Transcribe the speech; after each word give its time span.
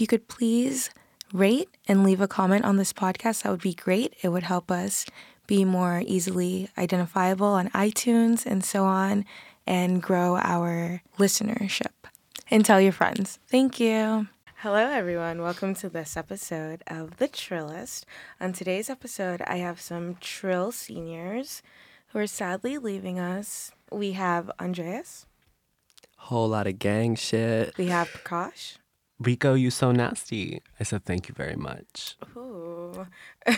if 0.00 0.02
you 0.02 0.06
could 0.06 0.28
please 0.28 0.88
rate 1.30 1.68
and 1.86 2.02
leave 2.02 2.22
a 2.22 2.26
comment 2.26 2.64
on 2.64 2.78
this 2.78 2.90
podcast, 2.90 3.42
that 3.42 3.50
would 3.50 3.60
be 3.60 3.74
great. 3.74 4.16
It 4.22 4.30
would 4.30 4.44
help 4.44 4.70
us 4.70 5.04
be 5.46 5.62
more 5.62 6.02
easily 6.06 6.70
identifiable 6.78 7.48
on 7.48 7.68
iTunes 7.72 8.46
and 8.46 8.64
so 8.64 8.84
on 8.84 9.26
and 9.66 10.02
grow 10.02 10.38
our 10.38 11.02
listenership. 11.18 11.92
And 12.50 12.64
tell 12.64 12.80
your 12.80 12.92
friends. 12.92 13.40
Thank 13.48 13.78
you. 13.78 14.28
Hello, 14.62 14.88
everyone. 14.88 15.42
Welcome 15.42 15.74
to 15.74 15.90
this 15.90 16.16
episode 16.16 16.82
of 16.86 17.18
The 17.18 17.28
Trillist. 17.28 18.04
On 18.40 18.54
today's 18.54 18.88
episode, 18.88 19.42
I 19.46 19.56
have 19.56 19.82
some 19.82 20.16
Trill 20.18 20.72
seniors 20.72 21.60
who 22.06 22.20
are 22.20 22.26
sadly 22.26 22.78
leaving 22.78 23.18
us. 23.20 23.70
We 23.92 24.12
have 24.12 24.50
Andreas, 24.58 25.26
Whole 26.16 26.48
lot 26.48 26.66
of 26.66 26.78
gang 26.78 27.16
shit. 27.16 27.76
we 27.76 27.88
have 27.88 28.08
Prakash, 28.08 28.76
Rico, 29.20 29.54
you 29.54 29.70
so 29.70 29.92
nasty. 29.92 30.62
I 30.80 30.84
said 30.84 31.04
thank 31.04 31.28
you 31.28 31.34
very 31.34 31.56
much. 31.56 32.16
Ooh. 32.36 33.06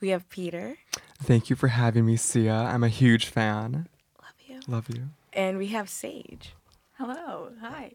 we 0.00 0.08
have 0.08 0.28
Peter, 0.28 0.78
Thank 1.20 1.50
you 1.50 1.56
for 1.56 1.68
having 1.68 2.06
me, 2.06 2.16
Sia. 2.16 2.52
I'm 2.54 2.84
a 2.84 2.88
huge 2.88 3.26
fan. 3.26 3.88
love 4.22 4.34
you, 4.46 4.60
Love 4.68 4.88
you. 4.88 5.08
and 5.32 5.58
we 5.58 5.66
have 5.68 5.88
Sage. 5.90 6.54
Hello. 6.96 7.50
Hi. 7.60 7.92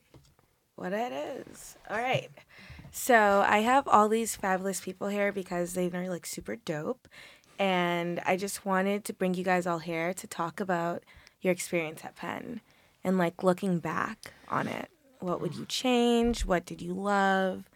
what 0.76 0.91
it 0.94 1.12
is. 1.13 1.77
All 1.90 1.98
right. 1.98 2.30
So 2.91 3.43
I 3.48 3.59
have 3.59 3.88
all 3.88 4.07
these 4.09 4.35
fabulous 4.35 4.82
people 4.82 5.07
here 5.07 5.32
because 5.32 5.73
they 5.73 5.90
are 5.90 6.09
like 6.09 6.26
super 6.26 6.57
dope. 6.57 7.07
And 7.57 8.20
I 8.26 8.35
just 8.38 8.66
wanted 8.66 9.05
to 9.05 9.13
bring 9.13 9.34
you 9.35 9.43
guys 9.43 9.66
all 9.66 9.80
here 9.80 10.13
to 10.16 10.27
talk 10.27 10.59
about 10.59 11.04
your 11.41 11.54
experience 11.54 12.04
at 12.04 12.15
Penn 12.15 12.59
and 13.04 13.18
like 13.18 13.41
looking 13.43 13.80
back 13.80 14.18
on 14.49 14.68
it. 14.68 14.90
What 15.24 15.40
would 15.40 15.54
mm. 15.54 15.60
you 15.60 15.66
change? 15.66 16.46
What 16.46 16.66
did 16.66 16.82
you 16.82 16.93
love? 16.93 17.70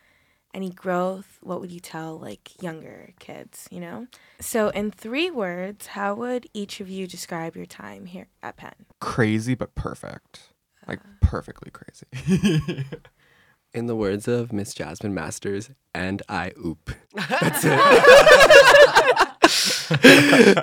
Any 0.53 0.69
growth? 0.69 1.37
What 1.41 1.61
would 1.61 1.71
you 1.71 1.79
tell 1.79 2.19
like 2.19 2.61
younger 2.61 3.13
kids, 3.19 3.67
you 3.71 3.79
know? 3.79 4.07
So, 4.39 4.67
in 4.69 4.91
three 4.91 5.31
words, 5.31 5.87
how 5.87 6.13
would 6.15 6.47
each 6.53 6.81
of 6.81 6.89
you 6.89 7.07
describe 7.07 7.55
your 7.55 7.65
time 7.65 8.05
here 8.05 8.27
at 8.43 8.57
Penn? 8.57 8.73
Crazy 8.99 9.55
but 9.55 9.75
perfect. 9.75 10.49
Like 10.87 10.99
uh. 10.99 11.07
perfectly 11.21 11.71
crazy. 11.71 12.85
In 13.73 13.85
the 13.85 13.95
words 13.95 14.27
of 14.27 14.51
Miss 14.53 14.73
Jasmine 14.73 15.13
Masters, 15.13 15.69
and 15.93 16.23
I 16.29 16.51
oop. 16.57 16.89
That's 17.13 17.63
it. 17.63 17.73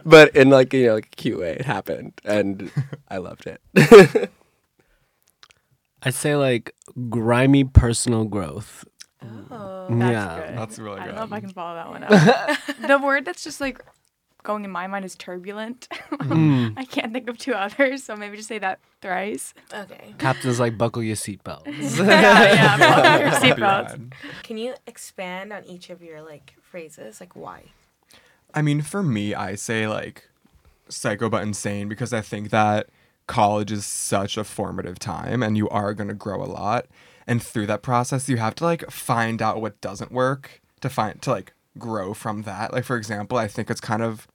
but 0.05 0.35
in 0.35 0.51
like 0.51 0.73
you 0.73 0.87
know 0.87 0.95
like 0.95 1.07
a 1.07 1.17
cute 1.17 1.39
way, 1.39 1.53
it 1.53 1.65
happened, 1.65 2.15
and 2.25 2.71
I 3.09 3.19
loved 3.19 3.47
it. 3.47 4.31
I'd 6.05 6.15
say 6.15 6.37
like 6.37 6.75
grimy 7.09 7.65
personal 7.65 8.25
growth. 8.25 8.85
Oh, 9.51 9.87
That's 9.91 10.13
yeah. 10.13 10.47
good. 10.49 10.59
That's 10.59 10.79
really 10.79 10.97
good. 10.97 11.03
I 11.03 11.07
don't 11.07 11.17
know 11.17 11.23
if 11.25 11.33
I 11.33 11.41
can 11.41 11.51
follow 11.51 11.75
that 11.75 11.89
one 11.89 12.05
up. 12.05 12.59
the 12.87 12.99
word 12.99 13.25
that's 13.25 13.43
just 13.43 13.61
like 13.61 13.83
going 14.43 14.65
in 14.65 14.71
my 14.71 14.87
mind 14.87 15.05
is 15.05 15.17
turbulent. 15.17 15.89
Mm. 16.25 16.73
I 16.79 16.87
can't 16.87 17.13
think 17.13 17.29
of 17.29 17.37
two 17.37 17.53
others, 17.53 18.03
so 18.03 18.17
maybe 18.17 18.37
just 18.39 18.49
say 18.49 18.59
that 18.59 18.81
thrice. 19.03 19.53
okay. 19.75 20.15
Captain's 20.17 20.59
like 20.59 20.79
buckle 20.79 21.03
your 21.03 21.17
seatbelts. 21.17 21.67
yeah, 21.99 22.55
yeah. 22.55 22.79
buckle 22.79 23.21
your 23.21 23.55
seatbelts. 23.57 24.13
Can 24.43 24.57
you 24.57 24.75
expand 24.87 25.53
on 25.53 25.65
each 25.67 25.91
of 25.91 26.03
your 26.03 26.23
like 26.23 26.55
phrases? 26.63 27.21
Like 27.21 27.37
why? 27.37 27.65
I 28.55 28.63
mean, 28.63 28.81
for 28.81 29.03
me, 29.03 29.35
I 29.35 29.55
say 29.55 29.87
like 29.87 30.31
psycho 30.89 31.29
but 31.29 31.43
insane 31.43 31.89
because 31.89 32.15
I 32.15 32.23
think 32.23 32.49
that 32.51 32.89
college 33.27 33.73
is 33.73 33.87
such 33.87 34.37
a 34.37 34.45
formative 34.45 34.99
time 34.99 35.43
and 35.43 35.57
you 35.57 35.69
are 35.69 35.95
going 35.95 36.09
to 36.09 36.15
grow 36.15 36.43
a 36.43 36.47
lot. 36.47 36.87
And 37.27 37.43
through 37.43 37.67
that 37.67 37.83
process, 37.83 38.29
you 38.29 38.37
have 38.37 38.55
to 38.57 38.65
like 38.65 38.91
find 38.91 39.41
out 39.41 39.61
what 39.61 39.81
doesn't 39.81 40.13
work 40.13 40.61
to 40.81 40.91
find 40.91 41.21
to 41.23 41.31
like 41.31 41.53
grow 41.79 42.15
from 42.15 42.43
that. 42.43 42.73
Like, 42.73 42.85
for 42.85 42.97
example, 42.97 43.39
I 43.39 43.49
think 43.49 43.71
it's 43.71 43.81
kind 43.81 44.03
of 44.03 44.29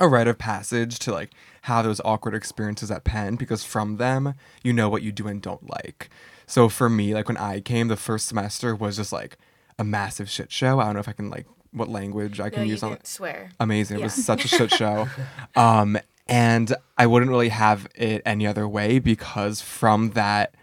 a 0.00 0.08
rite 0.08 0.26
of 0.26 0.38
passage 0.38 0.98
to 0.98 1.12
like 1.12 1.30
have 1.62 1.84
those 1.84 2.00
awkward 2.04 2.34
experiences 2.34 2.90
at 2.90 3.04
Penn 3.04 3.36
because 3.36 3.64
from 3.64 3.96
them 3.96 4.34
you 4.62 4.72
know 4.72 4.88
what 4.88 5.02
you 5.02 5.12
do 5.12 5.28
and 5.28 5.40
don't 5.40 5.70
like. 5.70 6.10
So 6.46 6.68
for 6.68 6.88
me, 6.88 7.14
like 7.14 7.28
when 7.28 7.36
I 7.36 7.60
came, 7.60 7.88
the 7.88 7.96
first 7.96 8.26
semester 8.26 8.74
was 8.74 8.96
just 8.96 9.12
like 9.12 9.38
a 9.78 9.84
massive 9.84 10.28
shit 10.28 10.50
show. 10.52 10.80
I 10.80 10.84
don't 10.86 10.94
know 10.94 11.00
if 11.00 11.08
I 11.08 11.12
can 11.12 11.30
like 11.30 11.46
what 11.72 11.88
language 11.88 12.40
I 12.40 12.50
can 12.50 12.62
no, 12.62 12.68
use 12.68 12.82
on 12.82 12.90
didn't 12.92 13.06
swear. 13.06 13.50
amazing. 13.60 14.00
It 14.00 14.02
was 14.02 14.14
such 14.14 14.44
a 14.44 14.48
shit 14.48 14.72
show. 14.72 15.08
Um, 15.54 15.98
and 16.26 16.74
I 16.98 17.06
wouldn't 17.06 17.30
really 17.30 17.50
have 17.50 17.88
it 17.94 18.22
any 18.24 18.46
other 18.46 18.66
way 18.68 18.98
because 18.98 19.60
from 19.60 20.10
that 20.10 20.54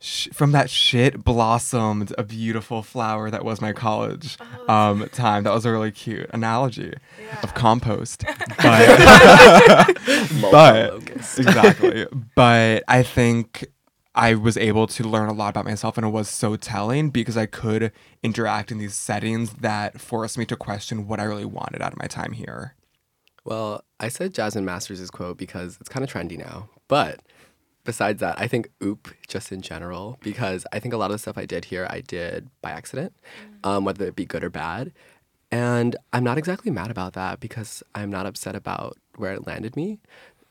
sh- 0.00 0.28
from 0.32 0.52
that 0.52 0.70
shit 0.70 1.24
blossomed 1.24 2.14
a 2.16 2.22
beautiful 2.22 2.82
flower 2.82 3.30
that 3.30 3.44
was 3.44 3.60
my 3.60 3.72
college 3.72 4.38
um, 4.68 5.08
time. 5.12 5.44
That 5.44 5.52
was 5.52 5.64
a 5.64 5.72
really 5.72 5.90
cute 5.90 6.30
analogy 6.32 6.92
of 7.42 7.54
compost. 7.54 8.24
But 8.62 9.98
but 10.40 11.10
exactly. 11.38 12.06
But 12.34 12.84
I 12.88 13.02
think 13.02 13.66
I 14.14 14.34
was 14.34 14.56
able 14.56 14.86
to 14.86 15.02
learn 15.04 15.28
a 15.28 15.32
lot 15.32 15.50
about 15.50 15.64
myself, 15.64 15.98
and 15.98 16.06
it 16.06 16.10
was 16.10 16.28
so 16.28 16.56
telling 16.56 17.10
because 17.10 17.36
I 17.36 17.46
could 17.46 17.90
interact 18.22 18.70
in 18.70 18.78
these 18.78 18.94
settings 18.94 19.54
that 19.54 20.00
forced 20.00 20.38
me 20.38 20.44
to 20.46 20.56
question 20.56 21.08
what 21.08 21.18
I 21.20 21.24
really 21.24 21.44
wanted 21.44 21.82
out 21.82 21.92
of 21.92 21.98
my 21.98 22.06
time 22.06 22.32
here. 22.32 22.74
Well, 23.44 23.84
I 24.00 24.08
said 24.08 24.34
Jasmine 24.34 24.64
Masters' 24.64 25.10
quote 25.10 25.36
because 25.36 25.76
it's 25.80 25.88
kind 25.88 26.02
of 26.02 26.10
trendy 26.10 26.38
now. 26.38 26.70
But 26.88 27.20
besides 27.84 28.20
that, 28.20 28.40
I 28.40 28.48
think 28.48 28.70
oop 28.82 29.08
just 29.28 29.52
in 29.52 29.60
general 29.60 30.18
because 30.22 30.66
I 30.72 30.80
think 30.80 30.94
a 30.94 30.96
lot 30.96 31.10
of 31.10 31.14
the 31.14 31.18
stuff 31.18 31.38
I 31.38 31.44
did 31.44 31.66
here 31.66 31.86
I 31.90 32.00
did 32.00 32.48
by 32.62 32.70
accident, 32.70 33.12
um, 33.62 33.84
whether 33.84 34.06
it 34.06 34.16
be 34.16 34.24
good 34.24 34.42
or 34.42 34.50
bad. 34.50 34.92
And 35.50 35.94
I'm 36.12 36.24
not 36.24 36.38
exactly 36.38 36.70
mad 36.70 36.90
about 36.90 37.12
that 37.12 37.38
because 37.38 37.82
I'm 37.94 38.10
not 38.10 38.26
upset 38.26 38.56
about 38.56 38.96
where 39.16 39.34
it 39.34 39.46
landed 39.46 39.76
me 39.76 40.00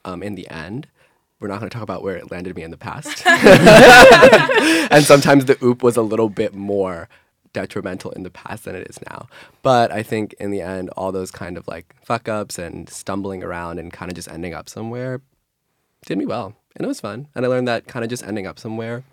um, 0.06 0.24
in 0.24 0.36
the 0.36 0.50
end. 0.50 0.88
We're 1.40 1.50
not 1.50 1.60
going 1.60 1.70
to 1.70 1.74
talk 1.74 1.84
about 1.84 2.04
where 2.04 2.16
it 2.16 2.32
landed 2.32 2.56
me 2.56 2.64
in 2.64 2.72
the 2.72 2.78
past. 2.78 3.22
and 3.28 5.04
sometimes 5.04 5.46
the 5.46 5.58
oop 5.62 5.84
was 5.84 5.98
a 5.98 6.02
little 6.02 6.30
bit 6.30 6.54
more 6.54 7.10
detrimental 7.54 8.12
in 8.12 8.24
the 8.24 8.30
past 8.30 8.66
than 8.66 8.76
it 8.76 8.88
is 8.90 9.00
now. 9.10 9.28
But 9.62 9.92
I 9.92 10.04
think 10.04 10.34
in 10.40 10.52
the 10.52 10.62
end, 10.62 10.90
all 10.98 11.12
those 11.12 11.32
kind 11.32 11.58
of 11.58 11.68
like 11.68 11.96
fuck 12.04 12.28
ups 12.28 12.58
and 12.58 12.90
stumbling 12.90 13.44
around 13.44 13.80
and 13.80 13.94
kind 13.94 14.12
of 14.12 14.16
just 14.16 14.28
ending 14.28 14.54
up 14.54 14.68
somewhere 14.68 15.22
did 16.06 16.18
me 16.18 16.26
well. 16.26 16.56
And 16.76 16.86
it 16.86 16.88
was 16.88 17.00
fun. 17.00 17.28
And 17.36 17.46
I 17.46 17.48
learned 17.48 17.68
that 17.68 17.88
kind 17.88 18.04
of 18.04 18.10
just 18.10 18.24
ending 18.24 18.48
up 18.48 18.60
somewhere 18.60 19.04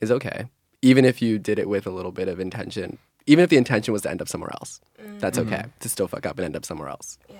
is 0.00 0.10
okay. 0.10 0.46
Even 0.82 1.04
if 1.04 1.22
you 1.22 1.38
did 1.38 1.58
it 1.58 1.68
with 1.68 1.86
a 1.86 1.90
little 1.90 2.12
bit 2.12 2.28
of 2.28 2.40
intention, 2.40 2.98
even 3.26 3.42
if 3.44 3.50
the 3.50 3.56
intention 3.56 3.92
was 3.92 4.02
to 4.02 4.10
end 4.10 4.20
up 4.20 4.28
somewhere 4.28 4.50
else, 4.52 4.80
mm. 5.00 5.18
that's 5.20 5.38
okay 5.38 5.56
mm-hmm. 5.56 5.78
to 5.80 5.88
still 5.88 6.08
fuck 6.08 6.26
up 6.26 6.38
and 6.38 6.44
end 6.44 6.56
up 6.56 6.64
somewhere 6.64 6.88
else. 6.88 7.18
Yeah, 7.28 7.36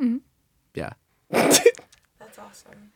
mm-hmm. 0.00 0.18
Yeah. 0.74 0.92
that's 1.30 2.38
awesome. 2.38 2.92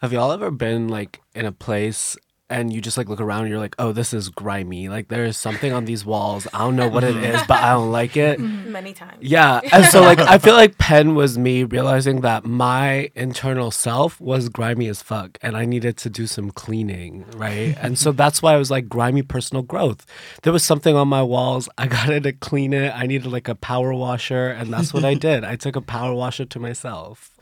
Have 0.00 0.12
y'all 0.12 0.32
ever 0.32 0.50
been 0.50 0.88
like 0.88 1.20
in 1.34 1.46
a 1.46 1.52
place 1.52 2.16
and 2.48 2.72
you 2.72 2.80
just 2.80 2.96
like 2.96 3.08
look 3.08 3.20
around 3.20 3.42
and 3.42 3.50
you're 3.50 3.58
like, 3.58 3.74
oh, 3.78 3.90
this 3.90 4.14
is 4.14 4.28
grimy. 4.28 4.88
Like 4.88 5.08
there 5.08 5.24
is 5.24 5.36
something 5.36 5.72
on 5.72 5.84
these 5.84 6.04
walls. 6.04 6.46
I 6.54 6.58
don't 6.58 6.76
know 6.76 6.88
what 6.88 7.02
it 7.02 7.16
is, 7.16 7.42
but 7.48 7.58
I 7.60 7.72
don't 7.72 7.90
like 7.90 8.16
it. 8.16 8.38
Mm-hmm. 8.38 8.72
Many 8.72 8.92
times. 8.92 9.18
Yeah. 9.20 9.60
And 9.72 9.84
so 9.86 10.00
like 10.00 10.20
I 10.20 10.38
feel 10.38 10.54
like 10.62 10.78
Penn 10.78 11.16
was 11.16 11.36
me 11.36 11.64
realizing 11.64 12.20
that 12.20 12.44
my 12.44 13.10
internal 13.16 13.72
self 13.72 14.20
was 14.20 14.48
grimy 14.48 14.86
as 14.86 15.02
fuck 15.02 15.38
and 15.42 15.56
I 15.56 15.64
needed 15.64 15.96
to 15.98 16.10
do 16.10 16.28
some 16.28 16.52
cleaning, 16.52 17.24
right? 17.36 17.76
And 17.80 17.98
so 17.98 18.12
that's 18.22 18.40
why 18.42 18.54
I 18.54 18.58
was 18.58 18.70
like 18.70 18.88
grimy 18.88 19.22
personal 19.22 19.62
growth. 19.62 20.06
There 20.42 20.52
was 20.52 20.62
something 20.62 20.94
on 20.94 21.08
my 21.08 21.22
walls. 21.22 21.68
I 21.76 21.88
got 21.88 22.06
to 22.06 22.32
clean 22.32 22.72
it. 22.72 22.94
I 22.94 23.06
needed 23.06 23.26
like 23.26 23.48
a 23.48 23.56
power 23.56 23.92
washer 23.92 24.46
and 24.46 24.72
that's 24.72 24.94
what 24.94 25.04
I 25.04 25.14
did. 25.28 25.42
I 25.42 25.56
took 25.56 25.74
a 25.74 25.82
power 25.82 26.14
washer 26.14 26.44
to 26.44 26.60
myself. 26.60 27.32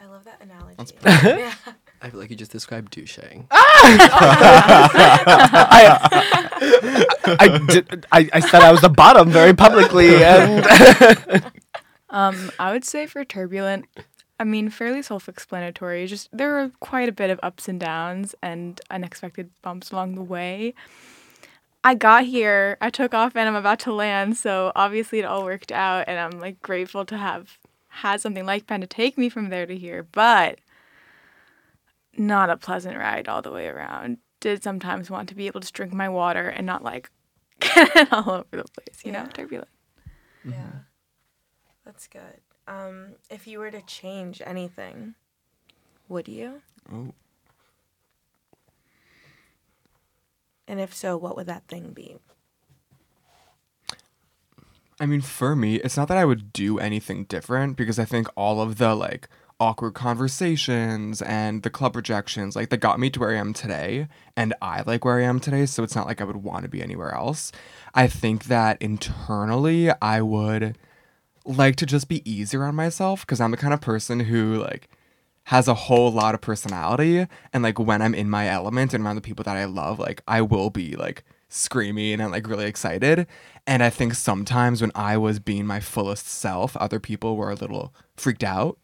I 0.00 0.06
love 0.06 0.24
that 0.24 0.40
analogy. 0.42 0.96
yeah. 1.04 1.54
I 2.00 2.10
feel 2.10 2.20
like 2.20 2.30
you 2.30 2.36
just 2.36 2.52
described 2.52 2.92
douching. 2.92 3.46
I 7.40 7.60
did 7.68 8.06
I, 8.12 8.28
I 8.32 8.40
said 8.40 8.62
I 8.62 8.70
was 8.72 8.80
the 8.80 8.88
bottom 8.88 9.30
very 9.30 9.54
publicly 9.54 10.22
and 10.24 10.64
Um, 12.10 12.50
I 12.58 12.72
would 12.72 12.84
say 12.84 13.06
for 13.06 13.24
turbulent, 13.24 13.86
I 14.40 14.44
mean, 14.44 14.70
fairly 14.70 15.02
self-explanatory. 15.02 16.06
Just 16.06 16.28
there 16.32 16.52
were 16.52 16.70
quite 16.80 17.08
a 17.08 17.12
bit 17.12 17.30
of 17.30 17.40
ups 17.42 17.68
and 17.68 17.78
downs 17.78 18.34
and 18.42 18.80
unexpected 18.90 19.50
bumps 19.62 19.90
along 19.90 20.14
the 20.14 20.22
way. 20.22 20.74
I 21.84 21.94
got 21.94 22.24
here, 22.24 22.76
I 22.80 22.90
took 22.90 23.14
off, 23.14 23.36
and 23.36 23.48
I'm 23.48 23.54
about 23.54 23.78
to 23.80 23.92
land. 23.92 24.36
So 24.36 24.72
obviously, 24.74 25.20
it 25.20 25.24
all 25.24 25.44
worked 25.44 25.72
out, 25.72 26.04
and 26.08 26.18
I'm 26.18 26.40
like 26.40 26.60
grateful 26.62 27.04
to 27.06 27.16
have 27.16 27.58
had 27.88 28.20
something 28.20 28.46
like 28.46 28.66
Penn 28.66 28.80
to 28.80 28.86
take 28.86 29.18
me 29.18 29.28
from 29.28 29.48
there 29.50 29.66
to 29.66 29.76
here. 29.76 30.02
But 30.02 30.58
not 32.18 32.50
a 32.50 32.56
pleasant 32.56 32.96
ride 32.96 33.28
all 33.28 33.42
the 33.42 33.52
way 33.52 33.66
around. 33.68 34.18
Did 34.40 34.62
sometimes 34.62 35.10
want 35.10 35.28
to 35.30 35.34
be 35.34 35.46
able 35.46 35.60
to 35.60 35.72
drink 35.72 35.92
my 35.92 36.08
water 36.08 36.48
and 36.48 36.66
not 36.66 36.82
like 36.84 37.10
get 37.60 37.96
it 37.96 38.12
all 38.12 38.30
over 38.30 38.46
the 38.52 38.64
place. 38.64 39.04
You 39.04 39.12
know, 39.12 39.20
Yeah. 39.20 39.26
turbulent. 39.28 39.68
Yeah. 40.44 40.70
That's 41.84 42.06
good. 42.06 42.40
Um, 42.66 43.14
if 43.30 43.46
you 43.46 43.58
were 43.58 43.70
to 43.70 43.80
change 43.82 44.42
anything, 44.44 45.14
would 46.08 46.28
you? 46.28 46.60
Oh. 46.92 47.14
And 50.66 50.80
if 50.80 50.94
so, 50.94 51.16
what 51.16 51.34
would 51.36 51.46
that 51.46 51.66
thing 51.66 51.92
be? 51.92 52.18
I 55.00 55.06
mean, 55.06 55.20
for 55.20 55.54
me, 55.56 55.76
it's 55.76 55.96
not 55.96 56.08
that 56.08 56.16
I 56.18 56.24
would 56.24 56.52
do 56.52 56.78
anything 56.78 57.24
different 57.24 57.76
because 57.76 57.98
I 57.98 58.04
think 58.04 58.28
all 58.36 58.60
of 58.60 58.78
the 58.78 58.94
like 58.94 59.28
awkward 59.60 59.94
conversations 59.94 61.20
and 61.22 61.62
the 61.62 61.70
club 61.70 61.96
rejections, 61.96 62.54
like 62.54 62.70
that 62.70 62.78
got 62.78 63.00
me 63.00 63.10
to 63.10 63.20
where 63.20 63.30
I 63.30 63.38
am 63.38 63.52
today, 63.52 64.08
and 64.36 64.54
I 64.62 64.82
like 64.82 65.04
where 65.04 65.18
I 65.18 65.24
am 65.24 65.40
today, 65.40 65.66
so 65.66 65.82
it's 65.82 65.96
not 65.96 66.06
like 66.06 66.20
I 66.20 66.24
would 66.24 66.36
want 66.36 66.62
to 66.62 66.68
be 66.68 66.82
anywhere 66.82 67.14
else. 67.14 67.52
I 67.94 68.06
think 68.06 68.44
that 68.44 68.80
internally, 68.80 69.90
I 70.00 70.22
would 70.22 70.76
like 71.44 71.76
to 71.76 71.86
just 71.86 72.08
be 72.08 72.28
easier 72.30 72.64
on 72.64 72.74
myself 72.74 73.22
because 73.22 73.40
I'm 73.40 73.50
the 73.50 73.56
kind 73.56 73.74
of 73.74 73.80
person 73.80 74.20
who 74.20 74.62
like 74.62 74.88
has 75.44 75.66
a 75.66 75.74
whole 75.74 76.12
lot 76.12 76.34
of 76.34 76.42
personality 76.42 77.26
and 77.54 77.62
like 77.62 77.78
when 77.78 78.02
I'm 78.02 78.14
in 78.14 78.28
my 78.28 78.48
element 78.48 78.92
and 78.92 79.02
around 79.02 79.16
the 79.16 79.22
people 79.22 79.44
that 79.44 79.56
I 79.56 79.64
love, 79.64 79.98
like 79.98 80.22
I 80.28 80.42
will 80.42 80.68
be 80.68 80.94
like 80.94 81.24
screaming 81.48 82.20
and 82.20 82.30
like 82.30 82.46
really 82.46 82.66
excited. 82.66 83.26
And 83.66 83.82
I 83.82 83.88
think 83.88 84.14
sometimes 84.14 84.82
when 84.82 84.92
I 84.94 85.16
was 85.16 85.38
being 85.38 85.66
my 85.66 85.80
fullest 85.80 86.28
self, 86.28 86.76
other 86.76 87.00
people 87.00 87.36
were 87.36 87.50
a 87.50 87.54
little 87.54 87.94
freaked 88.14 88.44
out. 88.44 88.78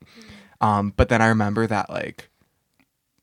Um, 0.64 0.94
but 0.96 1.08
then 1.10 1.20
I 1.20 1.26
remember 1.26 1.66
that 1.66 1.90
like 1.90 2.30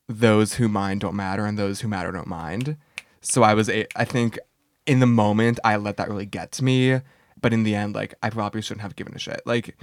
those 0.08 0.54
who 0.54 0.68
mind 0.68 1.00
don't 1.00 1.14
matter 1.16 1.44
and 1.44 1.58
those 1.58 1.80
who 1.80 1.88
matter 1.88 2.12
don't 2.12 2.26
mind. 2.28 2.76
So 3.20 3.42
I 3.42 3.54
was 3.54 3.68
a 3.68 3.86
I 3.96 4.04
think 4.04 4.38
in 4.86 5.00
the 5.00 5.06
moment 5.06 5.58
I 5.64 5.76
let 5.76 5.96
that 5.96 6.08
really 6.08 6.26
get 6.26 6.52
to 6.52 6.64
me, 6.64 7.00
but 7.40 7.52
in 7.52 7.62
the 7.64 7.74
end 7.74 7.94
like 7.94 8.14
I 8.22 8.30
probably 8.30 8.62
shouldn't 8.62 8.82
have 8.82 8.96
given 8.96 9.14
a 9.14 9.18
shit. 9.18 9.42
Like 9.44 9.76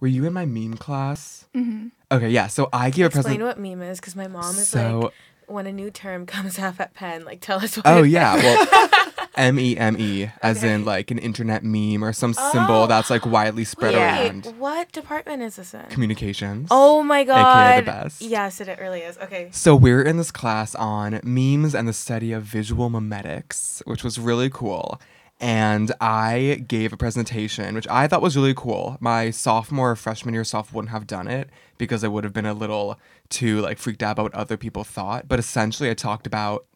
were 0.00 0.08
you 0.08 0.24
in 0.24 0.32
my 0.32 0.46
meme 0.46 0.74
class? 0.78 1.46
Mm-hmm. 1.54 1.88
Okay, 2.10 2.28
yeah. 2.30 2.46
So 2.48 2.68
I 2.72 2.90
gave 2.90 3.04
a 3.04 3.08
Explain 3.08 3.42
what 3.42 3.58
meme 3.58 3.82
is, 3.82 4.00
because 4.00 4.16
my 4.16 4.26
mom 4.26 4.56
is 4.56 4.68
So- 4.68 5.00
like, 5.00 5.12
when 5.46 5.66
a 5.66 5.72
new 5.72 5.90
term 5.90 6.24
comes 6.34 6.58
up 6.58 6.80
at 6.80 6.94
Penn, 6.94 7.24
like 7.24 7.40
tell 7.40 7.58
us 7.62 7.76
what. 7.76 7.86
Oh 7.86 8.02
yeah, 8.02 8.36
well, 8.36 8.88
M 9.36 9.58
E 9.58 9.76
M 9.76 9.96
E, 9.98 10.30
as 10.42 10.62
in 10.62 10.84
like 10.84 11.10
an 11.10 11.18
internet 11.18 11.64
meme 11.64 12.04
or 12.04 12.12
some 12.12 12.34
symbol 12.34 12.82
Oh. 12.82 12.86
that's 12.86 13.08
like 13.10 13.24
widely 13.24 13.64
spread 13.64 13.94
Wait, 13.94 14.00
around. 14.00 14.46
what 14.58 14.92
department 14.92 15.42
is 15.42 15.56
this 15.56 15.72
in? 15.74 15.82
Communications. 15.88 16.68
Oh 16.70 17.02
my 17.02 17.24
god. 17.24 17.70
AKA 17.70 17.80
the 17.80 17.86
best. 17.86 18.22
Yes, 18.22 18.60
it 18.60 18.78
really 18.80 19.00
is. 19.00 19.16
Okay. 19.18 19.48
So 19.52 19.74
we're 19.74 20.02
in 20.02 20.16
this 20.18 20.30
class 20.30 20.74
on 20.74 21.20
memes 21.22 21.74
and 21.74 21.88
the 21.88 21.92
study 21.92 22.32
of 22.32 22.42
visual 22.42 22.90
memetics, 22.90 23.80
which 23.86 24.04
was 24.04 24.18
really 24.18 24.50
cool. 24.50 25.00
And 25.40 25.90
I 26.00 26.64
gave 26.68 26.92
a 26.92 26.96
presentation, 26.96 27.74
which 27.74 27.88
I 27.88 28.06
thought 28.06 28.22
was 28.22 28.36
really 28.36 28.54
cool. 28.54 28.96
My 29.00 29.30
sophomore 29.30 29.90
or 29.92 29.96
freshman 29.96 30.34
year 30.34 30.44
self 30.44 30.72
wouldn't 30.72 30.92
have 30.92 31.06
done 31.06 31.26
it 31.26 31.50
because 31.78 32.04
I 32.04 32.08
would 32.08 32.22
have 32.22 32.32
been 32.32 32.46
a 32.46 32.54
little 32.54 32.98
too 33.28 33.60
like 33.60 33.78
freaked 33.78 34.02
out 34.04 34.12
about 34.12 34.22
what 34.24 34.34
other 34.34 34.56
people 34.56 34.84
thought. 34.84 35.26
But 35.26 35.38
essentially, 35.40 35.90
I 35.90 35.94
talked 35.94 36.28
about 36.28 36.66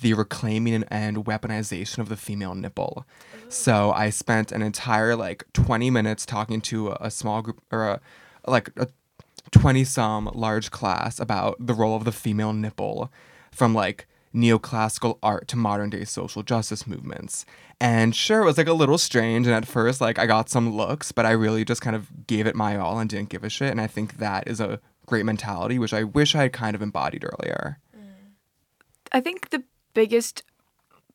the 0.00 0.14
reclaiming 0.14 0.84
and, 0.84 1.24
weaponization 1.24 1.98
of 1.98 2.08
the 2.08 2.16
female 2.16 2.54
nipple. 2.54 3.06
So 3.48 3.92
I 3.92 4.10
spent 4.10 4.52
an 4.52 4.62
entire 4.62 5.16
like 5.16 5.44
20 5.52 5.90
minutes 5.90 6.26
talking 6.26 6.60
to 6.62 6.90
a, 6.90 6.98
a 7.02 7.10
small 7.10 7.42
group 7.42 7.60
or 7.70 7.88
a 7.88 8.00
like 8.46 8.70
a 8.76 8.88
20 9.52 9.84
some 9.84 10.30
large 10.34 10.70
class 10.70 11.18
about 11.18 11.56
the 11.64 11.74
role 11.74 11.96
of 11.96 12.04
the 12.04 12.12
female 12.12 12.52
nipple 12.52 13.10
from 13.50 13.74
like 13.74 14.06
neoclassical 14.34 15.18
art 15.22 15.48
to 15.48 15.56
modern 15.56 15.90
day 15.90 16.04
social 16.04 16.42
justice 16.42 16.86
movements. 16.86 17.46
And 17.80 18.14
sure, 18.14 18.42
it 18.42 18.44
was 18.44 18.58
like 18.58 18.66
a 18.66 18.72
little 18.72 18.98
strange. 18.98 19.46
And 19.46 19.56
at 19.56 19.66
first, 19.66 20.00
like 20.00 20.18
I 20.18 20.26
got 20.26 20.50
some 20.50 20.76
looks, 20.76 21.12
but 21.12 21.26
I 21.26 21.30
really 21.30 21.64
just 21.64 21.80
kind 21.80 21.96
of 21.96 22.26
gave 22.26 22.46
it 22.46 22.54
my 22.54 22.76
all 22.76 22.98
and 22.98 23.08
didn't 23.08 23.30
give 23.30 23.44
a 23.44 23.48
shit. 23.48 23.70
And 23.70 23.80
I 23.80 23.86
think 23.86 24.18
that 24.18 24.46
is 24.46 24.60
a 24.60 24.80
great 25.06 25.24
mentality, 25.24 25.78
which 25.78 25.94
I 25.94 26.04
wish 26.04 26.34
I 26.34 26.42
had 26.42 26.52
kind 26.52 26.74
of 26.74 26.82
embodied 26.82 27.24
earlier. 27.24 27.78
I 29.12 29.20
think 29.20 29.50
the 29.50 29.62
biggest 29.96 30.42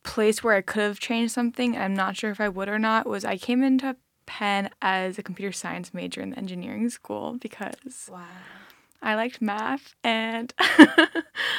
place 0.02 0.42
where 0.42 0.56
I 0.56 0.60
could 0.60 0.82
have 0.82 0.98
changed 0.98 1.32
something, 1.32 1.76
I'm 1.78 1.94
not 1.94 2.16
sure 2.16 2.30
if 2.32 2.40
I 2.40 2.48
would 2.48 2.68
or 2.68 2.78
not, 2.78 3.06
was 3.06 3.24
I 3.24 3.36
came 3.38 3.62
into 3.62 3.94
Penn 4.26 4.70
as 4.82 5.18
a 5.18 5.22
computer 5.22 5.52
science 5.52 5.94
major 5.94 6.20
in 6.20 6.30
the 6.30 6.38
engineering 6.38 6.90
school 6.90 7.36
because 7.40 8.08
Wow. 8.10 8.26
I 9.00 9.14
liked 9.14 9.40
math 9.40 9.94
and 10.02 10.52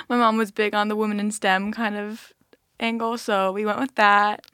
my 0.10 0.18
mom 0.18 0.38
was 0.38 0.52
big 0.52 0.76
on 0.76 0.90
the 0.90 0.96
women 0.98 1.20
in 1.20 1.32
STEM 1.32 1.72
kind 1.72 1.96
of 1.96 2.34
angle, 2.80 3.18
so 3.18 3.52
we 3.54 3.66
went 3.66 3.80
with 3.80 3.96
that. 3.96 4.46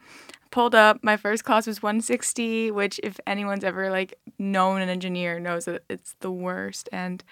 Pulled 0.52 0.76
up, 0.76 1.04
my 1.04 1.18
first 1.18 1.44
class 1.44 1.68
was 1.68 1.82
160, 1.82 2.72
which 2.72 3.00
if 3.04 3.20
anyone's 3.28 3.64
ever 3.64 3.90
like 3.90 4.14
known 4.38 4.82
an 4.82 4.90
engineer 4.90 5.40
knows 5.40 5.66
that 5.66 5.84
it's 5.90 6.16
the 6.20 6.32
worst 6.32 6.90
and 6.92 7.24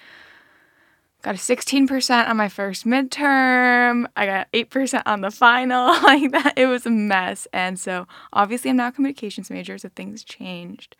got 1.21 1.35
a 1.35 1.37
16% 1.37 2.27
on 2.27 2.37
my 2.37 2.49
first 2.49 2.85
midterm. 2.85 4.05
I 4.15 4.25
got 4.25 4.51
8% 4.51 5.03
on 5.05 5.21
the 5.21 5.31
final. 5.31 5.87
like 6.03 6.31
that 6.31 6.53
it 6.55 6.67
was 6.67 6.85
a 6.85 6.89
mess. 6.89 7.47
And 7.51 7.79
so 7.79 8.07
obviously 8.33 8.69
I'm 8.69 8.77
now 8.77 8.87
a 8.87 8.91
communications 8.91 9.49
major, 9.49 9.77
so 9.77 9.89
things 9.89 10.23
changed. 10.23 10.95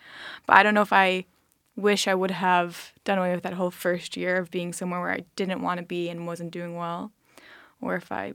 But 0.46 0.58
I 0.58 0.64
don't 0.64 0.74
know 0.74 0.82
if 0.82 0.94
I 0.94 1.26
wish 1.76 2.08
I 2.08 2.16
would 2.16 2.32
have 2.32 2.92
done 3.06 3.20
away 3.20 3.34
with 3.34 3.44
that 3.44 3.54
whole 3.54 3.72
first 3.72 4.18
year 4.18 4.38
of 4.38 4.52
being 4.52 4.74
somewhere 4.74 5.00
where 5.00 5.12
I 5.12 5.26
didn't 5.36 5.62
want 5.62 5.80
to 5.80 5.86
be 5.86 6.10
and 6.10 6.26
wasn't 6.26 6.52
doing 6.52 6.76
well, 6.76 7.12
or 7.80 7.96
if 7.96 8.12
I 8.12 8.34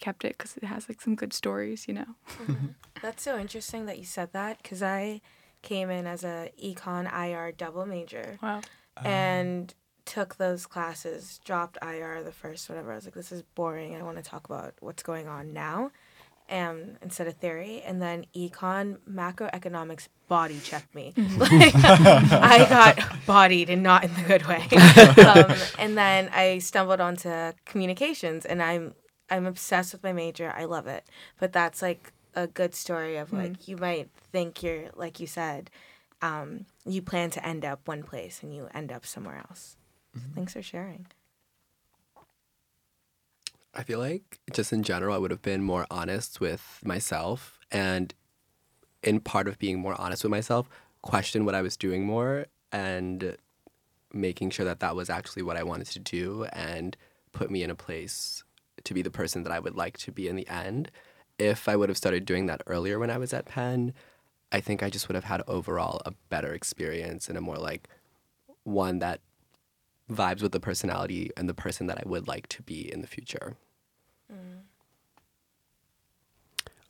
kept 0.00 0.24
it 0.24 0.38
because 0.38 0.56
it 0.56 0.64
has 0.64 0.88
like 0.88 1.00
some 1.00 1.16
good 1.16 1.32
stories, 1.32 1.86
you 1.88 1.94
know. 1.94 2.06
Mm-hmm. 2.42 2.66
That's 3.02 3.22
so 3.22 3.38
interesting 3.38 3.86
that 3.86 3.98
you 3.98 4.04
said 4.04 4.32
that 4.32 4.62
because 4.62 4.82
I 4.82 5.20
came 5.62 5.90
in 5.90 6.06
as 6.06 6.24
a 6.24 6.50
econ 6.62 7.10
IR 7.12 7.50
double 7.52 7.86
major 7.86 8.38
Wow. 8.42 8.60
Um, 8.96 9.06
and 9.06 9.74
took 10.04 10.36
those 10.36 10.66
classes, 10.66 11.40
dropped 11.44 11.78
IR 11.82 12.22
the 12.22 12.32
first 12.32 12.68
whatever. 12.68 12.92
I 12.92 12.96
was 12.96 13.04
like, 13.04 13.14
this 13.14 13.32
is 13.32 13.42
boring. 13.54 13.96
I 13.96 14.02
want 14.02 14.16
to 14.16 14.22
talk 14.22 14.46
about 14.46 14.74
what's 14.80 15.02
going 15.02 15.28
on 15.28 15.52
now. 15.52 15.90
Um, 16.50 16.98
instead 17.00 17.26
of 17.26 17.36
theory, 17.36 17.82
and 17.86 18.02
then 18.02 18.26
econ 18.36 18.98
macroeconomics 19.10 20.08
body 20.28 20.60
checked 20.60 20.94
me. 20.94 21.14
like, 21.38 21.74
I 21.74 22.66
got 22.68 23.26
bodied 23.26 23.70
and 23.70 23.82
not 23.82 24.04
in 24.04 24.12
the 24.12 24.22
good 24.22 24.46
way. 24.46 24.68
um, 25.26 25.56
and 25.78 25.96
then 25.96 26.28
I 26.34 26.58
stumbled 26.58 27.00
onto 27.00 27.52
communications, 27.64 28.44
and 28.44 28.62
I'm 28.62 28.94
I'm 29.30 29.46
obsessed 29.46 29.94
with 29.94 30.02
my 30.02 30.12
major. 30.12 30.52
I 30.54 30.66
love 30.66 30.86
it, 30.86 31.06
but 31.40 31.54
that's 31.54 31.80
like 31.80 32.12
a 32.34 32.46
good 32.46 32.74
story 32.74 33.16
of 33.16 33.32
like 33.32 33.66
you 33.66 33.78
might 33.78 34.10
think 34.30 34.62
you're 34.62 34.90
like 34.94 35.18
you 35.20 35.26
said, 35.26 35.70
um, 36.20 36.66
you 36.84 37.00
plan 37.00 37.30
to 37.30 37.46
end 37.46 37.64
up 37.64 37.88
one 37.88 38.02
place 38.02 38.40
and 38.42 38.54
you 38.54 38.68
end 38.74 38.92
up 38.92 39.06
somewhere 39.06 39.42
else. 39.48 39.76
So 40.14 40.20
thanks 40.34 40.52
for 40.52 40.62
sharing. 40.62 41.06
I 43.74 43.82
feel 43.82 43.98
like 43.98 44.38
just 44.52 44.72
in 44.72 44.84
general, 44.84 45.14
I 45.14 45.18
would 45.18 45.32
have 45.32 45.42
been 45.42 45.62
more 45.62 45.86
honest 45.90 46.40
with 46.40 46.80
myself. 46.84 47.58
And 47.72 48.14
in 49.02 49.20
part 49.20 49.48
of 49.48 49.58
being 49.58 49.80
more 49.80 50.00
honest 50.00 50.22
with 50.22 50.30
myself, 50.30 50.68
question 51.02 51.44
what 51.44 51.54
I 51.54 51.62
was 51.62 51.76
doing 51.76 52.06
more 52.06 52.46
and 52.70 53.36
making 54.12 54.50
sure 54.50 54.64
that 54.64 54.80
that 54.80 54.94
was 54.94 55.10
actually 55.10 55.42
what 55.42 55.56
I 55.56 55.64
wanted 55.64 55.88
to 55.88 55.98
do 55.98 56.44
and 56.52 56.96
put 57.32 57.50
me 57.50 57.64
in 57.64 57.70
a 57.70 57.74
place 57.74 58.44
to 58.84 58.94
be 58.94 59.02
the 59.02 59.10
person 59.10 59.42
that 59.42 59.52
I 59.52 59.58
would 59.58 59.74
like 59.74 59.98
to 59.98 60.12
be 60.12 60.28
in 60.28 60.36
the 60.36 60.48
end. 60.48 60.90
If 61.38 61.68
I 61.68 61.74
would 61.74 61.88
have 61.88 61.98
started 61.98 62.24
doing 62.24 62.46
that 62.46 62.62
earlier 62.66 63.00
when 63.00 63.10
I 63.10 63.18
was 63.18 63.32
at 63.32 63.46
Penn, 63.46 63.92
I 64.52 64.60
think 64.60 64.82
I 64.82 64.90
just 64.90 65.08
would 65.08 65.16
have 65.16 65.24
had 65.24 65.42
overall 65.48 66.00
a 66.06 66.12
better 66.28 66.54
experience 66.54 67.28
and 67.28 67.36
a 67.36 67.40
more 67.40 67.56
like 67.56 67.88
one 68.62 69.00
that 69.00 69.20
vibes 70.10 70.42
with 70.42 70.52
the 70.52 70.60
personality 70.60 71.30
and 71.36 71.48
the 71.48 71.54
person 71.54 71.86
that 71.86 71.98
I 71.98 72.02
would 72.06 72.28
like 72.28 72.46
to 72.48 72.62
be 72.62 72.92
in 72.92 73.00
the 73.00 73.06
future. 73.06 73.56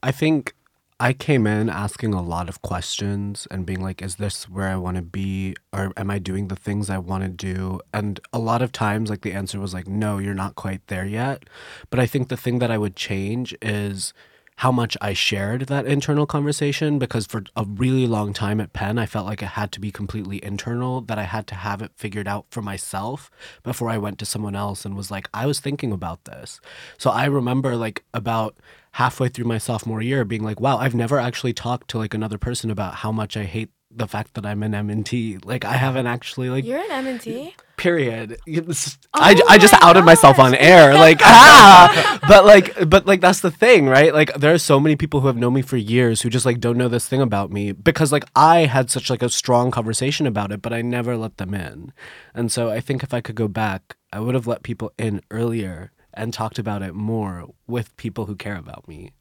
I 0.03 0.13
think 0.13 0.55
I 1.01 1.13
came 1.13 1.47
in 1.47 1.69
asking 1.69 2.15
a 2.15 2.23
lot 2.23 2.49
of 2.49 2.63
questions 2.63 3.49
and 3.51 3.67
being 3.67 3.81
like, 3.81 4.03
is 4.03 4.17
this 4.17 4.49
where 4.49 4.69
I 4.69 4.77
want 4.77 4.97
to 4.97 5.03
be? 5.03 5.57
Or 5.73 5.93
am 5.97 6.11
I 6.11 6.19
doing 6.19 6.49
the 6.49 6.57
things 6.57 6.91
I 6.91 6.99
want 6.99 7.25
to 7.25 7.31
do? 7.31 7.81
And 7.93 8.21
a 8.33 8.39
lot 8.39 8.63
of 8.63 8.71
times, 8.71 9.11
like, 9.11 9.23
the 9.23 9.33
answer 9.33 9.59
was 9.59 9.75
like, 9.75 9.89
no, 9.89 10.19
you're 10.19 10.35
not 10.35 10.55
quite 10.55 10.87
there 10.87 11.07
yet. 11.07 11.45
But 11.91 12.01
I 12.01 12.07
think 12.07 12.29
the 12.29 12.37
thing 12.37 12.59
that 12.59 12.71
I 12.71 12.79
would 12.79 12.97
change 12.97 13.57
is 13.63 14.13
how 14.59 14.71
much 14.71 14.97
I 15.01 15.13
shared 15.13 15.63
that 15.63 15.87
internal 15.87 16.27
conversation 16.27 16.99
because 16.99 17.27
for 17.27 17.43
a 17.57 17.65
really 17.65 18.07
long 18.07 18.33
time 18.33 18.61
at 18.61 18.73
Penn, 18.73 18.99
I 18.99 19.07
felt 19.07 19.27
like 19.27 19.43
it 19.43 19.47
had 19.47 19.73
to 19.73 19.81
be 19.81 19.91
completely 19.91 20.43
internal, 20.45 21.01
that 21.03 21.19
I 21.19 21.25
had 21.25 21.47
to 21.49 21.55
have 21.57 21.83
it 21.83 21.91
figured 21.97 22.29
out 22.29 22.47
for 22.51 22.63
myself 22.63 23.31
before 23.63 23.91
I 23.91 23.99
went 23.99 24.19
to 24.21 24.27
someone 24.27 24.55
else 24.55 24.85
and 24.85 24.97
was 24.97 25.11
like, 25.11 25.29
I 25.35 25.47
was 25.47 25.59
thinking 25.59 25.93
about 25.93 26.25
this. 26.25 26.61
So 26.99 27.11
I 27.11 27.25
remember 27.25 27.75
like 27.75 28.05
about 28.15 28.57
halfway 28.93 29.29
through 29.29 29.47
my 29.47 29.59
sophomore 29.59 30.01
year 30.01 30.25
being 30.25 30.45
like, 30.45 30.61
wow, 30.61 30.79
I've 30.79 30.95
never 30.95 31.19
actually 31.19 31.53
talked 31.53 31.89
to 31.91 31.99
like 31.99 32.15
another 32.15 32.39
person 32.39 32.71
about 32.71 32.95
how 32.97 33.11
much 33.11 33.37
I 33.37 33.45
hate 33.45 33.71
the 33.91 34.07
fact 34.07 34.35
that 34.35 34.47
I'm 34.47 34.63
an 34.63 34.75
M&T. 34.75 35.39
Like 35.45 35.65
I 35.65 35.75
haven't 35.75 36.07
actually 36.07 36.49
like 36.49 36.65
You're 36.65 36.79
an 36.79 37.07
M&T? 37.07 37.57
Period. 37.77 38.39
Oh 38.49 38.73
I, 39.13 39.41
I 39.49 39.59
just 39.59 39.75
outed 39.83 40.05
myself 40.05 40.39
on 40.39 40.55
air, 40.55 40.95
like 40.95 41.21
ah. 41.23 42.19
But 42.27 42.45
like, 42.45 42.89
but 42.89 43.07
like 43.07 43.21
that's 43.21 43.41
the 43.41 43.51
thing, 43.51 43.87
right? 43.87 44.13
Like 44.15 44.35
there 44.35 44.55
are 44.55 44.59
so 44.59 44.81
many 44.81 44.97
people 44.97 45.21
who 45.21 45.27
have 45.27 45.37
known 45.37 45.55
me 45.55 45.63
for 45.63 45.77
years 45.77 46.23
who 46.23 46.31
just 46.31 46.47
like 46.47 46.61
don't 46.61 46.79
know 46.79 46.89
this 46.89 47.09
thing 47.09 47.21
about 47.21 47.51
me 47.51 47.73
because 47.73 48.13
like 48.13 48.25
I 48.35 48.67
had 48.67 48.91
such 48.91 49.11
like 49.11 49.23
a 49.23 49.29
strong 49.29 49.71
conversation 49.71 50.27
about 50.27 50.53
it, 50.53 50.63
but 50.63 50.73
I 50.73 50.83
never 50.83 51.17
let 51.17 51.37
them 51.37 51.55
in. 51.55 51.93
And 52.35 52.51
so 52.51 52.71
I 52.71 52.81
think 52.81 53.03
if 53.03 53.15
I 53.15 53.21
could 53.21 53.35
go 53.35 53.49
back, 53.49 53.97
I 54.13 54.21
would 54.21 54.35
have 54.35 54.47
let 54.47 54.63
people 54.63 54.93
in 54.99 55.21
earlier 55.31 55.93
and 56.13 56.33
talked 56.33 56.59
about 56.59 56.83
it 56.83 56.95
more 56.95 57.49
with 57.67 57.97
people 57.97 58.27
who 58.27 58.37
care 58.37 58.57
about 58.57 58.87
me. 58.87 59.13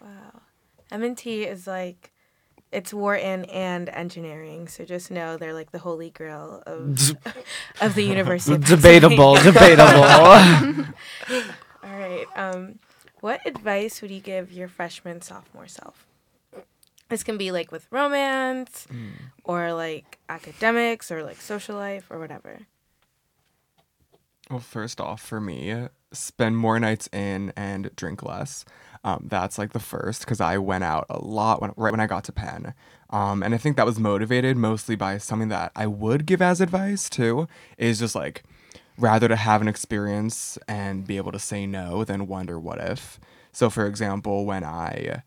Wow. 0.00 0.42
M&T 0.90 1.44
is 1.44 1.66
like 1.66 2.12
it's 2.72 2.94
Wharton 2.94 3.44
and 3.46 3.88
engineering, 3.88 4.68
so 4.68 4.84
just 4.84 5.10
know 5.10 5.36
they're 5.36 5.54
like 5.54 5.72
the 5.72 5.78
holy 5.78 6.10
grail 6.10 6.62
of 6.66 6.98
of 7.80 7.94
the 7.94 8.02
University. 8.02 8.58
Debatable, 8.64 9.34
debatable. 9.36 10.04
All 10.04 11.98
right. 11.98 12.26
Um, 12.36 12.78
what 13.20 13.44
advice 13.46 14.00
would 14.02 14.10
you 14.10 14.20
give 14.20 14.52
your 14.52 14.68
freshman 14.68 15.20
sophomore 15.20 15.68
self? 15.68 16.06
This 17.08 17.24
can 17.24 17.36
be 17.36 17.50
like 17.50 17.72
with 17.72 17.86
romance, 17.90 18.86
or 19.42 19.72
like 19.72 20.18
academics, 20.28 21.10
or 21.10 21.24
like 21.24 21.40
social 21.40 21.74
life, 21.74 22.06
or 22.08 22.20
whatever. 22.20 22.60
Well, 24.48 24.60
first 24.60 25.00
off, 25.00 25.20
for 25.20 25.40
me, 25.40 25.88
spend 26.12 26.56
more 26.56 26.78
nights 26.78 27.08
in 27.12 27.52
and 27.56 27.90
drink 27.96 28.22
less. 28.22 28.64
Um, 29.02 29.26
that's 29.28 29.56
like 29.58 29.72
the 29.72 29.78
first 29.80 30.20
because 30.20 30.40
I 30.40 30.58
went 30.58 30.84
out 30.84 31.06
a 31.08 31.24
lot 31.24 31.62
when, 31.62 31.72
right 31.76 31.90
when 31.90 32.00
I 32.00 32.06
got 32.06 32.24
to 32.24 32.32
Penn. 32.32 32.74
Um, 33.08 33.42
and 33.42 33.54
I 33.54 33.58
think 33.58 33.76
that 33.76 33.86
was 33.86 33.98
motivated 33.98 34.56
mostly 34.56 34.94
by 34.94 35.18
something 35.18 35.48
that 35.48 35.72
I 35.74 35.86
would 35.86 36.26
give 36.26 36.42
as 36.42 36.60
advice 36.60 37.08
too 37.08 37.48
is 37.78 37.98
just 37.98 38.14
like 38.14 38.42
rather 38.98 39.26
to 39.26 39.36
have 39.36 39.62
an 39.62 39.68
experience 39.68 40.58
and 40.68 41.06
be 41.06 41.16
able 41.16 41.32
to 41.32 41.38
say 41.38 41.66
no 41.66 42.04
than 42.04 42.26
wonder 42.26 42.58
what 42.58 42.78
if. 42.78 43.18
So, 43.52 43.70
for 43.70 43.86
example, 43.86 44.44
when 44.44 44.64
I 44.64 45.22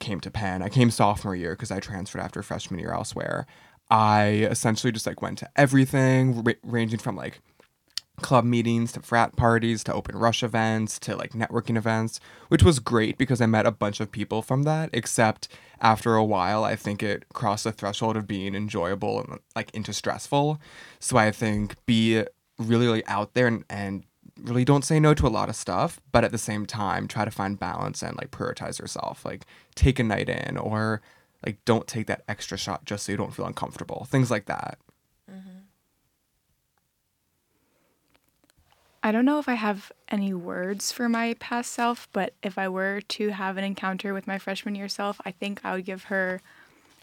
came 0.00 0.20
to 0.20 0.30
Penn, 0.30 0.62
I 0.62 0.68
came 0.68 0.90
sophomore 0.90 1.36
year 1.36 1.52
because 1.52 1.70
I 1.70 1.80
transferred 1.80 2.20
after 2.20 2.42
freshman 2.42 2.80
year 2.80 2.92
elsewhere. 2.92 3.46
I 3.90 4.46
essentially 4.50 4.92
just 4.92 5.06
like 5.06 5.22
went 5.22 5.38
to 5.38 5.48
everything, 5.56 6.42
ra- 6.42 6.52
ranging 6.62 6.98
from 6.98 7.16
like 7.16 7.40
club 8.22 8.44
meetings 8.44 8.92
to 8.92 9.00
frat 9.00 9.36
parties 9.36 9.84
to 9.84 9.92
open 9.92 10.16
rush 10.16 10.42
events 10.42 10.98
to 10.98 11.16
like 11.16 11.32
networking 11.32 11.76
events 11.76 12.20
which 12.48 12.62
was 12.62 12.78
great 12.78 13.16
because 13.18 13.40
i 13.40 13.46
met 13.46 13.66
a 13.66 13.70
bunch 13.70 14.00
of 14.00 14.10
people 14.10 14.42
from 14.42 14.64
that 14.64 14.90
except 14.92 15.48
after 15.80 16.14
a 16.14 16.24
while 16.24 16.64
i 16.64 16.74
think 16.74 17.02
it 17.02 17.24
crossed 17.32 17.64
the 17.64 17.72
threshold 17.72 18.16
of 18.16 18.26
being 18.26 18.54
enjoyable 18.54 19.20
and 19.20 19.38
like 19.54 19.70
into 19.74 19.92
stressful. 19.92 20.60
So 20.98 21.16
i 21.16 21.30
think 21.30 21.74
be 21.86 22.24
really, 22.58 22.86
really 22.86 23.06
out 23.06 23.34
there 23.34 23.46
and, 23.46 23.64
and 23.70 24.04
really 24.40 24.64
don't 24.64 24.84
say 24.84 25.00
no 25.00 25.14
to 25.14 25.26
a 25.26 25.28
lot 25.28 25.48
of 25.48 25.56
stuff 25.56 26.00
but 26.12 26.24
at 26.24 26.32
the 26.32 26.38
same 26.38 26.66
time 26.66 27.08
try 27.08 27.24
to 27.24 27.30
find 27.30 27.58
balance 27.58 28.02
and 28.02 28.16
like 28.16 28.30
prioritize 28.30 28.78
yourself. 28.78 29.24
Like 29.24 29.44
take 29.74 29.98
a 29.98 30.04
night 30.04 30.28
in 30.28 30.56
or 30.56 31.00
like 31.44 31.64
don't 31.64 31.86
take 31.86 32.06
that 32.06 32.24
extra 32.28 32.58
shot 32.58 32.84
just 32.84 33.06
so 33.06 33.12
you 33.12 33.18
don't 33.18 33.34
feel 33.34 33.46
uncomfortable. 33.46 34.06
Things 34.10 34.30
like 34.30 34.46
that 34.46 34.78
I 39.02 39.12
don't 39.12 39.24
know 39.24 39.38
if 39.38 39.48
I 39.48 39.54
have 39.54 39.92
any 40.08 40.34
words 40.34 40.90
for 40.90 41.08
my 41.08 41.34
past 41.38 41.72
self, 41.72 42.08
but 42.12 42.34
if 42.42 42.58
I 42.58 42.68
were 42.68 43.00
to 43.00 43.28
have 43.28 43.56
an 43.56 43.64
encounter 43.64 44.12
with 44.12 44.26
my 44.26 44.38
freshman 44.38 44.74
year 44.74 44.88
self, 44.88 45.20
I 45.24 45.30
think 45.30 45.60
I 45.62 45.74
would 45.74 45.84
give 45.84 46.04
her 46.04 46.40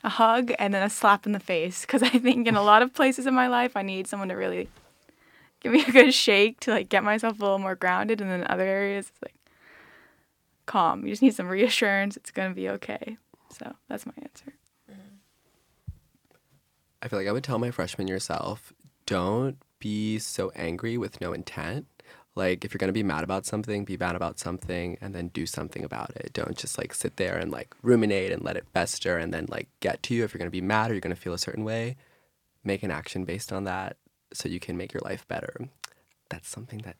a 0.03 0.09
hug 0.09 0.51
and 0.59 0.73
then 0.73 0.83
a 0.83 0.89
slap 0.89 1.25
in 1.25 1.31
the 1.31 1.39
face 1.39 1.81
because 1.81 2.03
I 2.03 2.09
think 2.09 2.47
in 2.47 2.55
a 2.55 2.61
lot 2.61 2.81
of 2.81 2.93
places 2.93 3.25
in 3.25 3.33
my 3.33 3.47
life 3.47 3.75
I 3.75 3.81
need 3.81 4.07
someone 4.07 4.29
to 4.29 4.35
really 4.35 4.69
give 5.61 5.71
me 5.71 5.83
a 5.83 5.91
good 5.91 6.13
shake 6.13 6.59
to 6.61 6.71
like 6.71 6.89
get 6.89 7.03
myself 7.03 7.39
a 7.39 7.41
little 7.41 7.59
more 7.59 7.75
grounded 7.75 8.21
and 8.21 8.29
then 8.29 8.45
other 8.47 8.63
areas 8.63 9.09
it's 9.09 9.21
like 9.23 9.33
calm. 10.65 11.05
You 11.05 11.11
just 11.11 11.21
need 11.21 11.33
some 11.33 11.47
reassurance 11.47 12.17
it's 12.17 12.31
going 12.31 12.49
to 12.49 12.55
be 12.55 12.69
okay. 12.69 13.17
So, 13.57 13.73
that's 13.87 14.05
my 14.05 14.13
answer. 14.21 14.53
Mm-hmm. 14.91 15.15
I 17.01 17.07
feel 17.07 17.19
like 17.19 17.27
I 17.27 17.31
would 17.31 17.43
tell 17.43 17.57
my 17.57 17.71
freshman 17.71 18.07
year 18.07 18.19
self, 18.19 18.73
don't 19.05 19.57
be 19.85 20.17
so 20.17 20.51
angry 20.55 20.97
with 20.97 21.21
no 21.21 21.31
intent. 21.31 21.85
Like 22.33 22.65
if 22.65 22.73
you're 22.73 22.79
gonna 22.79 22.91
be 22.91 23.03
mad 23.03 23.23
about 23.23 23.45
something, 23.45 23.85
be 23.85 23.97
mad 23.97 24.15
about 24.15 24.39
something 24.39 24.97
and 24.99 25.13
then 25.13 25.27
do 25.27 25.45
something 25.45 25.83
about 25.83 26.09
it. 26.15 26.31
Don't 26.33 26.57
just 26.57 26.79
like 26.79 26.91
sit 26.91 27.17
there 27.17 27.37
and 27.37 27.51
like 27.51 27.75
ruminate 27.83 28.31
and 28.31 28.43
let 28.43 28.57
it 28.57 28.65
fester 28.73 29.19
and 29.19 29.31
then 29.31 29.45
like 29.47 29.67
get 29.81 30.01
to 30.01 30.15
you. 30.15 30.23
If 30.23 30.33
you're 30.33 30.39
gonna 30.39 30.49
be 30.49 30.59
mad 30.59 30.89
or 30.89 30.95
you're 30.95 31.01
gonna 31.01 31.15
feel 31.15 31.35
a 31.35 31.37
certain 31.37 31.63
way, 31.63 31.97
make 32.63 32.81
an 32.81 32.89
action 32.89 33.25
based 33.25 33.53
on 33.53 33.65
that 33.65 33.97
so 34.33 34.49
you 34.49 34.59
can 34.59 34.75
make 34.75 34.91
your 34.91 35.03
life 35.05 35.27
better. 35.27 35.53
That's 36.29 36.49
something 36.49 36.79
that 36.79 36.95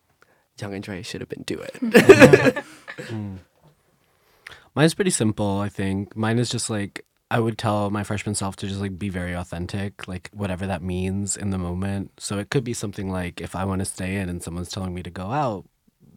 young 0.62 0.76
Andre 0.76 1.02
should 1.02 1.22
have 1.22 1.30
been 1.30 1.44
doing. 1.44 1.72
Mm. 2.96 3.40
Mine's 4.76 4.94
pretty 4.94 5.12
simple, 5.12 5.60
I 5.60 5.68
think. 5.68 6.16
Mine 6.16 6.40
is 6.40 6.50
just 6.50 6.70
like 6.70 7.04
I 7.32 7.40
would 7.40 7.58
tell 7.58 7.90
my 7.90 8.04
freshman 8.04 8.36
self 8.36 8.56
to 8.58 8.68
just 8.68 8.80
like 8.80 9.00
be 9.00 9.10
very 9.10 9.34
authentic, 9.34 10.08
like 10.08 10.30
whatever 10.32 10.68
that 10.68 10.84
means 10.84 11.36
in 11.36 11.50
the 11.50 11.58
moment. 11.58 12.12
So 12.20 12.38
it 12.38 12.50
could 12.50 12.64
be 12.64 12.74
something 12.74 13.10
like 13.10 13.42
if 13.42 13.56
I 13.56 13.66
want 13.66 13.80
to 13.80 13.86
stay 13.86 14.18
in 14.18 14.30
and 14.30 14.44
someone's 14.44 14.70
telling 14.70 14.94
me 14.94 15.02
to 15.04 15.10
go 15.10 15.32
out, 15.32 15.66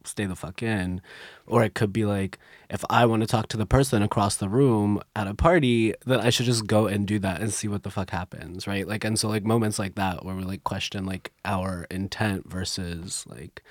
stay 0.04 0.26
the 0.26 0.36
fuck 0.36 0.62
in. 0.62 1.00
Or 1.46 1.64
it 1.64 1.74
could 1.74 1.92
be 1.94 2.04
like 2.04 2.38
if 2.68 2.84
I 2.90 3.06
want 3.06 3.22
to 3.22 3.26
talk 3.26 3.48
to 3.48 3.56
the 3.56 3.64
person 3.66 4.02
across 4.02 4.36
the 4.36 4.50
room 4.50 5.00
at 5.16 5.26
a 5.26 5.34
party, 5.34 5.94
then 6.04 6.20
I 6.20 6.28
should 6.28 6.46
just 6.46 6.66
go 6.66 6.86
and 6.86 7.06
do 7.06 7.18
that 7.20 7.40
and 7.40 7.52
see 7.54 7.68
what 7.68 7.84
the 7.84 7.90
fuck 7.90 8.10
happens, 8.10 8.66
right? 8.66 8.86
Like 8.86 9.04
and 9.04 9.18
so 9.18 9.28
like 9.28 9.44
moments 9.44 9.78
like 9.78 9.94
that 9.94 10.26
where 10.26 10.34
we 10.34 10.42
like 10.44 10.64
question 10.64 11.06
like 11.06 11.32
our 11.44 11.86
intent 11.90 12.50
versus 12.50 13.24
like 13.26 13.62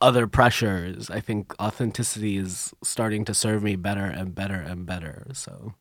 other 0.00 0.26
pressures. 0.26 1.10
I 1.10 1.20
think 1.20 1.54
authenticity 1.60 2.38
is 2.38 2.72
starting 2.82 3.24
to 3.26 3.34
serve 3.34 3.62
me 3.62 3.76
better 3.76 4.04
and 4.04 4.34
better 4.34 4.54
and 4.54 4.86
better. 4.86 5.26
So 5.34 5.74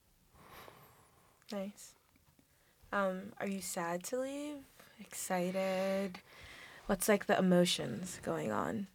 Nice. 1.51 1.93
Um, 2.91 3.33
are 3.39 3.47
you 3.47 3.61
sad 3.61 4.03
to 4.05 4.19
leave? 4.19 4.57
Excited? 4.99 6.19
What's 6.87 7.07
like 7.07 7.27
the 7.27 7.37
emotions 7.37 8.19
going 8.23 8.51
on? 8.51 8.87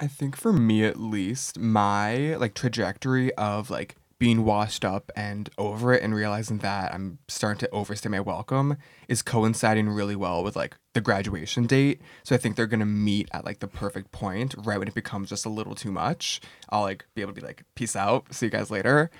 I 0.00 0.06
think 0.06 0.36
for 0.36 0.52
me 0.52 0.84
at 0.84 0.98
least, 0.98 1.58
my 1.58 2.36
like 2.36 2.54
trajectory 2.54 3.34
of 3.34 3.68
like 3.70 3.96
being 4.18 4.44
washed 4.44 4.84
up 4.84 5.12
and 5.14 5.48
over 5.58 5.92
it 5.92 6.02
and 6.02 6.14
realizing 6.14 6.58
that 6.58 6.92
I'm 6.92 7.18
starting 7.28 7.60
to 7.60 7.70
overstay 7.70 8.08
my 8.08 8.20
welcome 8.20 8.76
is 9.08 9.22
coinciding 9.22 9.88
really 9.88 10.16
well 10.16 10.42
with 10.42 10.56
like 10.56 10.76
the 10.92 11.00
graduation 11.00 11.66
date. 11.66 12.00
So 12.24 12.34
I 12.34 12.38
think 12.38 12.56
they're 12.56 12.66
gonna 12.66 12.86
meet 12.86 13.28
at 13.32 13.44
like 13.44 13.60
the 13.60 13.68
perfect 13.68 14.10
point, 14.10 14.54
right 14.58 14.78
when 14.78 14.88
it 14.88 14.94
becomes 14.94 15.28
just 15.28 15.46
a 15.46 15.50
little 15.50 15.74
too 15.74 15.92
much. 15.92 16.40
I'll 16.70 16.82
like 16.82 17.04
be 17.14 17.22
able 17.22 17.32
to 17.32 17.40
be 17.40 17.46
like, 17.46 17.64
peace 17.74 17.94
out, 17.94 18.32
see 18.34 18.46
you 18.46 18.50
guys 18.50 18.70
later. 18.70 19.10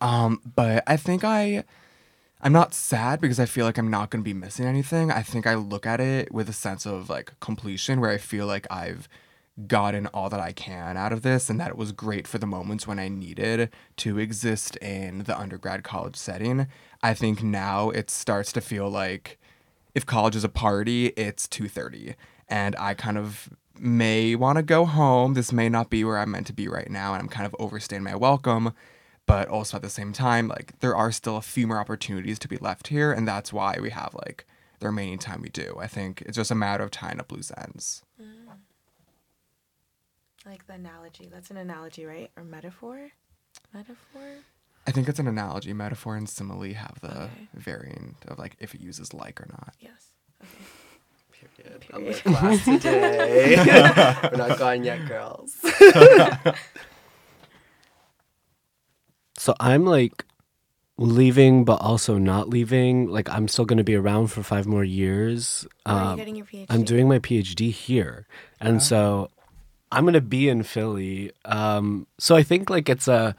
Um, 0.00 0.40
but 0.54 0.84
I 0.86 0.96
think 0.96 1.24
I 1.24 1.64
I'm 2.40 2.52
not 2.52 2.72
sad 2.72 3.20
because 3.20 3.40
I 3.40 3.46
feel 3.46 3.64
like 3.64 3.78
I'm 3.78 3.90
not 3.90 4.10
going 4.10 4.22
to 4.22 4.28
be 4.28 4.34
missing 4.34 4.64
anything. 4.64 5.10
I 5.10 5.22
think 5.22 5.46
I 5.46 5.54
look 5.56 5.86
at 5.86 6.00
it 6.00 6.32
with 6.32 6.48
a 6.48 6.52
sense 6.52 6.86
of 6.86 7.10
like 7.10 7.32
completion 7.40 8.00
where 8.00 8.10
I 8.10 8.18
feel 8.18 8.46
like 8.46 8.66
I've 8.70 9.08
gotten 9.66 10.06
all 10.08 10.30
that 10.30 10.38
I 10.38 10.52
can 10.52 10.96
out 10.96 11.12
of 11.12 11.22
this 11.22 11.50
and 11.50 11.58
that 11.58 11.70
it 11.70 11.76
was 11.76 11.90
great 11.90 12.28
for 12.28 12.38
the 12.38 12.46
moments 12.46 12.86
when 12.86 13.00
I 13.00 13.08
needed 13.08 13.70
to 13.96 14.18
exist 14.18 14.76
in 14.76 15.24
the 15.24 15.36
undergrad 15.36 15.82
college 15.82 16.14
setting. 16.14 16.68
I 17.02 17.12
think 17.12 17.42
now 17.42 17.90
it 17.90 18.08
starts 18.08 18.52
to 18.52 18.60
feel 18.60 18.88
like 18.88 19.36
if 19.96 20.06
college 20.06 20.36
is 20.36 20.44
a 20.44 20.48
party, 20.48 21.06
it's 21.16 21.48
2:30 21.48 22.14
and 22.48 22.76
I 22.78 22.94
kind 22.94 23.18
of 23.18 23.50
may 23.76 24.36
want 24.36 24.58
to 24.58 24.62
go 24.62 24.84
home. 24.84 25.34
This 25.34 25.52
may 25.52 25.68
not 25.68 25.90
be 25.90 26.04
where 26.04 26.18
I'm 26.18 26.30
meant 26.30 26.46
to 26.48 26.52
be 26.52 26.68
right 26.68 26.88
now 26.88 27.14
and 27.14 27.22
I'm 27.22 27.28
kind 27.28 27.46
of 27.46 27.56
overstaying 27.58 28.04
my 28.04 28.14
welcome 28.14 28.72
but 29.28 29.48
also 29.48 29.76
at 29.76 29.82
the 29.82 29.90
same 29.90 30.12
time 30.12 30.48
like 30.48 30.78
there 30.80 30.96
are 30.96 31.12
still 31.12 31.36
a 31.36 31.42
few 31.42 31.66
more 31.68 31.78
opportunities 31.78 32.38
to 32.40 32.48
be 32.48 32.56
left 32.56 32.88
here 32.88 33.12
and 33.12 33.28
that's 33.28 33.52
why 33.52 33.78
we 33.80 33.90
have 33.90 34.12
like 34.14 34.44
the 34.80 34.86
remaining 34.86 35.18
time 35.18 35.40
we 35.42 35.48
do 35.50 35.76
i 35.80 35.86
think 35.86 36.22
it's 36.22 36.36
just 36.36 36.50
a 36.50 36.54
matter 36.54 36.82
of 36.82 36.90
tying 36.90 37.20
up 37.20 37.30
loose 37.30 37.52
ends 37.56 38.02
mm. 38.20 38.26
I 40.46 40.50
like 40.50 40.66
the 40.66 40.74
analogy. 40.74 41.28
That's 41.30 41.50
an 41.50 41.58
analogy, 41.58 42.06
right? 42.06 42.30
Or 42.36 42.42
metaphor? 42.44 43.10
Metaphor? 43.74 44.28
i 44.86 44.90
think 44.90 45.06
it's 45.08 45.18
an 45.18 45.26
analogy 45.26 45.74
metaphor 45.74 46.16
and 46.16 46.26
simile 46.28 46.72
have 46.72 46.98
the 47.02 47.24
Okay. 47.24 47.48
variant 47.54 48.16
of 48.28 48.38
like 48.38 48.56
if 48.58 48.74
it 48.74 48.80
uses 48.80 49.12
like 49.12 49.40
or 49.42 49.46
not 49.50 49.74
Yes. 49.80 50.12
Okay. 50.42 50.64
Period. 51.56 51.84
I'm 51.92 52.06
in 52.06 52.14
class 52.14 52.64
today. 52.64 53.56
We're 54.32 54.36
not 54.38 54.58
gone 54.58 54.82
yet, 54.84 55.06
girls. 55.06 55.56
So 59.38 59.54
I'm 59.60 59.84
like 59.84 60.24
leaving, 60.96 61.64
but 61.64 61.80
also 61.80 62.18
not 62.18 62.48
leaving. 62.48 63.08
Like 63.08 63.28
I'm 63.30 63.48
still 63.48 63.64
going 63.64 63.78
to 63.78 63.84
be 63.84 63.94
around 63.94 64.28
for 64.28 64.42
five 64.42 64.66
more 64.66 64.84
years. 64.84 65.66
Where 65.84 65.96
are 65.96 66.02
you 66.04 66.10
Um, 66.10 66.16
getting 66.16 66.36
your 66.36 66.46
PhD? 66.46 66.66
I'm 66.68 66.82
doing 66.84 67.08
my 67.08 67.18
PhD 67.18 67.70
here, 67.70 68.26
and 68.60 68.82
so 68.82 69.30
I'm 69.92 70.04
going 70.04 70.14
to 70.14 70.20
be 70.20 70.48
in 70.48 70.62
Philly. 70.64 71.32
Um, 71.44 72.06
so 72.18 72.36
I 72.36 72.42
think 72.42 72.68
like 72.68 72.88
it's 72.88 73.08
a 73.08 73.34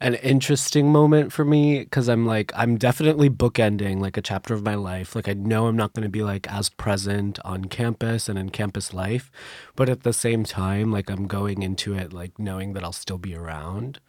an 0.00 0.14
interesting 0.16 0.90
moment 0.92 1.32
for 1.32 1.44
me 1.44 1.78
because 1.78 2.08
I'm 2.08 2.26
like 2.26 2.52
I'm 2.56 2.76
definitely 2.76 3.30
bookending 3.30 4.00
like 4.00 4.16
a 4.16 4.20
chapter 4.22 4.52
of 4.52 4.62
my 4.64 4.74
life. 4.74 5.14
Like 5.14 5.28
I 5.28 5.34
know 5.34 5.66
I'm 5.68 5.76
not 5.76 5.92
going 5.94 6.02
to 6.02 6.10
be 6.10 6.22
like 6.22 6.50
as 6.52 6.68
present 6.68 7.38
on 7.44 7.66
campus 7.66 8.28
and 8.28 8.36
in 8.36 8.50
campus 8.50 8.92
life, 8.92 9.30
but 9.76 9.88
at 9.88 10.02
the 10.02 10.12
same 10.12 10.42
time, 10.44 10.90
like 10.90 11.08
I'm 11.08 11.26
going 11.28 11.62
into 11.62 11.94
it 11.94 12.12
like 12.12 12.38
knowing 12.40 12.72
that 12.72 12.82
I'll 12.82 12.92
still 12.92 13.18
be 13.18 13.36
around 13.36 14.00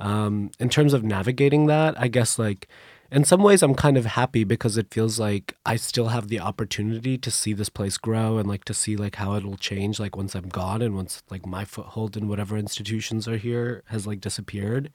um, 0.00 0.50
in 0.58 0.68
terms 0.68 0.92
of 0.92 1.04
navigating 1.04 1.66
that, 1.66 2.00
I 2.00 2.08
guess 2.08 2.38
like 2.38 2.68
in 3.12 3.24
some 3.24 3.42
ways 3.42 3.62
I'm 3.62 3.74
kind 3.74 3.96
of 3.96 4.06
happy 4.06 4.44
because 4.44 4.76
it 4.76 4.94
feels 4.94 5.18
like 5.18 5.56
I 5.66 5.76
still 5.76 6.08
have 6.08 6.28
the 6.28 6.40
opportunity 6.40 7.18
to 7.18 7.30
see 7.30 7.52
this 7.52 7.68
place 7.68 7.98
grow 7.98 8.38
and 8.38 8.48
like 8.48 8.64
to 8.66 8.74
see 8.74 8.96
like 8.96 9.16
how 9.16 9.34
it'll 9.34 9.56
change 9.56 9.98
like 9.98 10.16
once 10.16 10.34
I'm 10.34 10.48
gone 10.48 10.80
and 10.80 10.94
once 10.94 11.22
like 11.28 11.44
my 11.44 11.64
foothold 11.64 12.16
in 12.16 12.28
whatever 12.28 12.56
institutions 12.56 13.26
are 13.26 13.36
here 13.36 13.82
has 13.86 14.06
like 14.06 14.20
disappeared. 14.20 14.92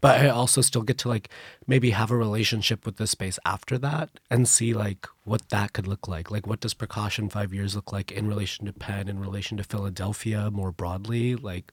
but 0.00 0.20
I 0.20 0.28
also 0.28 0.60
still 0.60 0.82
get 0.82 0.98
to 0.98 1.08
like 1.08 1.28
maybe 1.66 1.90
have 1.90 2.10
a 2.10 2.16
relationship 2.16 2.86
with 2.86 2.96
this 2.96 3.10
space 3.10 3.38
after 3.44 3.76
that 3.78 4.10
and 4.30 4.48
see 4.48 4.72
like 4.72 5.08
what 5.24 5.48
that 5.50 5.72
could 5.72 5.86
look 5.86 6.08
like. 6.08 6.30
Like, 6.30 6.46
what 6.46 6.60
does 6.60 6.74
Prakash 6.74 7.18
in 7.18 7.28
five 7.28 7.52
years 7.52 7.74
look 7.74 7.92
like 7.92 8.10
in 8.12 8.28
relation 8.28 8.66
to 8.66 8.72
Penn, 8.72 9.08
in 9.08 9.18
relation 9.18 9.56
to 9.58 9.64
Philadelphia 9.64 10.50
more 10.50 10.72
broadly? 10.72 11.36
Like, 11.36 11.72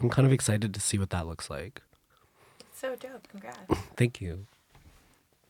I'm 0.00 0.10
kind 0.10 0.26
of 0.26 0.32
excited 0.32 0.74
to 0.74 0.80
see 0.80 0.98
what 0.98 1.10
that 1.10 1.26
looks 1.26 1.50
like. 1.50 1.82
So 2.78 2.94
dope. 2.94 3.26
Congrats. 3.28 3.80
Thank 3.96 4.20
you. 4.20 4.46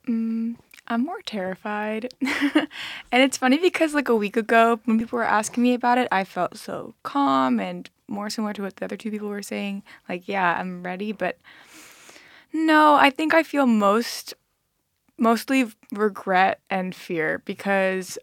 Mm, 0.06 0.54
I'm 0.86 1.04
more 1.04 1.20
terrified. 1.22 2.14
and 2.22 2.68
it's 3.12 3.36
funny 3.36 3.58
because 3.58 3.94
like 3.94 4.08
a 4.08 4.14
week 4.14 4.36
ago 4.36 4.78
when 4.84 5.00
people 5.00 5.18
were 5.18 5.24
asking 5.24 5.64
me 5.64 5.74
about 5.74 5.98
it, 5.98 6.06
I 6.12 6.22
felt 6.22 6.56
so 6.56 6.94
calm 7.02 7.58
and 7.58 7.90
more 8.06 8.30
similar 8.30 8.52
to 8.52 8.62
what 8.62 8.76
the 8.76 8.84
other 8.84 8.96
two 8.96 9.10
people 9.10 9.28
were 9.28 9.42
saying. 9.42 9.82
Like, 10.08 10.28
yeah, 10.28 10.56
I'm 10.56 10.84
ready, 10.84 11.10
but 11.10 11.38
no, 12.52 12.94
I 12.94 13.10
think 13.10 13.34
I 13.34 13.42
feel 13.42 13.66
most 13.66 14.34
mostly 15.18 15.66
regret 15.90 16.60
and 16.70 16.94
fear 16.94 17.42
because 17.44 18.18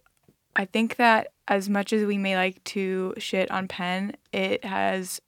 I 0.56 0.64
think 0.64 0.96
that 0.96 1.28
as 1.50 1.68
much 1.68 1.92
as 1.92 2.06
we 2.06 2.18
may 2.18 2.38
like 2.38 2.64
to 2.66 3.16
shit 3.18 3.52
on 3.52 3.68
Penn, 3.68 4.16
it 4.32 4.64
has 4.64 5.20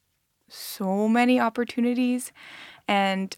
so 0.48 1.10
many 1.10 1.42
opportunities 1.42 2.32
and 2.88 3.36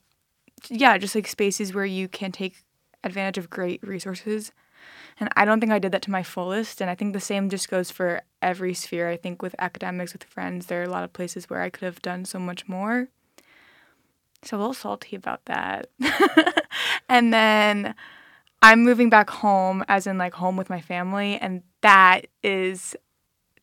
yeah, 0.70 0.98
just 0.98 1.16
like 1.16 1.28
spaces 1.28 1.74
where 1.74 1.86
you 1.86 2.08
can 2.08 2.32
take 2.32 2.64
advantage 3.04 3.38
of 3.38 3.50
great 3.50 3.82
resources. 3.84 4.52
And 5.20 5.30
I 5.36 5.46
don't 5.46 5.60
think 5.60 5.72
I 5.72 5.80
did 5.80 5.92
that 5.94 6.02
to 6.04 6.12
my 6.12 6.24
fullest. 6.24 6.82
And 6.82 6.90
I 6.90 6.96
think 6.96 7.14
the 7.14 7.20
same 7.20 7.50
just 7.50 7.70
goes 7.70 7.90
for 7.90 8.22
every 8.42 8.74
sphere. 8.74 9.10
I 9.10 9.18
think 9.18 9.42
with 9.42 9.56
academics, 9.60 10.14
with 10.14 10.24
friends, 10.24 10.68
there 10.68 10.82
are 10.82 10.86
a 10.86 10.90
lot 10.90 11.04
of 11.04 11.14
places 11.14 11.50
where 11.50 11.62
I 11.62 11.70
could 11.70 11.86
have 11.86 12.02
done 12.02 12.26
so 12.26 12.40
much 12.40 12.68
more. 12.68 13.10
So 14.44 14.58
a 14.58 14.60
little 14.60 14.74
salty 14.74 15.16
about 15.16 15.46
that. 15.46 15.90
and 17.10 17.34
then 17.34 17.96
I'm 18.62 18.84
moving 18.84 19.10
back 19.10 19.30
home, 19.30 19.84
as 19.88 20.06
in 20.06 20.18
like 20.18 20.36
home 20.36 20.58
with 20.58 20.70
my 20.70 20.82
family. 20.82 21.38
And 21.38 21.64
that 21.82 22.28
is 22.44 22.96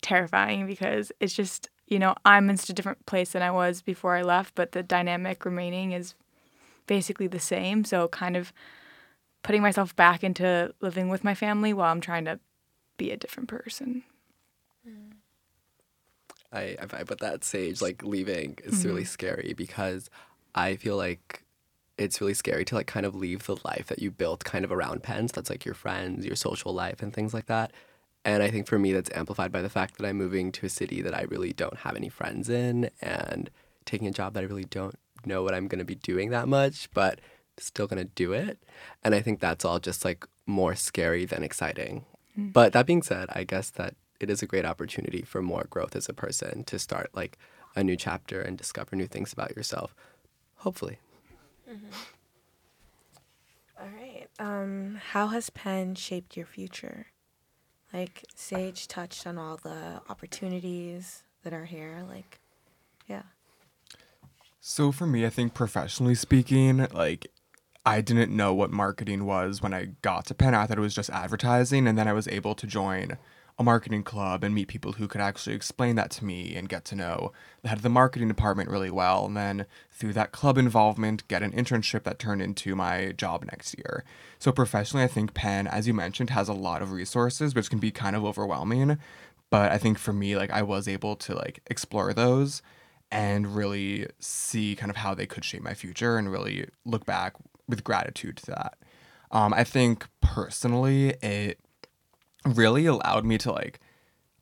terrifying 0.02 0.66
because 0.66 1.12
it's 1.20 1.34
just, 1.34 1.70
you 1.86 1.98
know, 1.98 2.14
I'm 2.24 2.50
in 2.50 2.56
such 2.56 2.70
a 2.70 2.74
different 2.74 3.06
place 3.06 3.32
than 3.32 3.42
I 3.42 3.52
was 3.52 3.82
before 3.82 4.16
I 4.16 4.22
left, 4.22 4.54
but 4.54 4.72
the 4.72 4.82
dynamic 4.82 5.44
remaining 5.44 5.92
is 5.92 6.14
basically 6.86 7.26
the 7.26 7.40
same. 7.40 7.84
So 7.84 8.08
kind 8.08 8.36
of 8.36 8.52
putting 9.42 9.62
myself 9.62 9.94
back 9.94 10.24
into 10.24 10.74
living 10.80 11.08
with 11.08 11.24
my 11.24 11.34
family 11.34 11.72
while 11.72 11.90
I'm 11.90 12.00
trying 12.00 12.24
to 12.24 12.40
be 12.96 13.10
a 13.10 13.16
different 13.16 13.48
person. 13.48 14.02
I, 16.52 16.76
I 16.80 16.86
vibe 16.86 17.10
with 17.10 17.18
that 17.18 17.44
sage. 17.44 17.82
Like 17.82 18.02
leaving 18.02 18.58
is 18.64 18.84
really 18.84 19.02
mm-hmm. 19.02 19.08
scary 19.08 19.54
because 19.56 20.08
I 20.54 20.76
feel 20.76 20.96
like 20.96 21.42
it's 21.98 22.20
really 22.20 22.34
scary 22.34 22.64
to 22.66 22.74
like 22.74 22.86
kind 22.86 23.06
of 23.06 23.14
leave 23.14 23.46
the 23.46 23.56
life 23.64 23.86
that 23.88 24.00
you 24.00 24.10
built 24.10 24.44
kind 24.44 24.64
of 24.64 24.72
around 24.72 25.02
Penn's. 25.02 25.32
That's 25.32 25.50
like 25.50 25.64
your 25.64 25.74
friends, 25.74 26.24
your 26.24 26.36
social 26.36 26.72
life, 26.72 27.02
and 27.02 27.12
things 27.12 27.34
like 27.34 27.46
that. 27.46 27.72
And 28.24 28.42
I 28.42 28.50
think 28.50 28.66
for 28.66 28.78
me, 28.78 28.92
that's 28.92 29.10
amplified 29.14 29.52
by 29.52 29.60
the 29.60 29.68
fact 29.68 29.98
that 29.98 30.06
I'm 30.06 30.16
moving 30.16 30.50
to 30.52 30.66
a 30.66 30.70
city 30.70 31.02
that 31.02 31.14
I 31.14 31.22
really 31.22 31.52
don't 31.52 31.78
have 31.78 31.94
any 31.94 32.08
friends 32.08 32.48
in 32.48 32.90
and 33.02 33.50
taking 33.84 34.08
a 34.08 34.12
job 34.12 34.32
that 34.34 34.40
I 34.40 34.46
really 34.46 34.64
don't 34.64 34.98
know 35.26 35.42
what 35.42 35.54
I'm 35.54 35.68
going 35.68 35.78
to 35.78 35.84
be 35.84 35.94
doing 35.94 36.30
that 36.30 36.48
much, 36.48 36.88
but 36.92 37.20
still 37.58 37.86
going 37.86 38.02
to 38.02 38.10
do 38.14 38.32
it. 38.32 38.58
And 39.02 39.14
I 39.14 39.20
think 39.20 39.40
that's 39.40 39.64
all 39.64 39.78
just 39.78 40.04
like 40.04 40.26
more 40.46 40.74
scary 40.74 41.24
than 41.24 41.42
exciting. 41.42 42.04
But 42.36 42.72
that 42.72 42.86
being 42.86 43.02
said, 43.02 43.28
I 43.32 43.44
guess 43.44 43.70
that 43.70 43.94
it 44.18 44.28
is 44.28 44.42
a 44.42 44.46
great 44.46 44.64
opportunity 44.64 45.22
for 45.22 45.40
more 45.40 45.66
growth 45.70 45.94
as 45.94 46.08
a 46.08 46.12
person 46.12 46.64
to 46.64 46.78
start 46.80 47.10
like 47.14 47.38
a 47.76 47.84
new 47.84 47.96
chapter 47.96 48.40
and 48.40 48.58
discover 48.58 48.96
new 48.96 49.06
things 49.06 49.32
about 49.32 49.56
yourself. 49.56 49.94
Hopefully. 50.56 50.98
All 53.80 53.88
right. 54.00 54.26
Um, 54.38 54.98
how 55.12 55.28
has 55.28 55.50
Penn 55.50 55.94
shaped 55.94 56.36
your 56.36 56.46
future? 56.46 57.06
Like 57.92 58.24
Sage 58.34 58.88
touched 58.88 59.26
on 59.26 59.38
all 59.38 59.56
the 59.56 60.00
opportunities 60.08 61.22
that 61.44 61.52
are 61.52 61.66
here. 61.66 62.04
Like. 62.08 62.40
So 64.66 64.92
for 64.92 65.06
me, 65.06 65.26
I 65.26 65.28
think 65.28 65.52
professionally 65.52 66.14
speaking, 66.14 66.86
like 66.94 67.30
I 67.84 68.00
didn't 68.00 68.34
know 68.34 68.54
what 68.54 68.70
marketing 68.70 69.26
was 69.26 69.60
when 69.60 69.74
I 69.74 69.88
got 70.00 70.24
to 70.26 70.34
Penn. 70.34 70.54
I 70.54 70.64
thought 70.64 70.78
it 70.78 70.80
was 70.80 70.94
just 70.94 71.10
advertising, 71.10 71.86
and 71.86 71.98
then 71.98 72.08
I 72.08 72.14
was 72.14 72.26
able 72.28 72.54
to 72.54 72.66
join 72.66 73.18
a 73.58 73.62
marketing 73.62 74.04
club 74.04 74.42
and 74.42 74.54
meet 74.54 74.68
people 74.68 74.92
who 74.92 75.06
could 75.06 75.20
actually 75.20 75.54
explain 75.54 75.96
that 75.96 76.10
to 76.12 76.24
me 76.24 76.56
and 76.56 76.70
get 76.70 76.86
to 76.86 76.94
know 76.94 77.30
the 77.60 77.68
head 77.68 77.76
of 77.76 77.82
the 77.82 77.90
marketing 77.90 78.28
department 78.28 78.70
really 78.70 78.90
well. 78.90 79.26
And 79.26 79.36
then 79.36 79.66
through 79.90 80.14
that 80.14 80.32
club 80.32 80.56
involvement, 80.56 81.28
get 81.28 81.42
an 81.42 81.52
internship 81.52 82.04
that 82.04 82.18
turned 82.18 82.40
into 82.40 82.74
my 82.74 83.12
job 83.12 83.44
next 83.44 83.76
year. 83.76 84.02
So 84.38 84.50
professionally, 84.50 85.04
I 85.04 85.08
think 85.08 85.34
Penn, 85.34 85.66
as 85.66 85.86
you 85.86 85.92
mentioned, 85.92 86.30
has 86.30 86.48
a 86.48 86.54
lot 86.54 86.80
of 86.80 86.90
resources, 86.90 87.54
which 87.54 87.68
can 87.68 87.80
be 87.80 87.90
kind 87.90 88.16
of 88.16 88.24
overwhelming. 88.24 88.96
But 89.50 89.72
I 89.72 89.76
think 89.76 89.98
for 89.98 90.14
me, 90.14 90.36
like 90.36 90.50
I 90.50 90.62
was 90.62 90.88
able 90.88 91.16
to 91.16 91.34
like 91.34 91.60
explore 91.66 92.14
those 92.14 92.62
and 93.14 93.54
really 93.54 94.08
see 94.18 94.74
kind 94.74 94.90
of 94.90 94.96
how 94.96 95.14
they 95.14 95.24
could 95.24 95.44
shape 95.44 95.62
my 95.62 95.72
future 95.72 96.18
and 96.18 96.32
really 96.32 96.68
look 96.84 97.06
back 97.06 97.34
with 97.68 97.84
gratitude 97.84 98.36
to 98.36 98.46
that. 98.46 98.74
Um, 99.30 99.54
I 99.54 99.62
think 99.62 100.08
personally, 100.20 101.10
it 101.22 101.60
really 102.44 102.86
allowed 102.86 103.24
me 103.24 103.38
to 103.38 103.52
like 103.52 103.78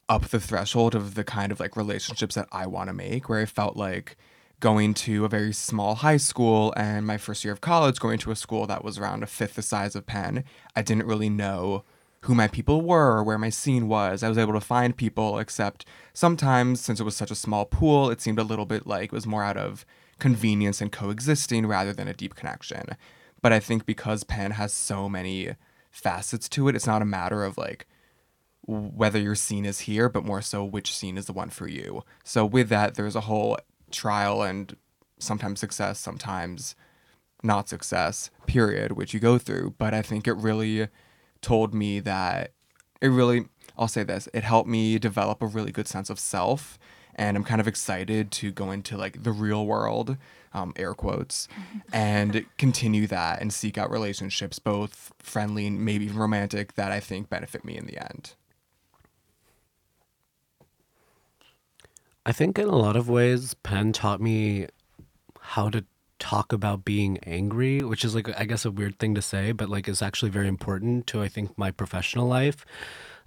up 0.09 0.29
the 0.29 0.41
threshold 0.41 0.95
of 0.95 1.15
the 1.15 1.23
kind 1.23 1.53
of 1.53 1.61
like 1.61 1.77
relationships 1.77 2.35
that 2.35 2.49
I 2.51 2.67
want 2.67 2.89
to 2.89 2.95
make, 2.95 3.29
where 3.29 3.41
I 3.41 3.47
felt 3.47 3.77
like 3.77 4.17
going 4.59 4.95
to 4.95 5.27
a 5.27 5.29
very 5.29 5.53
small 5.53 5.97
high 5.97 6.17
school 6.17 6.73
and 6.75 7.07
my 7.07 7.19
first 7.19 7.45
year 7.45 7.53
of 7.53 7.61
college 7.61 7.99
going 8.01 8.19
to 8.21 8.31
a 8.31 8.37
school 8.37 8.67
that 8.67 8.83
was 8.83 8.99
around 8.99 9.23
a 9.23 9.27
fifth 9.27 9.55
the 9.55 9.63
size 9.63 9.95
of 9.95 10.07
Penn, 10.07 10.45
I 10.75 10.81
didn't 10.81 11.07
really 11.07 11.29
know 11.29 11.85
who 12.23 12.35
my 12.35 12.49
people 12.49 12.83
were 12.83 13.17
or 13.17 13.25
where 13.25 13.39
my 13.39 13.51
scene 13.51 13.89
was. 13.89 14.23
I 14.23 14.29
was 14.29 14.39
able 14.39 14.53
to 14.53 14.61
find 14.61 14.97
people, 14.97 15.39
except 15.39 15.85
sometimes, 16.13 16.81
since 16.81 17.01
it 17.01 17.05
was 17.05 17.17
such 17.17 17.31
a 17.31 17.37
small 17.37 17.65
pool, 17.65 18.11
it 18.11 18.21
seemed 18.21 18.39
a 18.39 18.45
little 18.45 18.67
bit 18.67 18.87
like 18.87 19.07
it 19.07 19.13
was 19.13 19.27
more 19.27 19.43
out 19.43 19.57
of 19.57 19.85
convenience 20.19 20.81
and 20.81 20.93
coexisting 20.93 21.67
rather 21.67 21.93
than 21.93 22.07
a 22.07 22.15
deep 22.15 22.35
connection. 22.35 22.97
But 23.41 23.53
I 23.53 23.59
think 23.59 23.87
because 23.87 24.23
Penn 24.23 24.53
has 24.53 24.73
so 24.73 25.09
many 25.09 25.57
facets 25.91 26.49
to 26.51 26.69
it, 26.69 26.77
it's 26.77 26.87
not 26.87 27.03
a 27.03 27.07
matter 27.07 27.43
of 27.45 27.59
like 27.59 27.87
whether 28.65 29.19
your 29.19 29.35
scene 29.35 29.65
is 29.65 29.81
here, 29.81 30.09
but 30.09 30.25
more 30.25 30.41
so 30.41 30.65
which 30.65 30.95
scene 30.95 31.19
is 31.19 31.27
the 31.27 31.33
one 31.33 31.51
for 31.51 31.67
you. 31.67 32.05
So 32.23 32.47
with 32.47 32.69
that, 32.69 32.95
there's 32.95 33.17
a 33.17 33.23
whole 33.23 33.59
trial 33.91 34.43
and 34.43 34.77
sometimes 35.19 35.59
success, 35.59 35.99
sometimes 35.99 36.77
not 37.43 37.69
success 37.69 38.31
period, 38.47 38.93
which 38.93 39.13
you 39.13 39.19
go 39.19 39.39
through. 39.39 39.75
But 39.77 39.93
I 39.93 40.03
think 40.03 40.29
it 40.29 40.35
really 40.35 40.87
told 41.43 41.75
me 41.75 42.01
that 42.01 42.53
it 43.01 43.09
really, 43.09 43.47
I'll 43.77 43.89
say 43.89 44.05
this, 44.05 44.29
it 44.33 44.45
helped 44.45 44.69
me 44.69 44.99
develop 44.99 45.43
a 45.43 45.47
really 45.47 45.73
good 45.73 45.89
sense 45.89 46.09
of 46.09 46.19
self. 46.19 46.79
And 47.15 47.37
I'm 47.37 47.45
kind 47.45 47.61
of 47.61 47.69
excited 47.69 48.31
to 48.33 48.51
go 48.51 48.71
into 48.71 48.97
like 48.97 49.23
the 49.23 49.33
real 49.33 49.67
world, 49.67 50.17
um, 50.55 50.73
air 50.77 50.95
quotes, 50.95 51.47
and 51.93 52.47
continue 52.57 53.07
that 53.09 53.43
and 53.43 53.53
seek 53.53 53.77
out 53.77 53.91
relationships, 53.91 54.59
both 54.59 55.13
friendly 55.19 55.67
and 55.67 55.85
maybe 55.85 56.07
even 56.07 56.17
romantic, 56.17 56.75
that 56.75 56.91
I 56.91 57.01
think 57.01 57.29
benefit 57.29 57.65
me 57.67 57.77
in 57.77 57.87
the 57.87 57.99
end. 57.99 58.35
I 62.25 62.33
think 62.33 62.59
in 62.59 62.69
a 62.69 62.77
lot 62.77 62.97
of 62.97 63.09
ways, 63.09 63.55
Penn 63.55 63.93
taught 63.93 64.21
me 64.21 64.69
how 65.41 65.69
to 65.71 65.85
talk 66.23 66.53
about 66.53 66.85
being 66.87 67.19
angry, 67.27 67.81
which 67.81 68.05
is 68.05 68.15
like 68.15 68.29
I 68.41 68.45
guess 68.47 68.65
a 68.65 68.71
weird 68.71 68.99
thing 69.01 69.15
to 69.17 69.23
say, 69.23 69.53
but 69.53 69.69
like 69.69 69.89
is 69.89 70.03
actually 70.03 70.31
very 70.31 70.49
important 70.49 71.09
to 71.09 71.23
I 71.23 71.29
think 71.29 71.59
my 71.59 71.73
professional 71.73 72.29
life. 72.29 72.65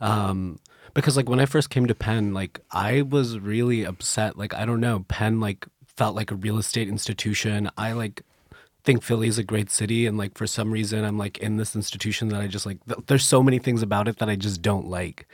Um, 0.01 0.59
because 0.95 1.17
like 1.17 1.29
when 1.29 1.41
I 1.41 1.45
first 1.45 1.69
came 1.69 1.87
to 1.87 1.95
Penn, 1.95 2.33
like 2.33 2.61
I 2.71 3.03
was 3.03 3.39
really 3.39 3.85
upset. 3.85 4.37
Like 4.37 4.53
I 4.55 4.65
don't 4.65 4.81
know, 4.81 5.05
Penn 5.09 5.41
like 5.41 5.67
felt 5.85 6.15
like 6.15 6.31
a 6.31 6.35
real 6.35 6.57
estate 6.57 6.87
institution. 6.89 7.69
I 7.77 7.91
like 7.93 8.23
think 8.85 9.03
Philly's 9.03 9.37
a 9.37 9.43
great 9.43 9.71
city, 9.71 10.07
and 10.07 10.17
like 10.17 10.37
for 10.37 10.47
some 10.47 10.71
reason 10.71 11.03
I'm 11.05 11.17
like 11.17 11.37
in 11.39 11.57
this 11.57 11.75
institution 11.75 12.29
that 12.29 12.41
I 12.41 12.47
just 12.47 12.65
like. 12.65 12.79
th- 12.87 13.01
There's 13.07 13.25
so 13.25 13.43
many 13.43 13.59
things 13.59 13.83
about 13.83 14.07
it 14.07 14.19
that 14.19 14.29
I 14.29 14.37
just 14.37 14.61
don't 14.61 14.87
like. 14.87 15.27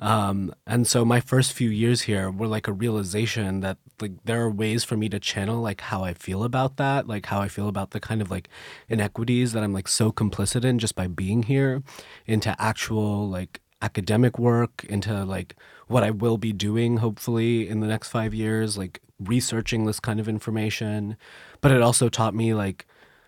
Um, 0.00 0.54
and 0.66 0.86
so 0.86 1.04
my 1.04 1.20
first 1.20 1.52
few 1.52 1.70
years 1.70 2.02
here 2.02 2.30
were 2.30 2.46
like 2.46 2.68
a 2.68 2.72
realization 2.72 3.60
that 3.60 3.78
like 4.00 4.12
there 4.24 4.42
are 4.42 4.50
ways 4.50 4.84
for 4.84 4.96
me 4.96 5.08
to 5.08 5.18
channel 5.18 5.60
like 5.60 5.80
how 5.80 6.04
I 6.04 6.14
feel 6.14 6.44
about 6.44 6.76
that, 6.76 7.06
like 7.06 7.26
how 7.26 7.40
I 7.40 7.48
feel 7.48 7.68
about 7.68 7.90
the 7.90 8.00
kind 8.00 8.20
of 8.20 8.30
like 8.30 8.48
inequities 8.88 9.52
that 9.52 9.62
I'm 9.62 9.72
like 9.72 9.88
so 9.88 10.12
complicit 10.12 10.64
in 10.64 10.78
just 10.78 10.94
by 10.94 11.06
being 11.06 11.44
here 11.44 11.82
into 12.26 12.54
actual 12.60 13.28
like 13.28 13.60
academic 13.82 14.38
work, 14.38 14.84
into 14.88 15.24
like 15.24 15.56
what 15.88 16.02
I 16.02 16.10
will 16.10 16.38
be 16.38 16.52
doing 16.52 16.98
hopefully 16.98 17.68
in 17.68 17.80
the 17.80 17.86
next 17.86 18.08
five 18.08 18.34
years, 18.34 18.76
like 18.76 19.00
researching 19.18 19.86
this 19.86 20.00
kind 20.00 20.20
of 20.20 20.28
information. 20.28 21.16
But 21.60 21.72
it 21.72 21.82
also 21.82 22.08
taught 22.08 22.34
me 22.34 22.52
like 22.54 22.86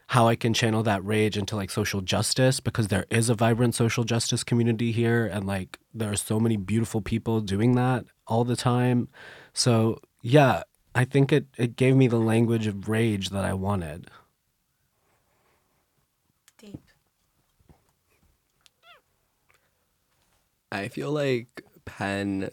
how 0.08 0.26
I 0.26 0.36
can 0.36 0.54
channel 0.54 0.82
that 0.84 1.04
rage 1.04 1.36
into 1.36 1.54
like 1.54 1.70
social 1.70 2.00
justice 2.00 2.60
because 2.60 2.88
there 2.88 3.04
is 3.10 3.28
a 3.28 3.34
vibrant 3.34 3.74
social 3.74 4.04
justice 4.04 4.42
community 4.42 4.90
here 4.90 5.26
and 5.26 5.46
like 5.46 5.78
there 5.92 6.10
are 6.10 6.16
so 6.16 6.40
many 6.40 6.56
beautiful 6.56 7.02
people 7.02 7.42
doing 7.42 7.74
that 7.74 8.06
all 8.26 8.42
the 8.42 8.56
time. 8.56 9.08
So, 9.52 10.00
yeah, 10.22 10.62
I 10.94 11.04
think 11.04 11.30
it 11.30 11.46
it 11.58 11.76
gave 11.76 11.94
me 11.94 12.08
the 12.08 12.18
language 12.18 12.66
of 12.66 12.88
rage 12.88 13.28
that 13.30 13.44
I 13.44 13.52
wanted. 13.52 14.10
Deep. 16.56 16.80
I 20.72 20.88
feel 20.88 21.12
like 21.12 21.62
Penn 21.84 22.48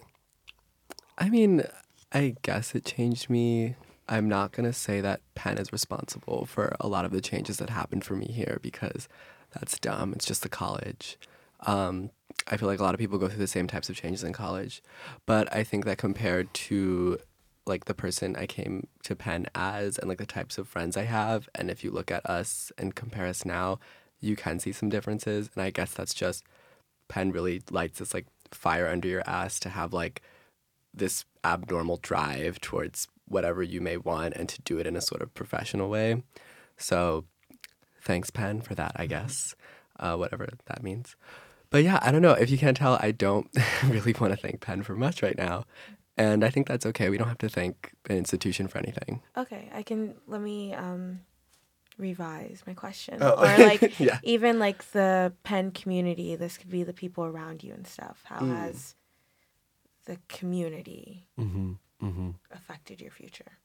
I 1.18 1.30
mean, 1.30 1.64
I 2.12 2.36
guess 2.42 2.76
it 2.76 2.84
changed 2.84 3.30
me 3.30 3.76
I'm 4.08 4.30
not 4.30 4.52
gonna 4.52 4.74
say 4.74 5.02
that 5.02 5.22
Penn 5.34 5.58
is 5.58 5.74
responsible 5.74 6.46
for 6.46 6.76
a 6.80 6.88
lot 6.88 7.06
of 7.06 7.12
the 7.12 7.22
changes 7.22 7.58
that 7.58 7.70
happened 7.70 8.04
for 8.04 8.16
me 8.16 8.28
here 8.28 8.60
because 8.62 9.08
that's 9.52 9.80
dumb. 9.80 10.14
It's 10.14 10.26
just 10.26 10.44
the 10.44 10.50
college. 10.50 11.18
Um, 11.62 12.12
I 12.48 12.58
feel 12.58 12.68
like 12.68 12.80
a 12.80 12.84
lot 12.84 12.94
of 12.94 13.00
people 13.00 13.18
go 13.18 13.28
through 13.28 13.40
the 13.40 13.48
same 13.48 13.68
types 13.68 13.90
of 13.90 13.96
changes 13.96 14.24
in 14.24 14.34
college, 14.34 14.84
but 15.26 15.54
I 15.54 15.64
think 15.64 15.86
that 15.86 15.98
compared 15.98 16.54
to 16.54 17.20
like 17.66 17.86
the 17.86 17.94
person 17.94 18.36
I 18.36 18.46
came 18.46 18.88
to 19.04 19.16
Penn 19.16 19.48
as 19.56 19.98
and 19.98 20.08
like 20.08 20.20
the 20.20 20.26
types 20.26 20.58
of 20.58 20.68
friends 20.68 20.96
I 20.98 21.04
have, 21.04 21.50
and 21.56 21.72
if 21.72 21.84
you 21.84 21.92
look 21.92 22.12
at 22.12 22.26
us 22.30 22.72
and 22.78 22.94
compare 22.96 23.26
us 23.26 23.46
now, 23.46 23.80
you 24.20 24.36
can 24.36 24.60
see 24.60 24.72
some 24.72 24.90
differences. 24.90 25.50
And 25.56 25.64
I 25.64 25.72
guess 25.72 25.94
that's 25.94 26.14
just 26.14 26.44
Penn 27.08 27.32
really 27.32 27.64
lights 27.72 28.00
this 28.00 28.14
like 28.14 28.28
fire 28.52 28.88
under 28.88 29.08
your 29.08 29.28
ass 29.28 29.60
to 29.62 29.70
have 29.70 29.94
like 29.94 30.22
this 30.94 31.26
abnormal 31.44 31.98
drive 31.98 32.62
towards 32.62 33.08
whatever 33.28 33.64
you 33.64 33.82
may 33.82 33.98
want 33.98 34.34
and 34.36 34.48
to 34.50 34.62
do 34.62 34.78
it 34.80 34.86
in 34.88 34.96
a 34.96 35.02
sort 35.02 35.22
of 35.22 35.34
professional 35.34 35.90
way. 35.90 36.24
So 36.78 37.26
thanks, 38.02 38.30
Penn, 38.30 38.62
for 38.62 38.76
that, 38.76 38.94
I 38.96 39.06
guess, 39.08 39.56
uh, 40.00 40.16
whatever 40.16 40.48
that 40.66 40.84
means. 40.84 41.16
But 41.72 41.84
yeah, 41.84 42.00
I 42.02 42.12
don't 42.12 42.22
know. 42.22 42.34
If 42.34 42.50
you 42.50 42.58
can't 42.58 42.78
tell, 42.78 42.98
I 43.02 43.12
don't 43.12 43.48
really 43.88 44.14
want 44.20 44.34
to 44.34 44.38
thank 44.40 44.62
Penn 44.62 44.84
for 44.84 44.96
much 44.96 45.24
right 45.24 45.38
now. 45.38 45.66
And 46.18 46.46
I 46.46 46.50
think 46.50 46.68
that's 46.68 46.86
okay. 46.86 47.10
We 47.10 47.18
don't 47.18 47.28
have 47.28 47.40
to 47.40 47.50
thank 47.50 47.92
an 48.10 48.16
institution 48.18 48.68
for 48.68 48.78
anything. 48.78 49.22
Okay, 49.36 49.70
I 49.74 49.84
can 49.84 50.16
let 50.28 50.40
me 50.42 50.74
um 50.74 51.20
revise 51.98 52.62
my 52.68 52.74
question. 52.74 53.18
Oh, 53.22 53.34
Or 53.34 53.58
like 53.66 54.00
yeah. 54.00 54.20
even 54.24 54.60
like 54.60 54.92
the 54.92 55.34
Penn 55.44 55.72
community, 55.72 56.36
this 56.36 56.58
could 56.58 56.70
be 56.70 56.84
the 56.84 56.94
people 56.94 57.26
around 57.26 57.64
you 57.64 57.74
and 57.74 57.86
stuff. 57.88 58.22
How 58.26 58.40
Mm. 58.42 58.56
has 58.56 58.96
the 60.06 60.18
community 60.30 61.28
Mm-hmm. 61.40 61.74
Mm-hmm. 62.04 62.32
affected 62.52 63.02
your 63.02 63.12
future? 63.12 63.58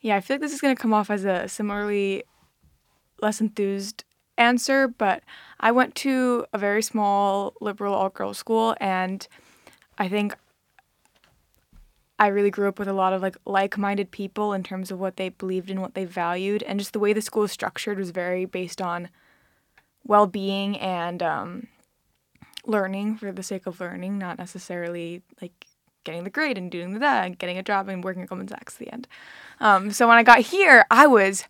Yeah, 0.00 0.16
I 0.16 0.20
feel 0.20 0.34
like 0.34 0.40
this 0.40 0.52
is 0.52 0.60
going 0.60 0.74
to 0.74 0.80
come 0.80 0.94
off 0.94 1.10
as 1.10 1.24
a 1.24 1.48
similarly 1.48 2.24
less 3.20 3.40
enthused 3.40 4.04
answer, 4.36 4.88
but 4.88 5.22
I 5.60 5.72
went 5.72 5.94
to 5.96 6.46
a 6.52 6.58
very 6.58 6.82
small 6.82 7.54
liberal 7.60 7.94
all 7.94 8.08
girls 8.08 8.38
school, 8.38 8.74
and 8.80 9.26
I 9.98 10.08
think 10.08 10.36
I 12.18 12.28
really 12.28 12.50
grew 12.50 12.68
up 12.68 12.78
with 12.78 12.88
a 12.88 12.92
lot 12.92 13.12
of 13.12 13.22
like 13.22 13.36
like-minded 13.44 14.10
people 14.10 14.52
in 14.52 14.62
terms 14.62 14.90
of 14.90 14.98
what 14.98 15.16
they 15.16 15.28
believed 15.28 15.70
in, 15.70 15.80
what 15.80 15.94
they 15.94 16.04
valued, 16.04 16.62
and 16.64 16.78
just 16.78 16.92
the 16.92 16.98
way 16.98 17.12
the 17.12 17.22
school 17.22 17.42
was 17.42 17.52
structured 17.52 17.98
was 17.98 18.10
very 18.10 18.44
based 18.44 18.80
on 18.80 19.08
well-being 20.04 20.78
and 20.78 21.22
um, 21.22 21.68
learning 22.66 23.16
for 23.16 23.30
the 23.30 23.42
sake 23.42 23.66
of 23.66 23.80
learning, 23.80 24.18
not 24.18 24.38
necessarily 24.38 25.22
like 25.40 25.67
getting 26.08 26.24
the 26.24 26.30
grade 26.30 26.56
and 26.56 26.70
doing 26.70 26.98
that 27.00 27.26
and 27.26 27.38
getting 27.38 27.58
a 27.58 27.62
job 27.62 27.86
and 27.86 28.02
working 28.02 28.22
at 28.22 28.30
Goldman 28.30 28.48
Sachs 28.48 28.76
at 28.76 28.78
the 28.78 28.90
end. 28.90 29.06
Um, 29.60 29.90
so 29.90 30.08
when 30.08 30.16
I 30.16 30.22
got 30.22 30.40
here, 30.40 30.86
I 30.90 31.06
was 31.06 31.44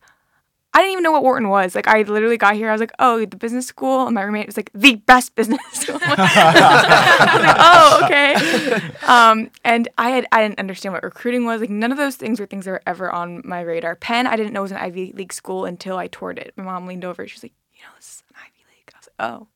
I 0.74 0.80
didn't 0.80 0.92
even 0.92 1.04
know 1.04 1.12
what 1.12 1.22
Wharton 1.22 1.48
was. 1.48 1.76
Like 1.76 1.86
I 1.86 2.02
literally 2.02 2.36
got 2.36 2.54
here, 2.54 2.68
I 2.68 2.72
was 2.72 2.80
like, 2.80 2.92
oh, 2.98 3.24
the 3.24 3.36
business 3.36 3.66
school. 3.66 4.06
And 4.06 4.14
my 4.16 4.22
roommate 4.22 4.46
was 4.46 4.56
like, 4.56 4.70
the 4.74 4.96
best 4.96 5.36
business 5.36 5.60
school. 5.72 6.00
I 6.02 7.30
was 7.34 7.42
like, 7.44 7.56
oh, 7.60 8.00
okay. 8.04 9.06
Um, 9.06 9.50
and 9.64 9.88
I 9.96 10.10
had 10.10 10.26
I 10.32 10.42
didn't 10.42 10.58
understand 10.58 10.92
what 10.92 11.04
recruiting 11.04 11.44
was. 11.44 11.60
Like 11.60 11.70
none 11.70 11.92
of 11.92 11.98
those 11.98 12.16
things 12.16 12.40
were 12.40 12.46
things 12.46 12.64
that 12.64 12.72
were 12.72 12.82
ever 12.84 13.10
on 13.10 13.42
my 13.44 13.60
radar. 13.60 13.94
Penn, 13.94 14.26
I 14.26 14.34
didn't 14.34 14.52
know 14.52 14.60
it 14.60 14.62
was 14.62 14.72
an 14.72 14.78
Ivy 14.78 15.12
League 15.12 15.32
school 15.32 15.66
until 15.66 15.96
I 15.96 16.08
toured 16.08 16.38
it. 16.38 16.52
My 16.56 16.64
mom 16.64 16.86
leaned 16.86 17.04
over, 17.04 17.26
she 17.28 17.36
was 17.36 17.44
like, 17.44 17.54
you 17.74 17.82
know, 17.82 17.90
this 17.96 18.06
is 18.06 18.22
an 18.30 18.36
Ivy 18.42 18.64
League. 18.68 18.92
I 18.92 18.98
was 18.98 19.08
like, 19.08 19.30
oh 19.30 19.48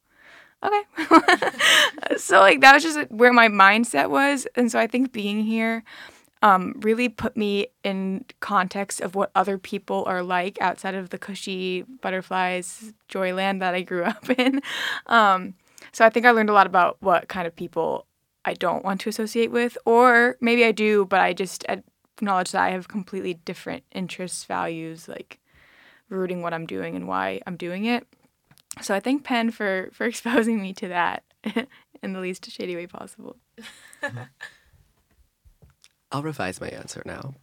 okay. 0.62 2.16
so 2.16 2.40
like 2.40 2.61
that 2.61 2.75
was 2.75 2.83
just 2.83 3.11
where 3.11 3.33
my 3.33 3.48
mindset 3.48 4.11
was, 4.11 4.46
and 4.55 4.70
so 4.70 4.79
I 4.79 4.87
think 4.87 5.12
being 5.12 5.42
here 5.44 5.85
um, 6.42 6.75
really 6.81 7.09
put 7.09 7.37
me 7.37 7.68
in 7.85 8.25
context 8.40 9.01
of 9.01 9.14
what 9.14 9.31
other 9.35 9.59
people 9.59 10.05
are 10.07 10.22
like 10.22 10.61
outside 10.61 10.94
of 10.94 11.11
the 11.11 11.18
cushy 11.18 11.83
butterflies 11.83 12.92
joyland 13.09 13.61
that 13.61 13.75
I 13.75 13.83
grew 13.83 14.05
up 14.05 14.29
in. 14.31 14.61
Um, 15.07 15.55
so 15.92 16.05
I 16.05 16.11
think 16.11 16.27
I 16.27 16.31
learned 16.31 16.51
a 16.51 16.55
lot 16.55 16.66
about 16.66 16.96
what 17.01 17.29
kind 17.29 17.46
of 17.46 17.55
people 17.55 18.07
I 18.44 18.55
don't 18.55 18.85
want 18.85 19.01
to 19.03 19.09
associate 19.09 19.53
with, 19.53 19.79
or 19.85 20.37
maybe 20.40 20.64
I 20.64 20.72
do, 20.72 21.05
but 21.05 21.20
I 21.20 21.33
just 21.33 21.64
acknowledge 21.68 22.51
that 22.53 22.62
I 22.62 22.70
have 22.70 22.88
completely 22.88 23.35
different 23.35 23.85
interests, 23.92 24.44
values, 24.44 25.09
like 25.09 25.38
rooting 26.09 26.42
what 26.42 26.53
I'm 26.53 26.66
doing 26.66 26.96
and 26.96 27.07
why 27.07 27.40
I'm 27.46 27.57
doing 27.57 27.85
it. 27.85 28.07
So 28.80 28.94
I 28.94 29.00
thank 29.00 29.24
Penn 29.24 29.50
for 29.50 29.90
for 29.92 30.06
exposing 30.08 30.62
me 30.62 30.72
to 30.74 30.88
that 30.88 31.24
in 32.02 32.12
the 32.12 32.20
least 32.20 32.50
shady 32.50 32.76
way 32.76 32.87
possible. 32.87 33.37
I'll 36.11 36.22
revise 36.22 36.61
my 36.61 36.68
answer 36.68 37.02
now. 37.06 37.35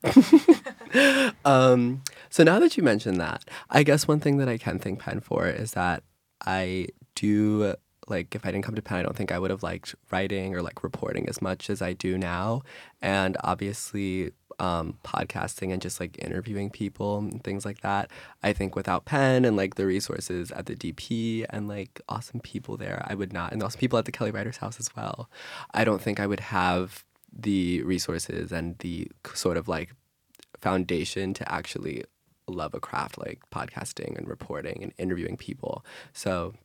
um, 1.43 2.03
so 2.29 2.43
now 2.43 2.59
that 2.59 2.77
you 2.77 2.83
mentioned 2.83 3.19
that, 3.19 3.43
I 3.67 3.81
guess 3.81 4.07
one 4.07 4.19
thing 4.19 4.37
that 4.37 4.47
I 4.47 4.59
can 4.59 4.77
thank 4.77 4.99
Penn 4.99 5.21
for 5.21 5.47
is 5.47 5.71
that 5.71 6.03
I 6.45 6.89
do 7.15 7.73
like 8.07 8.35
if 8.35 8.45
I 8.45 8.51
didn't 8.51 8.65
come 8.65 8.75
to 8.75 8.81
Penn, 8.81 8.99
I 8.99 9.03
don't 9.03 9.15
think 9.15 9.31
I 9.31 9.39
would 9.39 9.51
have 9.51 9.63
liked 9.63 9.95
writing 10.11 10.55
or 10.55 10.61
like 10.61 10.83
reporting 10.83 11.27
as 11.29 11.41
much 11.41 11.69
as 11.69 11.81
I 11.81 11.93
do 11.93 12.17
now. 12.17 12.61
And 13.01 13.37
obviously, 13.43 14.31
um, 14.59 14.97
podcasting 15.03 15.71
and 15.71 15.81
just 15.81 15.99
like 15.99 16.17
interviewing 16.23 16.69
people 16.69 17.17
and 17.19 17.43
things 17.43 17.65
like 17.65 17.81
that. 17.81 18.09
I 18.43 18.53
think 18.53 18.75
without 18.75 19.05
Penn 19.05 19.45
and 19.45 19.55
like 19.55 19.75
the 19.75 19.85
resources 19.85 20.51
at 20.51 20.65
the 20.65 20.75
DP 20.75 21.45
and 21.49 21.67
like 21.67 22.01
awesome 22.09 22.39
people 22.41 22.77
there, 22.77 23.05
I 23.07 23.15
would 23.15 23.33
not, 23.33 23.51
and 23.51 23.63
awesome 23.63 23.79
people 23.79 23.99
at 23.99 24.05
the 24.05 24.11
Kelly 24.11 24.31
Writers 24.31 24.57
House 24.57 24.79
as 24.79 24.95
well. 24.95 25.29
I 25.73 25.83
don't 25.83 26.01
think 26.01 26.19
I 26.19 26.27
would 26.27 26.41
have 26.41 27.03
the 27.31 27.83
resources 27.83 28.51
and 28.51 28.77
the 28.79 29.07
sort 29.33 29.57
of 29.57 29.67
like 29.67 29.93
foundation 30.59 31.33
to 31.33 31.51
actually 31.51 32.03
love 32.47 32.73
a 32.73 32.79
craft 32.79 33.17
like 33.17 33.39
podcasting 33.51 34.17
and 34.17 34.27
reporting 34.27 34.83
and 34.83 34.93
interviewing 34.97 35.37
people. 35.37 35.85
So, 36.13 36.55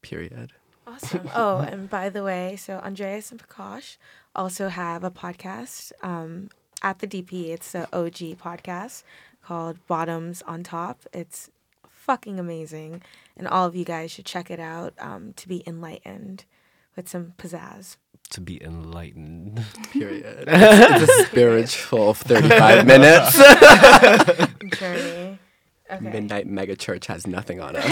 period. 0.00 0.52
Awesome. 0.86 1.28
oh, 1.34 1.58
and 1.58 1.88
by 1.88 2.08
the 2.08 2.24
way, 2.24 2.56
so 2.56 2.78
Andreas 2.78 3.30
and 3.30 3.40
Prakash 3.40 3.96
also 4.34 4.68
have 4.68 5.04
a 5.04 5.10
podcast 5.10 5.92
um, 6.02 6.48
at 6.82 6.98
the 6.98 7.06
DP. 7.06 7.48
It's 7.48 7.72
the 7.72 7.82
OG 7.92 8.38
podcast 8.38 9.02
called 9.42 9.78
Bottoms 9.86 10.42
on 10.42 10.62
Top. 10.62 11.02
It's 11.12 11.50
fucking 11.88 12.38
amazing, 12.38 13.02
and 13.36 13.46
all 13.48 13.66
of 13.66 13.76
you 13.76 13.84
guys 13.84 14.10
should 14.10 14.26
check 14.26 14.50
it 14.50 14.60
out 14.60 14.94
um, 14.98 15.32
to 15.34 15.48
be 15.48 15.62
enlightened 15.66 16.44
with 16.96 17.08
some 17.08 17.34
pizzazz. 17.38 17.96
To 18.30 18.40
be 18.40 18.62
enlightened. 18.62 19.64
Period. 19.92 20.44
it's, 20.48 21.02
it's 21.02 21.20
a 21.20 21.24
spiritual 21.26 22.14
35 22.14 22.86
minutes. 22.86 23.36
Journey. 24.78 25.38
Okay. 25.90 26.10
Midnight 26.10 26.46
Mega 26.46 26.74
Church 26.74 27.06
has 27.06 27.26
nothing 27.26 27.60
on 27.60 27.76
us. 27.76 27.84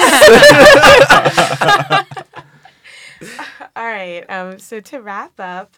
All 3.77 3.85
right. 3.85 4.25
Um. 4.31 4.59
So 4.59 4.81
to 4.81 5.01
wrap 5.03 5.39
up, 5.39 5.75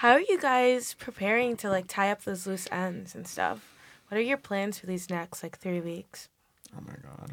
how 0.00 0.12
are 0.12 0.20
you 0.20 0.38
guys 0.40 0.94
preparing 0.94 1.58
to 1.58 1.68
like 1.68 1.84
tie 1.86 2.10
up 2.10 2.24
those 2.24 2.46
loose 2.46 2.66
ends 2.72 3.14
and 3.14 3.26
stuff? 3.28 3.70
What 4.08 4.16
are 4.16 4.22
your 4.22 4.38
plans 4.38 4.78
for 4.78 4.86
these 4.86 5.10
next 5.10 5.42
like 5.42 5.58
three 5.58 5.82
weeks? 5.82 6.30
Oh 6.74 6.80
my 6.80 6.94
god. 7.02 7.32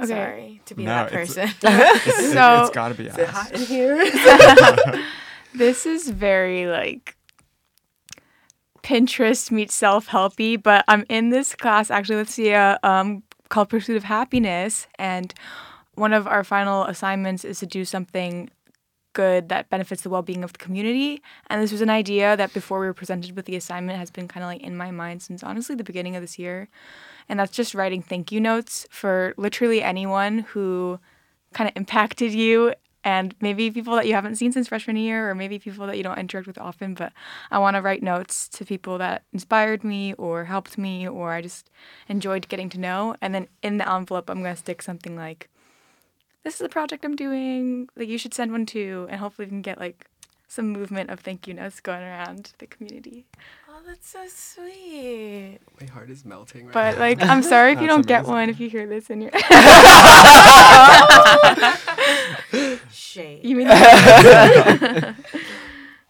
Okay. 0.00 0.08
Sorry 0.08 0.60
to 0.66 0.74
be 0.76 0.84
No, 0.84 0.90
that 0.90 1.10
person. 1.10 1.48
It's, 1.62 2.32
So- 2.32 2.60
it's 2.62 2.70
got 2.70 2.90
to 2.90 2.94
be 2.94 3.10
us. 3.10 3.50
in 3.50 3.60
here. 3.62 3.98
This 5.54 5.86
is 5.86 6.08
very 6.10 6.66
like 6.66 7.16
Pinterest 8.84 9.50
meets 9.50 9.74
self 9.74 10.06
helpy, 10.06 10.62
but 10.62 10.84
I'm 10.86 11.04
in 11.08 11.30
this 11.30 11.56
class 11.56 11.90
actually 11.90 12.16
with 12.16 12.30
Sia 12.30 12.78
um, 12.84 13.24
called 13.48 13.70
Pursuit 13.70 13.96
of 13.96 14.04
Happiness, 14.04 14.86
and 14.98 15.34
one 15.94 16.12
of 16.12 16.26
our 16.28 16.44
final 16.44 16.84
assignments 16.84 17.44
is 17.44 17.58
to 17.60 17.66
do 17.66 17.84
something 17.84 18.50
good 19.16 19.48
that 19.48 19.70
benefits 19.70 20.02
the 20.02 20.10
well 20.10 20.22
being 20.22 20.44
of 20.44 20.52
the 20.52 20.58
community. 20.58 21.22
And 21.48 21.62
this 21.62 21.72
was 21.72 21.80
an 21.80 21.90
idea 21.90 22.36
that 22.36 22.52
before 22.52 22.78
we 22.78 22.86
were 22.86 23.00
presented 23.02 23.34
with 23.34 23.46
the 23.46 23.56
assignment 23.56 23.98
has 23.98 24.10
been 24.10 24.28
kind 24.28 24.44
of 24.44 24.48
like 24.48 24.62
in 24.62 24.76
my 24.76 24.90
mind 24.90 25.22
since 25.22 25.42
honestly 25.42 25.74
the 25.74 25.90
beginning 25.90 26.14
of 26.16 26.22
this 26.22 26.38
year. 26.38 26.68
And 27.28 27.40
that's 27.40 27.56
just 27.60 27.74
writing 27.74 28.02
thank 28.02 28.30
you 28.30 28.40
notes 28.40 28.86
for 28.90 29.34
literally 29.36 29.82
anyone 29.82 30.40
who 30.50 31.00
kind 31.54 31.68
of 31.68 31.76
impacted 31.76 32.32
you 32.32 32.74
and 33.02 33.36
maybe 33.40 33.70
people 33.70 33.94
that 33.94 34.06
you 34.06 34.14
haven't 34.14 34.34
seen 34.34 34.52
since 34.52 34.68
freshman 34.68 34.96
year 34.96 35.30
or 35.30 35.34
maybe 35.34 35.58
people 35.58 35.86
that 35.86 35.96
you 35.96 36.02
don't 36.02 36.18
interact 36.18 36.46
with 36.46 36.58
often 36.58 36.92
but 36.92 37.12
i 37.50 37.58
want 37.58 37.76
to 37.76 37.80
write 37.80 38.02
notes 38.02 38.48
to 38.48 38.64
people 38.64 38.98
that 38.98 39.22
inspired 39.32 39.84
me 39.84 40.12
or 40.14 40.44
helped 40.44 40.76
me 40.76 41.08
or 41.08 41.32
i 41.32 41.40
just 41.40 41.70
enjoyed 42.08 42.48
getting 42.48 42.68
to 42.68 42.80
know 42.80 43.14
and 43.22 43.32
then 43.34 43.46
in 43.62 43.78
the 43.78 43.88
envelope 43.90 44.28
i'm 44.28 44.42
going 44.42 44.54
to 44.54 44.60
stick 44.60 44.82
something 44.82 45.14
like 45.16 45.48
this 46.46 46.54
is 46.54 46.60
the 46.60 46.68
project 46.68 47.04
i'm 47.04 47.16
doing 47.16 47.88
like 47.96 48.08
you 48.08 48.16
should 48.16 48.32
send 48.32 48.52
one 48.52 48.64
too 48.64 49.08
and 49.10 49.20
hopefully 49.20 49.46
we 49.46 49.50
can 49.50 49.62
get 49.62 49.80
like 49.80 50.06
some 50.46 50.70
movement 50.70 51.10
of 51.10 51.18
thank 51.18 51.48
you 51.48 51.52
notes 51.52 51.80
going 51.80 52.00
around 52.00 52.52
the 52.58 52.68
community 52.68 53.26
oh, 53.68 53.80
that's 53.84 54.08
so 54.08 54.20
sweet. 54.28 55.58
My 55.80 55.88
heart 55.88 56.08
is 56.08 56.24
melting 56.24 56.66
right 56.66 56.72
but 56.72 56.94
now. 56.94 57.00
like 57.00 57.20
i'm 57.20 57.42
sorry 57.52 57.72
if 57.72 57.80
you 57.80 57.88
don't 57.88 58.06
get 58.06 58.26
one 58.26 58.48
if 58.48 58.60
you 58.60 58.70
hear 58.70 58.86
this 58.86 59.10
and 59.10 59.24
you're 59.24 59.32
Shade. 62.92 63.44
you 63.44 63.56
mean 63.56 63.66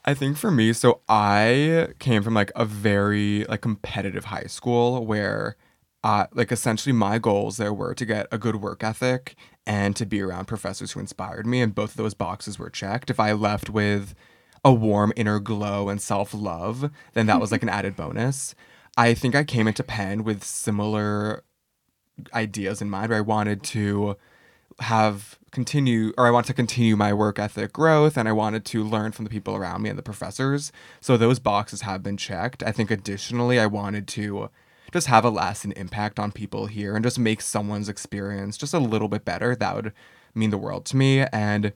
I 0.08 0.14
think 0.14 0.36
for 0.36 0.52
me, 0.52 0.72
so 0.72 1.00
I 1.08 1.88
came 1.98 2.22
from 2.22 2.34
like 2.34 2.52
a 2.54 2.64
very 2.64 3.44
like 3.48 3.60
competitive 3.60 4.26
high 4.26 4.44
school 4.44 5.04
where 5.04 5.56
uh 6.04 6.26
like 6.32 6.52
essentially 6.52 6.92
my 6.92 7.18
goals 7.18 7.56
there 7.56 7.74
were 7.74 7.92
to 7.94 8.04
get 8.04 8.28
a 8.30 8.38
good 8.38 8.54
work 8.56 8.84
ethic 8.84 9.34
and 9.66 9.96
to 9.96 10.06
be 10.06 10.20
around 10.20 10.46
professors 10.46 10.92
who 10.92 11.00
inspired 11.00 11.46
me 11.46 11.60
and 11.60 11.74
both 11.74 11.90
of 11.90 11.96
those 11.96 12.14
boxes 12.14 12.58
were 12.58 12.70
checked. 12.70 13.10
If 13.10 13.18
I 13.18 13.32
left 13.32 13.68
with 13.68 14.14
a 14.64 14.72
warm 14.72 15.12
inner 15.16 15.40
glow 15.40 15.88
and 15.88 16.00
self-love, 16.00 16.90
then 17.14 17.26
that 17.26 17.40
was 17.40 17.52
like 17.52 17.62
an 17.62 17.68
added 17.68 17.96
bonus. 17.96 18.54
I 18.96 19.14
think 19.14 19.34
I 19.34 19.44
came 19.44 19.68
into 19.68 19.82
Penn 19.82 20.24
with 20.24 20.42
similar 20.42 21.44
ideas 22.32 22.80
in 22.80 22.88
mind 22.88 23.10
where 23.10 23.18
I 23.18 23.22
wanted 23.22 23.62
to 23.64 24.16
have 24.80 25.38
continue 25.50 26.12
or 26.18 26.26
I 26.26 26.30
want 26.30 26.46
to 26.46 26.54
continue 26.54 26.96
my 26.96 27.12
work 27.12 27.38
ethic 27.38 27.72
growth 27.72 28.16
and 28.16 28.28
I 28.28 28.32
wanted 28.32 28.64
to 28.66 28.84
learn 28.84 29.12
from 29.12 29.24
the 29.24 29.30
people 29.30 29.56
around 29.56 29.82
me 29.82 29.88
and 29.88 29.98
the 29.98 30.02
professors. 30.02 30.70
So 31.00 31.16
those 31.16 31.38
boxes 31.38 31.82
have 31.82 32.02
been 32.02 32.16
checked. 32.16 32.62
I 32.62 32.72
think 32.72 32.90
additionally 32.90 33.58
I 33.58 33.66
wanted 33.66 34.06
to 34.08 34.50
just 34.92 35.06
have 35.08 35.24
a 35.24 35.30
lasting 35.30 35.72
impact 35.72 36.18
on 36.18 36.32
people 36.32 36.66
here 36.66 36.94
and 36.94 37.04
just 37.04 37.18
make 37.18 37.40
someone's 37.40 37.88
experience 37.88 38.56
just 38.56 38.74
a 38.74 38.78
little 38.78 39.08
bit 39.08 39.24
better. 39.24 39.54
That 39.54 39.74
would 39.74 39.92
mean 40.34 40.50
the 40.50 40.58
world 40.58 40.84
to 40.86 40.96
me. 40.96 41.20
And 41.32 41.72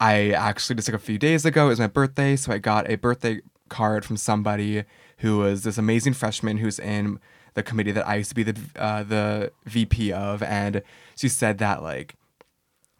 I 0.00 0.30
actually 0.30 0.76
just 0.76 0.88
like 0.88 0.96
a 0.96 1.04
few 1.04 1.18
days 1.18 1.44
ago, 1.44 1.66
it 1.66 1.70
was 1.70 1.80
my 1.80 1.86
birthday, 1.86 2.36
so 2.36 2.52
I 2.52 2.58
got 2.58 2.90
a 2.90 2.96
birthday 2.96 3.40
card 3.68 4.04
from 4.04 4.16
somebody 4.16 4.84
who 5.18 5.38
was 5.38 5.62
this 5.62 5.78
amazing 5.78 6.14
freshman 6.14 6.58
who's 6.58 6.78
in 6.78 7.20
the 7.54 7.62
committee 7.62 7.92
that 7.92 8.06
I 8.06 8.16
used 8.16 8.30
to 8.30 8.34
be 8.34 8.42
the 8.42 8.58
uh, 8.76 9.02
the 9.02 9.52
VP 9.64 10.12
of, 10.12 10.42
and 10.42 10.82
she 11.16 11.28
said 11.28 11.58
that 11.58 11.82
like 11.82 12.16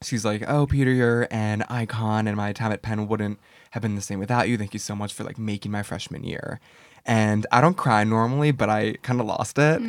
she's 0.03 0.25
like, 0.25 0.45
"Oh, 0.47 0.67
Peter, 0.67 0.93
you're 0.93 1.27
an 1.31 1.63
icon, 1.69 2.27
and 2.27 2.37
my 2.37 2.53
time 2.53 2.73
at 2.73 2.83
Penn 2.83 3.09
wouldn't 3.09 3.41
have 3.71 3.83
been 3.83 3.95
the 3.95 4.01
same 4.01 4.19
without 4.19 4.49
you. 4.49 4.57
Thank 4.59 4.75
you 4.75 4.81
so 4.81 4.95
much 4.95 5.13
for 5.13 5.25
like 5.25 5.39
making 5.39 5.73
my 5.73 5.83
freshman 5.83 6.25
year." 6.25 6.61
And 7.05 7.47
I 7.51 7.61
don't 7.61 7.77
cry 7.77 8.05
normally, 8.05 8.53
but 8.53 8.71
I 8.71 8.95
kind 9.03 9.21
of 9.21 9.27
lost 9.27 9.59
it, 9.59 9.81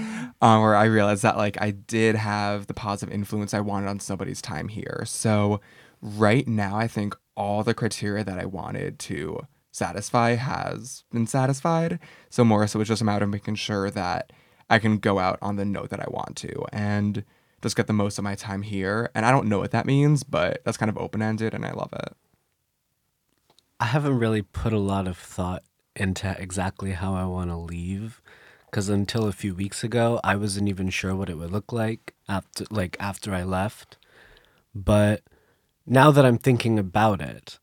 um, 0.41 0.61
where 0.61 0.75
I 0.75 0.85
realized 0.85 1.23
that 1.23 1.37
like 1.37 1.61
I 1.61 1.71
did 1.71 2.15
have 2.15 2.67
the 2.67 2.73
positive 2.73 3.13
influence 3.13 3.53
I 3.53 3.59
wanted 3.59 3.87
on 3.87 3.99
somebody's 3.99 4.41
time 4.41 4.67
here. 4.67 5.03
So 5.05 5.61
right 6.01 6.47
now, 6.47 6.75
I 6.75 6.87
think 6.87 7.15
all 7.35 7.63
the 7.63 7.73
criteria 7.73 8.23
that 8.23 8.39
I 8.39 8.45
wanted 8.45 8.99
to 8.99 9.41
satisfy 9.71 10.35
has 10.35 11.03
been 11.11 11.27
satisfied. 11.27 11.99
So 12.29 12.43
more 12.43 12.65
so, 12.67 12.79
it's 12.79 12.87
just 12.87 13.01
a 13.01 13.05
matter 13.05 13.25
of 13.25 13.31
making 13.31 13.55
sure 13.55 13.89
that 13.91 14.33
I 14.69 14.79
can 14.79 14.97
go 14.97 15.19
out 15.19 15.37
on 15.41 15.55
the 15.55 15.65
note 15.65 15.89
that 15.89 15.99
I 15.99 16.09
want 16.09 16.35
to 16.37 16.65
and 16.71 17.23
just 17.61 17.75
get 17.75 17.87
the 17.87 17.93
most 17.93 18.17
of 18.17 18.23
my 18.23 18.35
time 18.35 18.61
here. 18.61 19.09
And 19.15 19.25
I 19.25 19.31
don't 19.31 19.47
know 19.47 19.59
what 19.59 19.71
that 19.71 19.85
means, 19.85 20.23
but 20.23 20.61
that's 20.65 20.77
kind 20.77 20.89
of 20.89 20.97
open 20.97 21.21
ended 21.21 21.53
and 21.53 21.65
I 21.65 21.71
love 21.71 21.93
it. 21.93 22.15
I 23.79 23.85
haven't 23.85 24.17
really 24.17 24.41
put 24.41 24.73
a 24.73 24.79
lot 24.79 25.07
of 25.07 25.17
thought 25.17 25.63
into 25.95 26.35
exactly 26.39 26.91
how 26.91 27.13
I 27.15 27.25
want 27.25 27.49
to 27.49 27.57
leave 27.57 28.21
because 28.73 28.89
until 28.89 29.27
a 29.27 29.31
few 29.31 29.53
weeks 29.53 29.83
ago, 29.83 30.19
I 30.23 30.35
wasn't 30.35 30.67
even 30.67 30.89
sure 30.89 31.15
what 31.15 31.29
it 31.29 31.37
would 31.37 31.51
look 31.51 31.71
like 31.71 32.15
after 32.27 32.65
like 32.71 32.97
after 32.99 33.31
I 33.31 33.43
left. 33.43 33.97
But 34.73 35.21
now 35.85 36.09
that 36.09 36.25
I'm 36.25 36.39
thinking 36.39 36.79
about 36.79 37.21
it, 37.21 37.59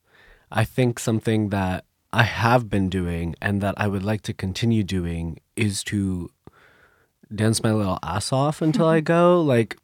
I 0.52 0.64
think 0.64 1.00
something 1.00 1.48
that 1.48 1.84
I 2.12 2.22
have 2.22 2.70
been 2.70 2.88
doing 2.88 3.34
and 3.42 3.60
that 3.60 3.74
I 3.76 3.88
would 3.88 4.04
like 4.04 4.22
to 4.22 4.32
continue 4.32 4.84
doing 4.84 5.40
is 5.56 5.82
to 5.84 6.30
dance 7.34 7.62
my 7.62 7.72
little 7.72 7.98
ass 8.04 8.32
off 8.32 8.62
until 8.62 8.86
I 8.86 9.00
go. 9.16 9.40
Like 9.40 9.76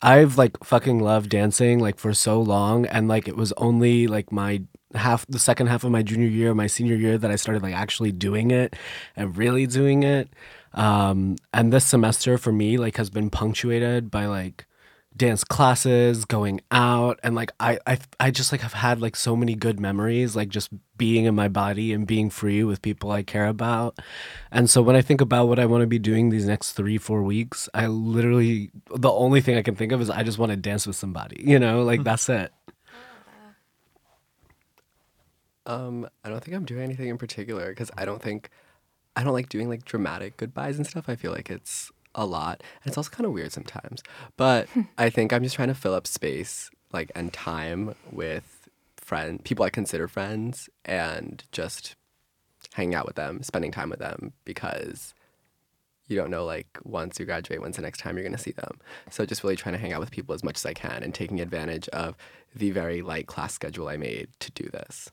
I've 0.00 0.36
like 0.36 0.64
fucking 0.64 0.98
loved 0.98 1.30
dancing 1.30 1.78
like 1.78 1.98
for 2.00 2.12
so 2.12 2.40
long 2.40 2.86
and 2.86 3.06
like 3.06 3.28
it 3.28 3.36
was 3.36 3.52
only 3.52 4.08
like 4.08 4.32
my 4.32 4.62
half 4.94 5.26
the 5.26 5.38
second 5.38 5.68
half 5.68 5.84
of 5.84 5.90
my 5.90 6.02
junior 6.02 6.28
year, 6.28 6.54
my 6.54 6.66
senior 6.66 6.96
year 6.96 7.18
that 7.18 7.30
I 7.30 7.36
started 7.36 7.62
like 7.62 7.74
actually 7.74 8.12
doing 8.12 8.50
it 8.50 8.74
and 9.16 9.36
really 9.36 9.66
doing 9.66 10.02
it. 10.02 10.28
Um 10.74 11.36
and 11.52 11.72
this 11.72 11.84
semester 11.84 12.38
for 12.38 12.52
me 12.52 12.78
like 12.78 12.96
has 12.96 13.10
been 13.10 13.30
punctuated 13.30 14.10
by 14.10 14.26
like 14.26 14.66
dance 15.16 15.44
classes, 15.44 16.24
going 16.24 16.60
out, 16.70 17.20
and 17.22 17.34
like 17.34 17.52
I, 17.60 17.78
I 17.86 17.98
I 18.18 18.30
just 18.30 18.52
like 18.52 18.60
have 18.62 18.72
had 18.72 19.00
like 19.00 19.16
so 19.16 19.36
many 19.36 19.54
good 19.54 19.78
memories, 19.80 20.34
like 20.36 20.48
just 20.48 20.70
being 20.96 21.24
in 21.24 21.34
my 21.34 21.48
body 21.48 21.92
and 21.92 22.06
being 22.06 22.30
free 22.30 22.64
with 22.64 22.82
people 22.82 23.10
I 23.10 23.22
care 23.22 23.46
about. 23.46 23.98
And 24.50 24.70
so 24.70 24.82
when 24.82 24.96
I 24.96 25.02
think 25.02 25.20
about 25.20 25.48
what 25.48 25.58
I 25.58 25.66
want 25.66 25.82
to 25.82 25.86
be 25.86 25.98
doing 25.98 26.30
these 26.30 26.46
next 26.46 26.72
three, 26.72 26.98
four 26.98 27.22
weeks, 27.22 27.68
I 27.74 27.86
literally 27.86 28.70
the 28.94 29.10
only 29.10 29.40
thing 29.40 29.56
I 29.56 29.62
can 29.62 29.74
think 29.74 29.92
of 29.92 30.00
is 30.00 30.10
I 30.10 30.22
just 30.22 30.38
want 30.38 30.50
to 30.50 30.56
dance 30.56 30.86
with 30.86 30.96
somebody. 30.96 31.42
You 31.44 31.58
know, 31.58 31.82
like 31.82 32.04
that's 32.04 32.28
it. 32.28 32.52
Um, 35.66 36.08
I 36.24 36.28
don't 36.28 36.42
think 36.42 36.56
I'm 36.56 36.64
doing 36.64 36.82
anything 36.82 37.08
in 37.08 37.18
particular 37.18 37.68
because 37.70 37.90
I 37.96 38.04
don't 38.04 38.22
think 38.22 38.50
I 39.14 39.22
don't 39.22 39.32
like 39.32 39.48
doing 39.48 39.68
like 39.68 39.84
dramatic 39.84 40.36
goodbyes 40.36 40.76
and 40.76 40.86
stuff. 40.86 41.08
I 41.08 41.16
feel 41.16 41.32
like 41.32 41.50
it's 41.50 41.90
a 42.14 42.26
lot, 42.26 42.62
and 42.82 42.90
it's 42.90 42.96
also 42.96 43.10
kind 43.10 43.26
of 43.26 43.32
weird 43.32 43.52
sometimes. 43.52 44.02
But 44.36 44.68
I 44.98 45.10
think 45.10 45.32
I'm 45.32 45.42
just 45.42 45.56
trying 45.56 45.68
to 45.68 45.74
fill 45.74 45.94
up 45.94 46.06
space, 46.06 46.70
like 46.92 47.12
and 47.14 47.32
time 47.32 47.94
with 48.10 48.68
friend 48.96 49.42
people 49.44 49.64
I 49.64 49.70
consider 49.70 50.08
friends, 50.08 50.68
and 50.84 51.44
just 51.52 51.96
hanging 52.74 52.94
out 52.94 53.06
with 53.06 53.16
them, 53.16 53.42
spending 53.42 53.70
time 53.70 53.90
with 53.90 53.98
them 53.98 54.32
because 54.44 55.14
you 56.08 56.16
don't 56.16 56.30
know 56.30 56.44
like 56.44 56.78
once 56.84 57.18
you 57.18 57.24
graduate 57.24 57.60
when's 57.60 57.76
the 57.76 57.82
next 57.82 57.98
time 57.98 58.16
you're 58.16 58.24
going 58.24 58.36
to 58.36 58.42
see 58.42 58.52
them 58.52 58.78
so 59.08 59.24
just 59.24 59.42
really 59.42 59.56
trying 59.56 59.74
to 59.74 59.80
hang 59.80 59.92
out 59.92 60.00
with 60.00 60.10
people 60.10 60.34
as 60.34 60.44
much 60.44 60.56
as 60.56 60.66
i 60.66 60.74
can 60.74 61.02
and 61.02 61.14
taking 61.14 61.40
advantage 61.40 61.88
of 61.88 62.16
the 62.54 62.70
very 62.70 63.00
light 63.02 63.26
class 63.26 63.54
schedule 63.54 63.88
i 63.88 63.96
made 63.96 64.28
to 64.38 64.50
do 64.52 64.68
this 64.70 65.10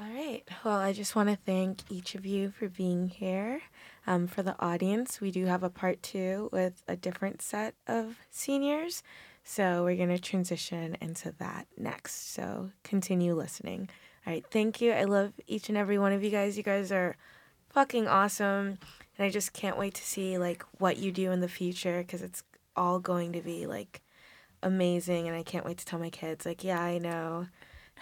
All 0.00 0.06
right. 0.06 0.42
Well, 0.64 0.78
I 0.78 0.94
just 0.94 1.14
want 1.14 1.28
to 1.28 1.36
thank 1.36 1.82
each 1.90 2.14
of 2.14 2.24
you 2.24 2.50
for 2.50 2.70
being 2.70 3.08
here. 3.08 3.60
Um, 4.06 4.28
for 4.28 4.42
the 4.42 4.56
audience, 4.58 5.20
we 5.20 5.30
do 5.30 5.44
have 5.44 5.62
a 5.62 5.68
part 5.68 6.02
two 6.02 6.48
with 6.52 6.82
a 6.88 6.96
different 6.96 7.42
set 7.42 7.74
of 7.86 8.16
seniors. 8.30 9.02
So 9.44 9.84
we're 9.84 9.96
going 9.96 10.08
to 10.08 10.18
transition 10.18 10.96
into 11.02 11.32
that 11.32 11.66
next. 11.76 12.32
So 12.32 12.70
continue 12.82 13.34
listening. 13.34 13.90
All 14.26 14.32
right. 14.32 14.44
Thank 14.50 14.80
you. 14.80 14.92
I 14.92 15.04
love 15.04 15.34
each 15.46 15.68
and 15.68 15.76
every 15.76 15.98
one 15.98 16.14
of 16.14 16.24
you 16.24 16.30
guys. 16.30 16.56
You 16.56 16.62
guys 16.62 16.90
are 16.90 17.14
fucking 17.68 18.08
awesome. 18.08 18.78
And 19.18 19.26
I 19.26 19.28
just 19.28 19.52
can't 19.52 19.76
wait 19.76 19.92
to 19.94 20.02
see 20.02 20.38
like 20.38 20.64
what 20.78 20.96
you 20.96 21.12
do 21.12 21.30
in 21.30 21.40
the 21.40 21.48
future 21.48 21.98
because 21.98 22.22
it's 22.22 22.42
all 22.74 23.00
going 23.00 23.34
to 23.34 23.42
be 23.42 23.66
like 23.66 24.00
amazing. 24.62 25.28
And 25.28 25.36
I 25.36 25.42
can't 25.42 25.66
wait 25.66 25.76
to 25.76 25.84
tell 25.84 25.98
my 25.98 26.10
kids, 26.10 26.46
like, 26.46 26.64
yeah, 26.64 26.80
I 26.80 26.96
know 26.96 27.48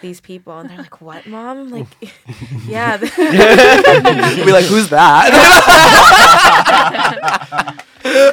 these 0.00 0.20
people. 0.20 0.58
And 0.58 0.70
they're 0.70 0.78
like, 0.78 1.00
what, 1.00 1.26
mom? 1.26 1.70
Like, 1.70 1.86
yeah. 2.66 2.96
be 2.98 4.52
like 4.52 4.64
who's 4.66 4.88
that 4.90 5.30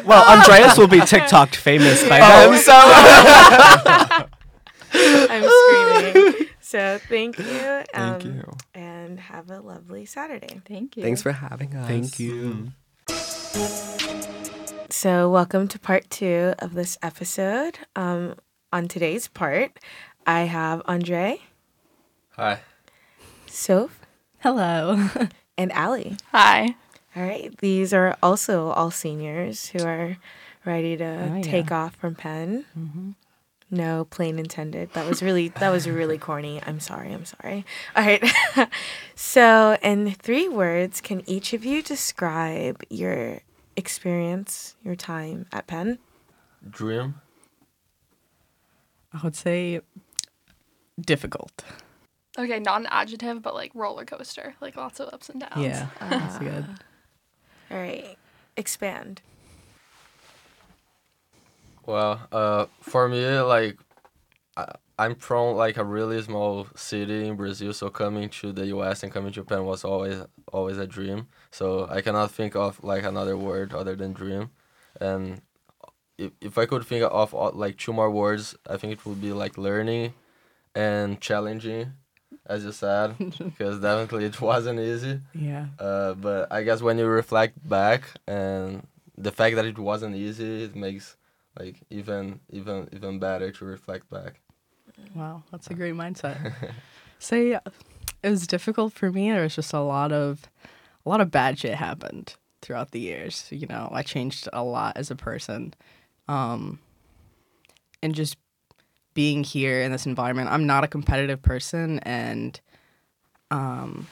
Well, 0.06 0.38
Andreas 0.39 0.78
will 0.78 0.88
be 0.88 1.01
TikTok 1.01 1.56
famous 1.56 2.08
by 2.08 2.19
i'm 2.21 2.51
then. 2.51 2.62
so 2.62 2.73
I'm 4.93 5.43
screaming. 6.13 6.47
So 6.62 6.99
thank 7.10 7.38
you. 7.39 7.84
Um, 7.93 8.19
Thank 8.19 8.23
you. 8.25 8.51
And 8.73 9.19
have 9.19 9.49
a 9.49 9.60
lovely 9.60 10.06
Saturday. 10.06 10.62
Thank 10.67 10.97
you. 10.97 11.04
thanks 11.04 11.21
for 11.21 11.32
having 11.32 11.75
us 11.75 11.88
Thank 11.88 12.19
you. 12.19 12.71
So, 14.89 15.30
welcome 15.30 15.67
to 15.69 15.80
part 15.80 16.10
two 16.10 16.54
of 16.60 16.73
this 16.73 16.97
episode. 17.04 17.80
Um, 17.95 18.36
on 18.71 18.88
today's 18.88 19.28
part, 19.28 19.78
I 20.25 20.41
have 20.41 20.82
Andre, 20.86 21.39
Hi. 22.38 22.60
Soph, 23.48 24.00
Hello. 24.39 25.10
and 25.58 25.71
Allie. 25.71 26.17
Hi. 26.32 26.76
All 27.15 27.24
right. 27.24 27.56
These 27.60 27.93
are 27.93 28.17
also 28.21 28.67
all 28.69 28.91
seniors 28.91 29.67
who 29.69 29.84
are 29.86 30.17
ready 30.65 30.98
to 30.98 31.06
Oh, 31.06 31.36
yeah. 31.38 31.41
take 31.41 31.71
off 31.71 31.95
from 31.95 32.15
Penn. 32.15 32.65
Mm-hmm. 32.78 33.12
No 33.71 34.06
plain 34.06 34.38
intended. 34.38 34.93
That 34.93 35.08
was 35.08 35.24
really 35.24 35.48
that 35.48 35.69
was 35.69 35.89
really 35.89 36.17
corny. 36.17 36.62
I'm 36.65 36.80
sorry. 36.80 37.12
I'm 37.13 37.26
sorry. 37.26 37.65
All 37.95 38.06
right. 38.06 38.24
so, 39.15 39.78
in 39.82 40.12
three 40.12 40.48
words, 40.48 41.02
can 41.02 41.28
each 41.28 41.52
of 41.54 41.65
you 41.65 41.82
describe 41.82 42.84
your 42.89 43.39
experience, 43.76 44.76
your 44.84 44.95
time 44.95 45.48
at 45.52 45.65
Penn? 45.65 45.98
Dream. 46.69 47.15
I 49.12 49.19
would 49.24 49.36
say 49.36 49.82
difficult. 51.00 51.63
Okay, 52.38 52.60
not 52.60 52.82
an 52.82 52.88
adjective, 52.91 53.41
but 53.41 53.54
like 53.54 53.71
roller 53.74 54.06
coaster, 54.06 54.56
like 54.60 54.76
lots 54.76 55.00
of 55.00 55.13
ups 55.13 55.30
and 55.30 55.39
downs. 55.41 55.58
Yeah, 55.58 55.88
that's 56.02 56.39
good. 56.39 56.65
All 57.71 57.78
right. 57.78 58.17
Expand. 58.58 59.21
Well, 61.86 62.28
uh, 62.32 62.65
for 62.82 63.08
me, 63.08 63.39
like, 63.39 63.78
I, 64.58 64.74
I'm 64.98 65.15
from 65.15 65.56
like 65.56 65.78
a 65.78 65.84
really 65.84 66.21
small 66.21 66.67
city 66.76 67.28
in 67.28 67.36
Brazil, 67.36 67.74
so 67.74 67.89
coming 67.89 68.30
to 68.30 68.52
the 68.52 68.67
U.S. 68.67 69.04
and 69.04 69.12
coming 69.12 69.32
to 69.32 69.41
Japan 69.41 69.65
was 69.65 69.84
always 69.84 70.21
always 70.52 70.78
a 70.78 70.88
dream. 70.88 71.28
So 71.52 71.88
I 71.89 72.02
cannot 72.02 72.32
think 72.32 72.56
of 72.56 72.84
like 72.84 73.04
another 73.04 73.38
word 73.38 73.74
other 73.74 73.95
than 73.95 74.13
dream, 74.13 74.52
and 75.00 75.41
if 76.17 76.32
if 76.41 76.58
I 76.58 76.65
could 76.65 76.86
think 76.86 77.04
of 77.04 77.34
like 77.56 77.78
two 77.78 77.93
more 77.93 78.10
words, 78.12 78.56
I 78.69 78.78
think 78.78 78.93
it 78.93 79.06
would 79.06 79.21
be 79.21 79.34
like 79.34 79.58
learning, 79.58 80.13
and 80.74 81.19
challenging, 81.21 81.93
as 82.45 82.63
you 82.63 82.71
said, 82.71 83.15
because 83.17 83.79
definitely 83.81 84.25
it 84.25 84.39
wasn't 84.39 84.79
easy. 84.79 85.19
Yeah. 85.34 85.67
Uh, 85.79 86.13
but 86.13 86.51
I 86.51 86.63
guess 86.63 86.81
when 86.81 86.97
you 86.97 87.05
reflect 87.08 87.67
back 87.67 88.03
and 88.27 88.86
the 89.17 89.31
fact 89.31 89.55
that 89.55 89.65
it 89.65 89.79
wasn't 89.79 90.15
easy, 90.15 90.63
it 90.63 90.75
makes 90.75 91.17
like 91.60 91.77
even 91.89 92.39
even 92.49 92.89
even 92.91 93.19
better 93.19 93.51
to 93.51 93.65
reflect 93.65 94.10
back. 94.10 94.41
Wow, 95.13 95.43
that's 95.51 95.67
a 95.69 95.73
great 95.73 95.95
mindset. 96.03 96.53
Say 97.19 97.51
it 97.53 98.29
was 98.29 98.47
difficult 98.47 98.93
for 98.93 99.12
me. 99.12 99.31
There 99.31 99.43
was 99.43 99.55
just 99.55 99.73
a 99.73 99.79
lot 99.79 100.12
of 100.12 100.49
a 101.05 101.10
lot 101.10 101.21
of 101.21 101.31
bad 101.31 101.60
shit 101.60 101.75
happened 101.75 102.36
throughout 102.62 102.91
the 102.91 102.99
years. 102.99 103.47
You 103.51 103.67
know, 103.67 103.89
I 103.91 104.01
changed 104.01 104.49
a 104.51 104.63
lot 104.63 104.97
as 104.97 105.10
a 105.12 105.15
person. 105.15 105.73
Um 106.27 106.79
and 108.01 108.13
just 108.13 108.38
being 109.15 109.43
here 109.43 109.82
in 109.82 109.91
this 109.91 110.06
environment, 110.06 110.49
I'm 110.51 110.67
not 110.67 110.84
a 110.84 110.88
competitive 110.88 111.41
person 111.41 111.97
and 111.99 112.60
um 113.49 114.08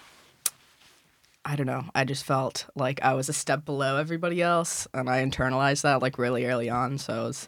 I 1.46 1.58
don't 1.58 1.68
know. 1.68 1.84
I 1.94 2.06
just 2.06 2.24
felt 2.24 2.66
like 2.74 3.02
I 3.04 3.14
was 3.14 3.28
a 3.28 3.34
step 3.34 3.66
below 3.66 3.98
everybody 3.98 4.42
else 4.42 4.88
and 4.94 5.10
I 5.10 5.24
internalized 5.24 5.82
that 5.82 6.02
like 6.02 6.18
really 6.18 6.46
early 6.46 6.70
on. 6.70 6.98
So 6.98 7.14
it, 7.14 7.28
was, 7.28 7.48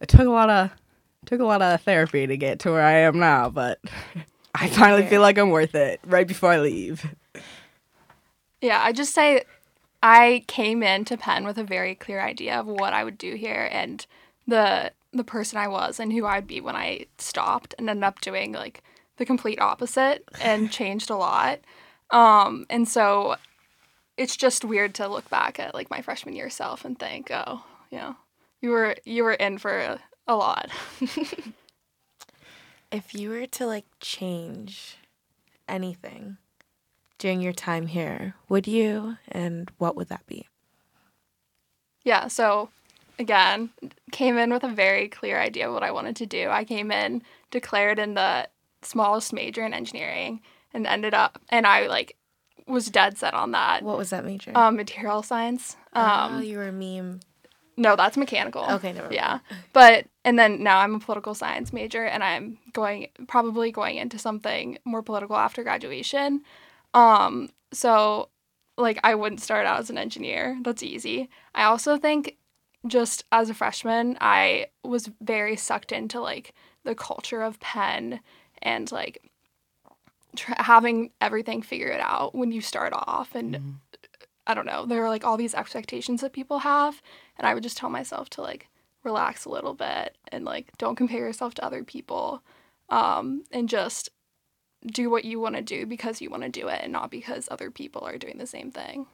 it 0.00 0.08
took 0.08 0.26
a 0.26 0.30
lot 0.30 0.50
of 0.50 0.70
took 1.26 1.40
a 1.40 1.44
lot 1.44 1.62
of 1.62 1.80
therapy 1.82 2.26
to 2.26 2.36
get 2.36 2.58
to 2.60 2.72
where 2.72 2.82
I 2.82 3.00
am 3.00 3.18
now, 3.18 3.48
but 3.48 3.78
I 4.54 4.68
finally 4.68 5.06
feel 5.06 5.20
like 5.20 5.38
I'm 5.38 5.50
worth 5.50 5.74
it 5.74 6.00
right 6.04 6.26
before 6.26 6.50
I 6.50 6.58
leave. 6.58 7.06
Yeah, 8.60 8.80
I 8.82 8.92
just 8.92 9.14
say 9.14 9.44
I 10.02 10.44
came 10.48 10.82
into 10.82 11.16
Penn 11.16 11.44
with 11.44 11.56
a 11.56 11.64
very 11.64 11.94
clear 11.94 12.20
idea 12.20 12.58
of 12.58 12.66
what 12.66 12.92
I 12.92 13.04
would 13.04 13.16
do 13.16 13.34
here 13.34 13.68
and 13.70 14.04
the 14.46 14.92
the 15.12 15.24
person 15.24 15.58
I 15.58 15.68
was 15.68 15.98
and 15.98 16.12
who 16.12 16.26
I'd 16.26 16.46
be 16.46 16.60
when 16.60 16.76
I 16.76 17.06
stopped 17.18 17.74
and 17.78 17.90
ended 17.90 18.04
up 18.04 18.20
doing 18.20 18.52
like 18.52 18.82
the 19.16 19.26
complete 19.26 19.60
opposite 19.60 20.24
and 20.40 20.70
changed 20.72 21.10
a 21.10 21.16
lot. 21.16 21.60
Um, 22.10 22.66
and 22.70 22.88
so 22.88 23.36
it's 24.16 24.36
just 24.36 24.64
weird 24.64 24.94
to 24.96 25.08
look 25.08 25.28
back 25.30 25.58
at 25.58 25.74
like 25.74 25.90
my 25.90 26.02
freshman 26.02 26.34
year 26.34 26.50
self 26.50 26.84
and 26.84 26.98
think, 26.98 27.30
oh, 27.30 27.64
you 27.90 27.98
know, 27.98 28.16
you 28.60 28.70
were 28.70 28.96
you 29.04 29.24
were 29.24 29.32
in 29.32 29.58
for 29.58 29.78
a, 29.78 30.00
a 30.26 30.36
lot. 30.36 30.70
If 32.90 33.14
you 33.14 33.30
were 33.30 33.46
to 33.46 33.66
like 33.66 33.86
change 34.00 34.96
anything 35.68 36.38
during 37.18 37.40
your 37.40 37.52
time 37.52 37.86
here, 37.86 38.34
would 38.48 38.66
you? 38.66 39.16
And 39.28 39.70
what 39.78 39.94
would 39.94 40.08
that 40.08 40.26
be? 40.26 40.48
Yeah, 42.02 42.26
so 42.26 42.70
again, 43.20 43.70
came 44.10 44.36
in 44.38 44.52
with 44.52 44.64
a 44.64 44.68
very 44.68 45.08
clear 45.08 45.38
idea 45.40 45.68
of 45.68 45.74
what 45.74 45.82
I 45.84 45.92
wanted 45.92 46.16
to 46.16 46.26
do. 46.26 46.48
I 46.48 46.64
came 46.64 46.90
in 46.90 47.22
declared 47.50 47.98
in 47.98 48.14
the 48.14 48.48
smallest 48.82 49.32
major 49.32 49.64
in 49.64 49.74
engineering 49.74 50.40
and 50.72 50.86
ended 50.86 51.12
up 51.12 51.38
and 51.50 51.66
I 51.66 51.86
like 51.86 52.16
was 52.66 52.88
dead 52.88 53.18
set 53.18 53.34
on 53.34 53.50
that. 53.52 53.82
What 53.82 53.98
was 53.98 54.10
that 54.10 54.24
major? 54.24 54.52
Um, 54.54 54.76
material 54.76 55.22
science. 55.22 55.76
Um, 55.92 56.36
oh, 56.36 56.40
you 56.40 56.56
were 56.56 56.68
a 56.68 56.72
MEAM. 56.72 57.20
no, 57.76 57.96
that's 57.96 58.16
mechanical. 58.16 58.64
Okay, 58.70 58.92
never 58.92 59.08
mind. 59.08 59.14
Yeah, 59.14 59.38
but 59.72 60.06
and 60.24 60.38
then 60.38 60.62
now 60.62 60.78
I'm 60.78 60.94
a 60.94 61.00
political 61.00 61.34
science 61.34 61.72
major, 61.72 62.04
and 62.04 62.22
I'm 62.24 62.58
going 62.72 63.08
probably 63.28 63.70
going 63.70 63.96
into 63.96 64.18
something 64.18 64.78
more 64.84 65.02
political 65.02 65.36
after 65.36 65.62
graduation. 65.62 66.42
Um, 66.94 67.50
so 67.72 68.28
like 68.78 68.98
I 69.04 69.14
wouldn't 69.14 69.40
start 69.40 69.66
out 69.66 69.80
as 69.80 69.90
an 69.90 69.98
engineer. 69.98 70.58
That's 70.62 70.82
easy. 70.82 71.28
I 71.54 71.64
also 71.64 71.98
think 71.98 72.36
just 72.86 73.24
as 73.30 73.50
a 73.50 73.54
freshman, 73.54 74.16
I 74.20 74.66
was 74.82 75.10
very 75.20 75.56
sucked 75.56 75.92
into 75.92 76.20
like 76.20 76.54
the 76.84 76.94
culture 76.94 77.42
of 77.42 77.60
Penn 77.60 78.20
and 78.62 78.90
like 78.90 79.30
tr- 80.36 80.52
having 80.56 81.10
everything 81.20 81.62
figured 81.62 82.00
out 82.00 82.34
when 82.34 82.52
you 82.52 82.60
start 82.60 82.92
off 82.94 83.34
and 83.34 83.78
I 84.46 84.54
don't 84.54 84.66
know, 84.66 84.86
there 84.86 85.04
are 85.04 85.08
like 85.08 85.24
all 85.24 85.36
these 85.36 85.54
expectations 85.54 86.22
that 86.22 86.32
people 86.32 86.60
have 86.60 87.02
and 87.38 87.46
I 87.46 87.54
would 87.54 87.62
just 87.62 87.76
tell 87.76 87.90
myself 87.90 88.30
to 88.30 88.42
like 88.42 88.68
relax 89.04 89.44
a 89.44 89.50
little 89.50 89.74
bit 89.74 90.16
and 90.28 90.44
like 90.44 90.72
don't 90.78 90.96
compare 90.96 91.20
yourself 91.20 91.54
to 91.54 91.64
other 91.64 91.82
people 91.84 92.42
um 92.90 93.44
and 93.50 93.68
just 93.68 94.10
do 94.86 95.10
what 95.10 95.24
you 95.24 95.38
want 95.38 95.56
to 95.56 95.62
do 95.62 95.86
because 95.86 96.20
you 96.20 96.30
want 96.30 96.42
to 96.42 96.48
do 96.48 96.68
it 96.68 96.80
and 96.82 96.92
not 96.92 97.10
because 97.10 97.48
other 97.50 97.70
people 97.70 98.02
are 98.02 98.18
doing 98.18 98.38
the 98.38 98.46
same 98.46 98.70
thing. 98.70 99.06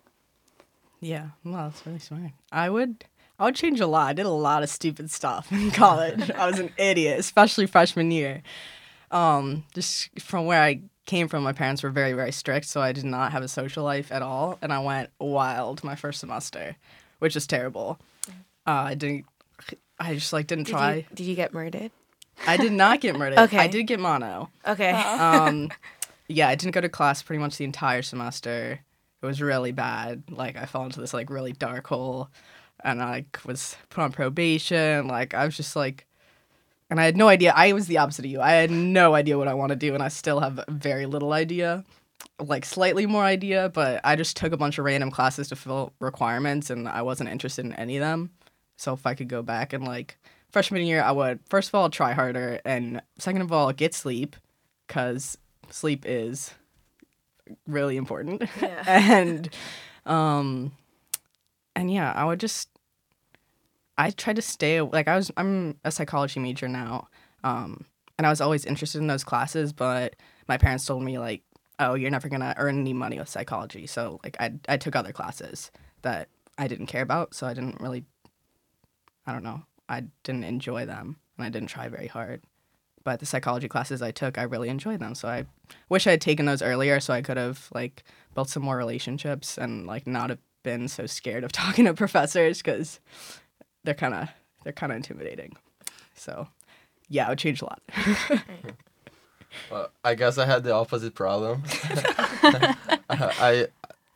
Yeah, 1.00 1.30
well, 1.44 1.68
that's 1.68 1.84
really 1.84 1.98
smart. 1.98 2.32
I 2.52 2.70
would 2.70 3.04
I 3.38 3.44
would 3.44 3.54
change 3.54 3.80
a 3.80 3.86
lot. 3.86 4.08
I 4.08 4.12
did 4.12 4.26
a 4.26 4.30
lot 4.30 4.62
of 4.62 4.68
stupid 4.70 5.10
stuff 5.10 5.50
in 5.52 5.70
college. 5.70 6.30
I 6.30 6.46
was 6.46 6.58
an 6.58 6.70
idiot, 6.78 7.18
especially 7.18 7.66
freshman 7.66 8.10
year. 8.10 8.42
Um, 9.10 9.64
just 9.74 10.08
from 10.20 10.46
where 10.46 10.62
I 10.62 10.80
came 11.04 11.28
from, 11.28 11.42
my 11.44 11.52
parents 11.52 11.82
were 11.82 11.90
very, 11.90 12.12
very 12.12 12.32
strict, 12.32 12.66
so 12.66 12.80
I 12.80 12.92
did 12.92 13.04
not 13.04 13.32
have 13.32 13.42
a 13.42 13.48
social 13.48 13.84
life 13.84 14.10
at 14.10 14.22
all, 14.22 14.58
and 14.62 14.72
I 14.72 14.78
went 14.80 15.10
wild 15.20 15.84
my 15.84 15.94
first 15.94 16.20
semester, 16.20 16.76
which 17.18 17.36
is 17.36 17.46
terrible. 17.46 17.98
Uh, 18.66 18.70
I 18.70 18.94
didn't. 18.94 19.26
I 19.98 20.14
just 20.14 20.32
like 20.32 20.46
didn't 20.46 20.64
Did 20.64 20.72
try. 20.72 20.94
you, 20.96 21.04
did 21.14 21.24
you 21.26 21.34
get 21.34 21.54
murdered? 21.54 21.90
I 22.46 22.56
did 22.56 22.72
not 22.72 23.00
get 23.00 23.16
murdered. 23.18 23.38
Okay. 23.38 23.58
I 23.58 23.66
did 23.66 23.86
get 23.86 23.98
mono. 24.00 24.50
Okay. 24.66 24.90
um, 24.90 25.70
yeah, 26.28 26.48
I 26.48 26.54
didn't 26.54 26.74
go 26.74 26.80
to 26.80 26.88
class 26.88 27.22
pretty 27.22 27.40
much 27.40 27.56
the 27.56 27.64
entire 27.64 28.02
semester. 28.02 28.80
It 29.22 29.26
was 29.26 29.40
really 29.40 29.72
bad. 29.72 30.24
Like 30.30 30.56
I 30.56 30.66
fell 30.66 30.84
into 30.84 31.00
this 31.00 31.14
like 31.14 31.30
really 31.30 31.52
dark 31.52 31.86
hole, 31.86 32.28
and 32.86 33.02
I 33.02 33.10
like, 33.10 33.40
was 33.44 33.76
put 33.90 34.02
on 34.02 34.12
probation. 34.12 35.08
Like 35.08 35.34
I 35.34 35.44
was 35.44 35.56
just 35.56 35.76
like, 35.76 36.06
and 36.88 37.00
I 37.00 37.04
had 37.04 37.16
no 37.16 37.28
idea. 37.28 37.52
I 37.54 37.72
was 37.72 37.88
the 37.88 37.98
opposite 37.98 38.24
of 38.24 38.30
you. 38.30 38.40
I 38.40 38.52
had 38.52 38.70
no 38.70 39.14
idea 39.14 39.36
what 39.36 39.48
I 39.48 39.54
want 39.54 39.70
to 39.70 39.76
do, 39.76 39.92
and 39.92 40.02
I 40.02 40.08
still 40.08 40.40
have 40.40 40.64
very 40.68 41.04
little 41.04 41.32
idea. 41.32 41.84
Like 42.38 42.64
slightly 42.64 43.04
more 43.06 43.24
idea, 43.24 43.70
but 43.74 44.00
I 44.04 44.14
just 44.14 44.36
took 44.36 44.52
a 44.52 44.56
bunch 44.56 44.78
of 44.78 44.84
random 44.84 45.10
classes 45.10 45.48
to 45.48 45.56
fill 45.56 45.92
requirements, 45.98 46.70
and 46.70 46.88
I 46.88 47.02
wasn't 47.02 47.28
interested 47.28 47.64
in 47.64 47.72
any 47.72 47.96
of 47.96 48.02
them. 48.02 48.30
So 48.76 48.92
if 48.92 49.04
I 49.04 49.14
could 49.14 49.28
go 49.28 49.42
back 49.42 49.72
and 49.72 49.84
like 49.84 50.16
freshman 50.50 50.86
year, 50.86 51.02
I 51.02 51.10
would 51.10 51.40
first 51.48 51.68
of 51.68 51.74
all 51.74 51.90
try 51.90 52.12
harder, 52.12 52.60
and 52.64 53.02
second 53.18 53.42
of 53.42 53.52
all 53.52 53.72
get 53.72 53.94
sleep, 53.94 54.36
because 54.86 55.36
sleep 55.70 56.04
is 56.06 56.54
really 57.66 57.96
important. 57.96 58.44
Yeah. 58.62 58.84
and 58.86 59.48
um, 60.04 60.72
and 61.74 61.92
yeah, 61.92 62.12
I 62.12 62.24
would 62.24 62.38
just 62.38 62.68
I 63.98 64.10
tried 64.10 64.36
to 64.36 64.42
stay 64.42 64.80
like 64.80 65.08
I 65.08 65.16
was 65.16 65.30
I'm 65.36 65.78
a 65.84 65.90
psychology 65.90 66.40
major 66.40 66.68
now, 66.68 67.08
um, 67.44 67.84
and 68.18 68.26
I 68.26 68.30
was 68.30 68.40
always 68.40 68.64
interested 68.64 68.98
in 68.98 69.06
those 69.06 69.24
classes, 69.24 69.72
but 69.72 70.16
my 70.48 70.58
parents 70.58 70.84
told 70.84 71.02
me 71.02 71.18
like, 71.18 71.42
oh, 71.78 71.94
you're 71.94 72.10
never 72.10 72.28
gonna 72.28 72.54
earn 72.58 72.80
any 72.80 72.92
money 72.92 73.18
with 73.18 73.28
psychology, 73.28 73.86
so 73.86 74.20
like 74.22 74.36
I 74.40 74.52
I 74.68 74.76
took 74.76 74.96
other 74.96 75.12
classes 75.12 75.70
that 76.02 76.28
I 76.58 76.68
didn't 76.68 76.86
care 76.86 77.02
about, 77.02 77.34
so 77.34 77.46
I 77.46 77.54
didn't 77.54 77.80
really 77.80 78.04
I 79.26 79.32
don't 79.32 79.42
know. 79.42 79.62
I 79.88 80.04
didn't 80.22 80.44
enjoy 80.44 80.86
them 80.86 81.16
and 81.36 81.46
I 81.46 81.50
didn't 81.50 81.68
try 81.68 81.88
very 81.88 82.06
hard. 82.06 82.42
But 83.04 83.20
the 83.20 83.26
psychology 83.26 83.68
classes 83.68 84.02
I 84.02 84.10
took, 84.10 84.36
I 84.36 84.42
really 84.42 84.68
enjoyed 84.68 85.00
them. 85.00 85.14
So 85.14 85.28
I 85.28 85.46
wish 85.88 86.06
I 86.06 86.12
had 86.12 86.20
taken 86.20 86.46
those 86.46 86.62
earlier 86.62 86.98
so 86.98 87.14
I 87.14 87.22
could 87.22 87.36
have 87.36 87.68
like 87.72 88.02
built 88.34 88.48
some 88.50 88.64
more 88.64 88.76
relationships 88.76 89.58
and 89.58 89.86
like 89.86 90.06
not 90.06 90.30
have 90.30 90.40
been 90.62 90.88
so 90.88 91.06
scared 91.06 91.44
of 91.44 91.52
talking 91.52 91.84
to 91.84 91.94
professors 91.94 92.62
cuz 92.62 93.00
they're 93.86 93.94
kind 93.94 94.14
of 94.14 94.28
they're 94.62 94.72
kind 94.74 94.92
of 94.92 94.96
intimidating. 94.96 95.56
So, 96.14 96.48
yeah, 97.08 97.26
it 97.26 97.30
would 97.30 97.38
change 97.38 97.62
a 97.62 97.64
lot. 97.64 97.82
Well, 99.70 99.90
I 100.04 100.14
guess 100.14 100.36
I 100.38 100.44
had 100.44 100.64
the 100.64 100.72
opposite 100.72 101.14
problem. 101.14 101.62
I 103.08 103.68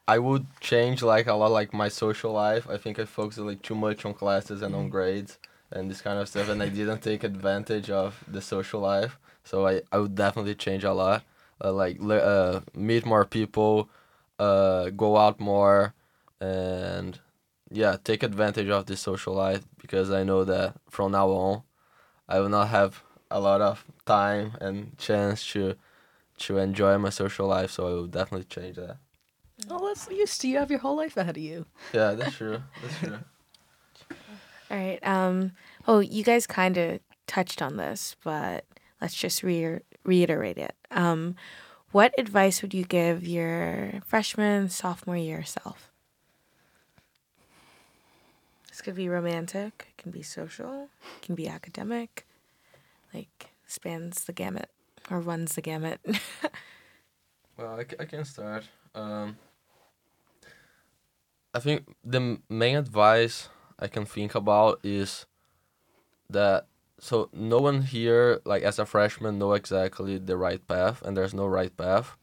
I 0.06 0.18
would 0.18 0.46
change 0.60 1.02
like 1.02 1.26
a 1.28 1.34
lot 1.34 1.50
like 1.50 1.72
my 1.72 1.88
social 1.88 2.32
life. 2.32 2.68
I 2.68 2.76
think 2.76 2.98
I 2.98 3.04
focused 3.04 3.38
like 3.38 3.62
too 3.62 3.74
much 3.74 4.04
on 4.04 4.12
classes 4.14 4.60
and 4.62 4.74
on 4.74 4.88
grades 4.90 5.38
and 5.72 5.90
this 5.90 6.02
kind 6.02 6.18
of 6.18 6.28
stuff, 6.28 6.48
and 6.48 6.62
I 6.62 6.68
didn't 6.68 7.00
take 7.00 7.24
advantage 7.24 7.90
of 7.90 8.22
the 8.28 8.42
social 8.42 8.80
life. 8.80 9.18
So 9.44 9.66
I, 9.66 9.82
I 9.92 9.98
would 9.98 10.14
definitely 10.14 10.54
change 10.56 10.84
a 10.84 10.92
lot. 10.92 11.22
Uh, 11.62 11.72
like 11.72 11.98
uh, 12.02 12.60
meet 12.74 13.04
more 13.06 13.24
people, 13.24 13.88
uh, 14.38 14.90
go 14.90 15.16
out 15.16 15.38
more, 15.40 15.94
and 16.40 17.18
yeah, 17.70 17.96
take 18.02 18.22
advantage 18.22 18.68
of 18.68 18.86
this 18.86 19.00
social 19.00 19.34
life 19.34 19.62
because 19.80 20.10
I 20.10 20.24
know 20.24 20.44
that 20.44 20.74
from 20.88 21.12
now 21.12 21.28
on, 21.28 21.62
I 22.28 22.40
will 22.40 22.48
not 22.48 22.68
have 22.68 23.02
a 23.30 23.40
lot 23.40 23.60
of 23.60 23.84
time 24.06 24.56
and 24.60 24.96
chance 24.98 25.46
to 25.52 25.76
to 26.38 26.58
enjoy 26.58 26.96
my 26.98 27.10
social 27.10 27.46
life. 27.46 27.70
So 27.70 27.86
I 27.86 27.90
will 27.90 28.06
definitely 28.06 28.46
change 28.46 28.76
that. 28.76 28.96
oh, 29.68 29.86
that's 29.86 30.08
used 30.10 30.40
to 30.40 30.48
you 30.48 30.58
have 30.58 30.70
your 30.70 30.80
whole 30.80 30.96
life 30.96 31.16
ahead 31.16 31.36
of 31.36 31.42
you. 31.42 31.66
Yeah, 31.92 32.12
that's 32.12 32.34
true. 32.34 32.62
That's 32.82 32.98
true. 32.98 33.18
All 34.70 34.76
right. 34.76 34.98
Um. 35.06 35.52
Oh, 35.86 36.00
you 36.00 36.24
guys 36.24 36.46
kind 36.46 36.76
of 36.76 37.00
touched 37.26 37.62
on 37.62 37.76
this, 37.76 38.16
but 38.24 38.64
let's 39.00 39.14
just 39.14 39.42
re- 39.42 39.80
reiterate 40.04 40.58
it. 40.58 40.74
Um, 40.90 41.36
what 41.92 42.14
advice 42.18 42.62
would 42.62 42.72
you 42.74 42.84
give 42.84 43.26
your 43.26 44.00
freshman, 44.06 44.68
sophomore 44.68 45.16
year 45.16 45.44
self? 45.44 45.89
Could 48.80 48.96
be 48.96 49.08
romantic. 49.08 49.88
It 49.90 50.02
can 50.02 50.10
be 50.10 50.22
social. 50.22 50.88
It 51.16 51.22
can 51.22 51.34
be 51.34 51.48
academic. 51.48 52.26
Like 53.12 53.50
spans 53.66 54.24
the 54.24 54.32
gamut 54.32 54.70
or 55.10 55.20
runs 55.20 55.54
the 55.54 55.62
gamut. 55.62 56.00
Well, 57.60 57.78
I, 57.78 58.02
I 58.02 58.06
can 58.06 58.24
start. 58.24 58.64
Um, 58.94 59.36
I 61.52 61.58
think 61.58 61.94
the 62.02 62.38
main 62.48 62.76
advice 62.76 63.50
I 63.78 63.86
can 63.86 64.06
think 64.06 64.34
about 64.34 64.80
is 64.82 65.26
that 66.30 66.68
so 66.98 67.28
no 67.34 67.58
one 67.58 67.82
here 67.82 68.40
like 68.46 68.62
as 68.62 68.78
a 68.78 68.86
freshman 68.86 69.38
know 69.38 69.52
exactly 69.52 70.16
the 70.16 70.38
right 70.38 70.66
path 70.66 71.02
and 71.02 71.14
there's 71.14 71.34
no 71.34 71.46
right 71.46 71.76
path. 71.76 72.16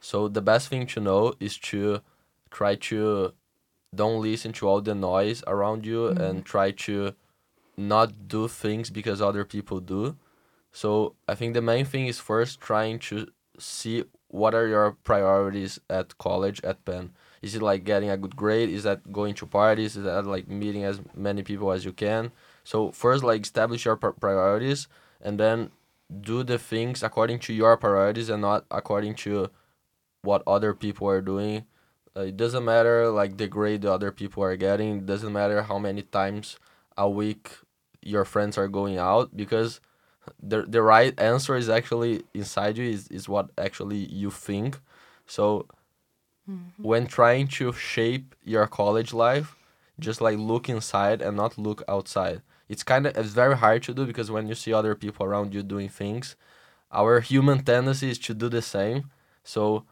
So 0.00 0.28
the 0.28 0.42
best 0.42 0.68
thing 0.68 0.86
to 0.88 1.00
know 1.00 1.32
is 1.40 1.56
to 1.70 2.00
try 2.50 2.74
to 2.74 3.32
don't 3.94 4.22
listen 4.22 4.52
to 4.54 4.68
all 4.68 4.80
the 4.80 4.94
noise 4.94 5.42
around 5.46 5.84
you 5.84 6.08
and 6.08 6.18
mm-hmm. 6.18 6.40
try 6.40 6.70
to 6.70 7.14
not 7.76 8.28
do 8.28 8.48
things 8.48 8.90
because 8.90 9.20
other 9.20 9.44
people 9.44 9.80
do. 9.80 10.16
So 10.72 11.14
I 11.28 11.34
think 11.34 11.54
the 11.54 11.62
main 11.62 11.84
thing 11.84 12.06
is 12.06 12.18
first 12.18 12.60
trying 12.60 12.98
to 13.00 13.28
see 13.58 14.04
what 14.28 14.54
are 14.54 14.66
your 14.66 14.92
priorities 15.04 15.78
at 15.90 16.16
college 16.16 16.60
at 16.64 16.84
Penn. 16.84 17.12
Is 17.42 17.54
it 17.54 17.62
like 17.62 17.84
getting 17.84 18.08
a 18.08 18.16
good 18.16 18.36
grade? 18.36 18.70
Is 18.70 18.84
that 18.84 19.12
going 19.12 19.34
to 19.34 19.46
parties? 19.46 19.96
Is 19.96 20.04
that 20.04 20.26
like 20.26 20.48
meeting 20.48 20.84
as 20.84 21.00
many 21.14 21.42
people 21.42 21.70
as 21.72 21.84
you 21.84 21.92
can? 21.92 22.32
So 22.64 22.90
first 22.92 23.22
like 23.22 23.42
establish 23.42 23.84
your 23.84 23.96
priorities 23.96 24.88
and 25.20 25.38
then 25.38 25.70
do 26.20 26.42
the 26.42 26.58
things 26.58 27.02
according 27.02 27.40
to 27.40 27.52
your 27.52 27.76
priorities 27.76 28.28
and 28.28 28.40
not 28.40 28.64
according 28.70 29.16
to 29.16 29.50
what 30.22 30.42
other 30.46 30.72
people 30.72 31.08
are 31.08 31.20
doing. 31.20 31.66
Uh, 32.16 32.22
it 32.22 32.36
doesn't 32.36 32.64
matter 32.64 33.08
like 33.10 33.36
the 33.38 33.48
grade 33.48 33.82
the 33.82 33.92
other 33.92 34.12
people 34.12 34.42
are 34.42 34.56
getting. 34.56 34.98
It 34.98 35.06
doesn't 35.06 35.32
matter 35.32 35.62
how 35.62 35.78
many 35.78 36.02
times 36.02 36.58
a 36.96 37.08
week 37.08 37.50
your 38.02 38.24
friends 38.24 38.58
are 38.58 38.68
going 38.68 38.98
out 38.98 39.36
because 39.36 39.80
the 40.42 40.62
the 40.62 40.82
right 40.82 41.18
answer 41.18 41.56
is 41.56 41.68
actually 41.68 42.22
inside 42.34 42.76
you 42.78 42.84
is, 42.88 43.08
is 43.08 43.28
what 43.28 43.50
actually 43.58 43.98
you 43.98 44.30
think. 44.30 44.78
So 45.26 45.66
when 46.76 47.06
trying 47.06 47.48
to 47.48 47.72
shape 47.72 48.34
your 48.44 48.66
college 48.66 49.12
life, 49.12 49.56
just 49.98 50.20
like 50.20 50.38
look 50.38 50.68
inside 50.68 51.22
and 51.22 51.36
not 51.36 51.58
look 51.58 51.82
outside. 51.88 52.42
It's 52.68 52.82
kind 52.82 53.06
of 53.06 53.16
it's 53.16 53.30
very 53.30 53.56
hard 53.56 53.82
to 53.84 53.94
do 53.94 54.06
because 54.06 54.30
when 54.30 54.48
you 54.48 54.54
see 54.54 54.72
other 54.72 54.94
people 54.94 55.26
around 55.26 55.54
you 55.54 55.62
doing 55.62 55.88
things, 55.88 56.36
our 56.90 57.20
human 57.20 57.64
tendency 57.64 58.10
is 58.10 58.18
to 58.20 58.34
do 58.34 58.48
the 58.48 58.62
same. 58.62 59.10
So 59.44 59.84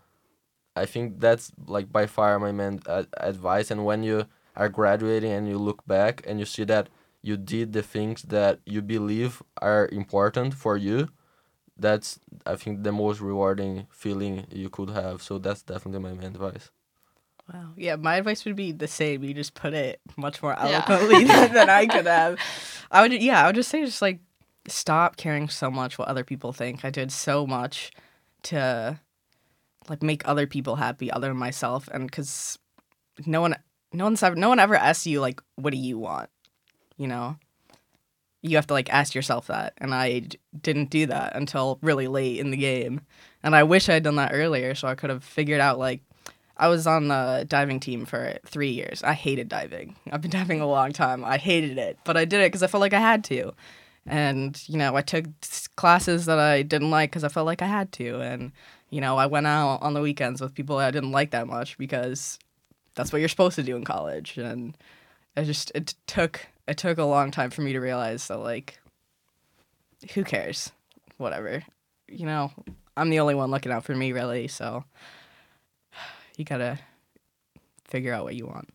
I 0.77 0.87
think 0.87 1.21
that's 1.21 1.53
like 1.67 1.93
by 1.93 2.07
far 2.07 2.39
my 2.39 2.53
main 2.53 2.81
uh, 2.87 3.05
advice. 3.19 3.71
And 3.71 3.85
when 3.85 4.03
you 4.03 4.27
are 4.57 4.69
graduating 4.69 5.33
and 5.33 5.49
you 5.49 5.59
look 5.59 5.87
back 5.87 6.23
and 6.27 6.39
you 6.39 6.47
see 6.47 6.65
that 6.65 6.89
you 7.23 7.37
did 7.37 7.73
the 7.73 7.83
things 7.83 8.23
that 8.23 8.61
you 8.65 8.81
believe 8.83 9.43
are 9.61 9.89
important 9.93 10.55
for 10.55 10.77
you, 10.77 11.09
that's 11.77 12.19
I 12.47 12.57
think 12.57 12.83
the 12.83 12.93
most 12.93 13.21
rewarding 13.21 13.87
feeling 13.91 14.47
you 14.51 14.71
could 14.71 14.91
have. 14.91 15.23
So 15.23 15.39
that's 15.39 15.63
definitely 15.63 16.01
my 16.01 16.13
main 16.13 16.29
advice. 16.35 16.71
Wow. 17.53 17.71
Yeah, 17.77 17.97
my 17.97 18.17
advice 18.17 18.45
would 18.45 18.55
be 18.57 18.71
the 18.73 18.87
same. 18.87 19.25
You 19.25 19.35
just 19.35 19.55
put 19.55 19.75
it 19.75 20.01
much 20.17 20.43
more 20.43 20.53
Yeah. 20.53 20.85
eloquently 20.85 21.25
than, 21.25 21.53
than 21.53 21.69
I 21.71 21.87
could 21.87 22.07
have. 22.07 22.39
I 22.91 23.03
would, 23.03 23.13
yeah, 23.13 23.43
I 23.43 23.47
would 23.47 23.57
just 23.57 23.71
say, 23.71 23.85
just 23.85 24.03
like, 24.03 24.21
stop 24.69 25.17
caring 25.17 25.49
so 25.49 25.71
much 25.71 25.99
what 25.99 26.07
other 26.09 26.23
people 26.23 26.53
think. 26.53 26.85
I 26.85 26.91
did 26.91 27.11
so 27.11 27.47
much 27.47 27.91
to, 28.45 29.01
like, 29.91 30.03
make 30.03 30.27
other 30.27 30.47
people 30.47 30.77
happy 30.77 31.11
other 31.11 31.29
than 31.29 31.37
myself, 31.37 31.89
and 31.93 32.07
because 32.09 32.59
no 33.27 33.41
one, 33.41 33.57
no 33.93 34.05
one's 34.05 34.23
ever, 34.23 34.37
no 34.37 34.49
one 34.49 34.61
ever 34.61 34.77
asks 34.77 35.07
you 35.07 35.21
like, 35.21 35.43
what 35.57 35.73
do 35.73 35.77
you 35.77 35.99
want? 35.99 36.31
You 36.97 37.09
know, 37.09 37.37
you 38.41 38.57
have 38.57 38.69
to 38.69 38.75
like 38.75 38.89
ask 38.93 39.15
yourself 39.15 39.49
that, 39.49 39.75
and 39.79 39.93
I 39.93 40.21
d- 40.21 40.39
didn't 40.63 40.91
do 40.91 41.07
that 41.07 41.35
until 41.35 41.79
really 41.83 42.07
late 42.07 42.39
in 42.39 42.53
the 42.53 42.57
game, 42.57 43.01
and 43.43 43.57
I 43.57 43.65
wish 43.65 43.89
I 43.89 43.95
had 43.95 44.05
done 44.05 44.17
that 44.17 44.33
earlier 44.33 44.77
so 44.77 44.87
I 44.87 44.95
could 44.95 45.11
have 45.11 45.25
figured 45.25 45.61
out 45.61 45.79
like. 45.79 46.01
I 46.57 46.69
was 46.69 46.87
on 46.87 47.09
the 47.09 47.47
diving 47.49 47.81
team 47.81 48.05
for 48.05 48.37
three 48.45 48.69
years. 48.69 49.03
I 49.03 49.15
hated 49.15 49.49
diving. 49.49 49.97
I've 50.13 50.21
been 50.21 50.31
diving 50.41 50.61
a 50.61 50.67
long 50.67 50.93
time. 50.93 51.25
I 51.25 51.39
hated 51.39 51.79
it, 51.79 51.99
but 52.05 52.19
I 52.19 52.27
did 52.27 52.43
it 52.43 52.49
because 52.49 52.63
I 52.63 52.67
felt 52.67 52.83
like 52.83 52.93
I 52.93 53.01
had 53.01 53.25
to. 53.25 53.55
And, 54.05 54.63
you 54.69 54.77
know, 54.77 54.95
I 54.95 55.01
took 55.01 55.25
classes 55.77 56.27
that 56.27 56.39
I 56.39 56.61
didn't 56.61 56.91
like 56.91 57.13
because 57.13 57.25
I 57.25 57.29
felt 57.29 57.47
like 57.47 57.63
I 57.63 57.67
had 57.67 57.93
to. 57.93 58.21
And, 58.21 58.53
you 58.91 59.01
know, 59.01 59.17
I 59.17 59.27
went 59.27 59.47
out 59.47 59.83
on 59.83 59.95
the 59.95 60.01
weekends 60.01 60.41
with 60.41 60.55
people 60.55 60.77
I 60.77 60.91
didn't 60.91 61.13
like 61.13 61.31
that 61.31 61.47
much 61.47 61.79
because 61.79 62.39
that's 62.95 63.13
what 63.13 63.21
you're 63.21 63.29
supposed 63.29 63.57
to 63.57 63.63
do 63.63 63.77
in 63.77 63.85
college. 63.85 64.37
And 64.37 64.77
I 65.37 65.45
just, 65.45 65.71
it 65.75 65.95
took, 66.07 66.47
it 66.67 66.77
took 66.77 66.99
a 66.99 67.05
long 67.05 67.31
time 67.31 67.51
for 67.51 67.63
me 67.63 67.73
to 67.73 67.81
realize 67.81 68.27
that, 68.29 68.39
like, 68.39 68.81
who 70.15 70.25
cares? 70.25 70.73
Whatever. 71.19 71.63
You 72.09 72.27
know, 72.27 72.53
I'm 72.97 73.11
the 73.11 73.21
only 73.21 73.35
one 73.35 73.51
looking 73.51 73.73
out 73.73 73.85
for 73.85 73.95
me, 73.95 74.13
really. 74.13 74.49
So 74.49 74.85
you 76.37 76.45
gotta 76.45 76.79
figure 77.85 78.13
out 78.13 78.25
what 78.25 78.35
you 78.35 78.47
want. 78.47 78.71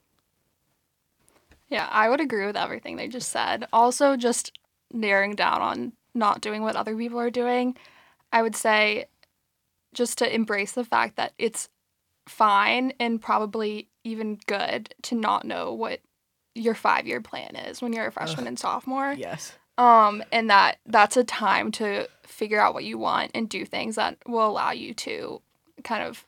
Yeah, 1.68 1.88
I 1.92 2.10
would 2.10 2.22
agree 2.22 2.46
with 2.46 2.56
everything 2.56 2.96
they 2.96 3.08
just 3.08 3.32
said. 3.32 3.68
Also, 3.74 4.16
just 4.16 4.58
narrowing 4.94 5.36
down 5.36 5.62
on 5.62 5.94
not 6.14 6.42
doing 6.42 6.62
what 6.62 6.76
other 6.76 6.96
people 6.96 7.20
are 7.20 7.32
doing, 7.32 7.76
I 8.32 8.42
would 8.42 8.56
say 8.56 9.06
just 9.96 10.20
to 10.20 10.34
embrace 10.34 10.74
the 10.74 10.86
fact 10.86 11.16
that 11.16 11.34
it's 11.40 11.70
fine 12.28 12.94
and 13.00 13.22
probably 13.22 13.88
even 14.04 14.38
good 14.46 14.94
to 15.04 15.16
not 15.16 15.46
know 15.46 15.74
what 15.74 16.02
your 16.54 16.76
five 16.76 17.08
year 17.08 17.22
plan 17.22 17.56
is 17.56 17.82
when 17.82 17.94
you're 17.94 18.08
a 18.08 18.12
freshman 18.12 18.48
and 18.48 18.60
sophomore. 18.60 19.14
Yes. 19.14 19.54
Um, 19.78 20.24
and 20.32 20.50
that 20.50 20.78
that's 20.86 21.18
a 21.18 21.24
time 21.24 21.72
to 21.74 22.08
figure 22.24 22.60
out 22.60 22.74
what 22.74 22.86
you 22.86 22.98
want 22.98 23.32
and 23.34 23.50
do 23.50 23.66
things 23.66 23.96
that 23.96 24.18
will 24.26 24.48
allow 24.48 24.72
you 24.72 24.94
to 24.94 25.42
kind 25.84 26.04
of 26.04 26.26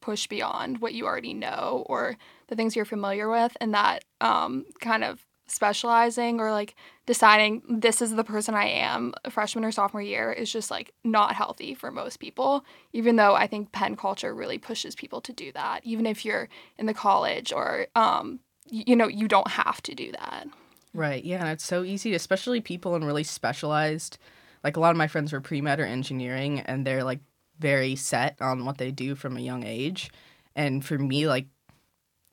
push 0.00 0.26
beyond 0.26 0.80
what 0.80 0.94
you 0.94 1.06
already 1.06 1.32
know 1.32 1.84
or 1.86 2.16
the 2.48 2.56
things 2.56 2.74
you're 2.74 2.84
familiar 2.84 3.30
with 3.30 3.56
and 3.60 3.72
that 3.72 4.04
um, 4.20 4.66
kind 4.80 5.04
of 5.04 5.24
specializing 5.52 6.40
or 6.40 6.50
like 6.50 6.74
deciding 7.06 7.62
this 7.68 8.00
is 8.00 8.14
the 8.14 8.24
person 8.24 8.54
I 8.54 8.66
am 8.66 9.14
freshman 9.30 9.64
or 9.64 9.72
sophomore 9.72 10.02
year 10.02 10.32
is 10.32 10.50
just 10.50 10.70
like 10.70 10.92
not 11.04 11.34
healthy 11.34 11.74
for 11.74 11.90
most 11.90 12.18
people 12.20 12.64
even 12.92 13.16
though 13.16 13.34
I 13.34 13.46
think 13.46 13.72
Penn 13.72 13.96
culture 13.96 14.34
really 14.34 14.58
pushes 14.58 14.94
people 14.94 15.20
to 15.22 15.32
do 15.32 15.52
that 15.52 15.80
even 15.84 16.06
if 16.06 16.24
you're 16.24 16.48
in 16.78 16.86
the 16.86 16.94
college 16.94 17.52
or 17.52 17.86
um, 17.94 18.40
y- 18.70 18.84
you 18.86 18.96
know 18.96 19.08
you 19.08 19.28
don't 19.28 19.48
have 19.48 19.82
to 19.82 19.94
do 19.94 20.12
that 20.12 20.46
Right. 20.94 21.24
Yeah, 21.24 21.40
and 21.40 21.48
it's 21.48 21.64
so 21.64 21.84
easy, 21.84 22.14
especially 22.14 22.60
people 22.60 22.94
in 22.96 23.04
really 23.04 23.24
specialized. 23.24 24.18
Like 24.62 24.76
a 24.76 24.80
lot 24.80 24.90
of 24.90 24.96
my 24.96 25.08
friends 25.08 25.32
were 25.32 25.40
pre 25.40 25.60
med 25.60 25.80
or 25.80 25.86
engineering, 25.86 26.60
and 26.60 26.86
they're 26.86 27.04
like 27.04 27.20
very 27.58 27.96
set 27.96 28.36
on 28.40 28.64
what 28.64 28.78
they 28.78 28.90
do 28.90 29.14
from 29.14 29.36
a 29.36 29.40
young 29.40 29.64
age. 29.64 30.10
And 30.54 30.84
for 30.84 30.98
me, 30.98 31.26
like 31.26 31.46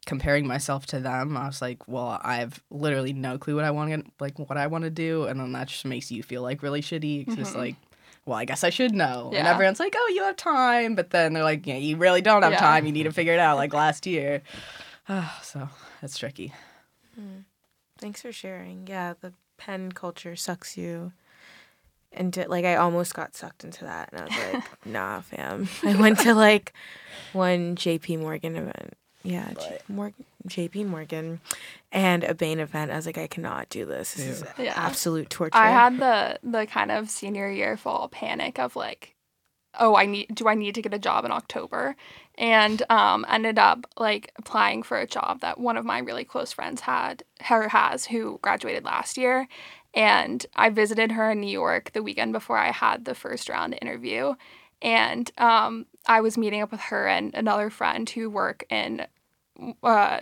comparing 0.06 0.48
myself 0.48 0.86
to 0.88 1.00
them, 1.00 1.38
I 1.38 1.46
was 1.48 1.62
like, 1.62 1.88
well, 1.88 2.20
I 2.24 2.38
have 2.38 2.62
literally 2.70 3.14
no 3.14 3.38
clue 3.38 3.56
what 3.56 3.66
I 3.66 3.72
want 3.72 3.92
to 3.92 4.04
like 4.20 4.40
what 4.40 4.58
I 4.58 4.68
want 4.68 4.84
to 4.86 4.90
do, 4.90 5.26
and 5.26 5.40
then 5.40 5.52
that 5.54 5.68
just 5.68 5.86
makes 5.86 6.12
you 6.12 6.24
feel 6.24 6.42
like 6.42 6.64
really 6.64 6.82
shitty. 6.82 7.26
'cause 7.28 7.38
It's 7.38 7.50
mm-hmm. 7.52 7.60
like, 7.60 7.76
well, 8.26 8.38
I 8.38 8.46
guess 8.46 8.64
I 8.64 8.70
should 8.70 8.94
know. 8.94 9.32
And 9.34 9.48
everyone's 9.48 9.80
like, 9.80 9.96
oh, 9.98 10.12
you 10.14 10.24
have 10.24 10.36
time, 10.36 10.96
but 10.96 11.10
then 11.12 11.34
they're 11.34 11.44
like, 11.44 11.66
yeah, 11.66 11.78
you 11.78 11.98
really 11.98 12.22
don't 12.22 12.44
have 12.44 12.52
Yeah. 12.54 12.60
time. 12.60 12.86
You 12.86 12.92
need 12.92 13.04
to 13.04 13.12
figure 13.12 13.34
it 13.34 13.40
out. 13.40 13.58
Like 13.58 13.74
last 13.74 14.06
year. 14.06 14.42
Ah, 15.12 15.40
so 15.42 15.68
it's 16.04 16.20
tricky. 16.20 16.54
Mm. 17.20 17.46
Thanks 17.98 18.22
for 18.22 18.32
sharing. 18.32 18.86
Yeah, 18.86 19.16
the 19.20 19.34
Penn 19.58 19.92
culture 19.92 20.36
sucks 20.36 20.78
you 20.78 21.14
into 22.12 22.48
like 22.48 22.64
I 22.64 22.76
almost 22.76 23.16
got 23.16 23.36
sucked 23.36 23.64
into 23.64 23.86
that 23.86 24.10
and 24.12 24.22
I 24.22 24.24
was 24.26 24.54
like, 24.54 24.64
nah, 24.86 25.22
fam. 25.22 25.68
I 25.84 25.96
went 26.00 26.20
to 26.20 26.36
like 26.36 26.74
one 27.34 27.76
JP 27.76 28.20
Morgan 28.20 28.56
event. 28.56 28.94
Yeah, 29.24 29.50
J- 29.54 29.80
Morgan, 29.88 30.26
JP 30.48 30.86
Morgan 30.88 31.40
and 31.92 32.24
a 32.24 32.34
Bain 32.34 32.60
event. 32.60 32.92
I 32.92 32.96
was 32.96 33.06
like, 33.06 33.18
I 33.18 33.28
cannot 33.28 33.70
do 33.70 33.86
this. 33.86 34.14
This 34.14 34.26
is 34.26 34.44
Yeah. 34.58 34.74
absolute 34.76 35.30
torture. 35.30 35.58
I 35.58 35.70
had 35.70 35.98
the 35.98 36.40
the 36.44 36.66
kind 36.66 36.92
of 36.92 37.10
senior 37.10 37.50
year 37.52 37.76
fall 37.78 38.08
panic 38.10 38.60
of 38.60 38.76
like, 38.76 39.16
oh, 39.80 39.96
I 39.96 40.06
need 40.06 40.34
do 40.36 40.48
I 40.48 40.56
need 40.56 40.76
to 40.76 40.82
get 40.82 40.94
a 40.94 41.00
job 41.00 41.26
in 41.26 41.32
October, 41.32 41.96
and 42.38 42.82
um 42.90 43.26
ended 43.30 43.60
up 43.60 43.86
like 43.98 44.32
applying 44.38 44.84
for 44.84 44.98
a 44.98 45.08
job 45.08 45.42
that 45.42 45.60
one 45.60 45.78
of 45.78 45.86
my 45.86 46.00
really 46.00 46.24
close 46.24 46.52
friends 46.54 46.82
had 46.82 47.24
her 47.42 47.68
has 47.70 48.06
who 48.06 48.40
graduated 48.42 48.86
last 48.86 49.18
year, 49.18 49.48
and 49.94 50.46
I 50.56 50.70
visited 50.70 51.12
her 51.12 51.32
in 51.32 51.42
New 51.42 51.52
York 51.52 51.92
the 51.94 52.04
weekend 52.04 52.32
before 52.34 52.58
I 52.58 52.72
had 52.72 53.06
the 53.06 53.16
first 53.16 53.50
round 53.50 53.78
interview, 53.82 54.36
and 54.82 55.30
um 55.38 55.88
I 56.06 56.22
was 56.22 56.38
meeting 56.38 56.62
up 56.62 56.72
with 56.72 56.82
her 56.82 57.08
and 57.08 57.34
another 57.34 57.70
friend 57.70 58.10
who 58.10 58.30
work 58.30 58.66
in 58.70 59.06
uh 59.84 60.22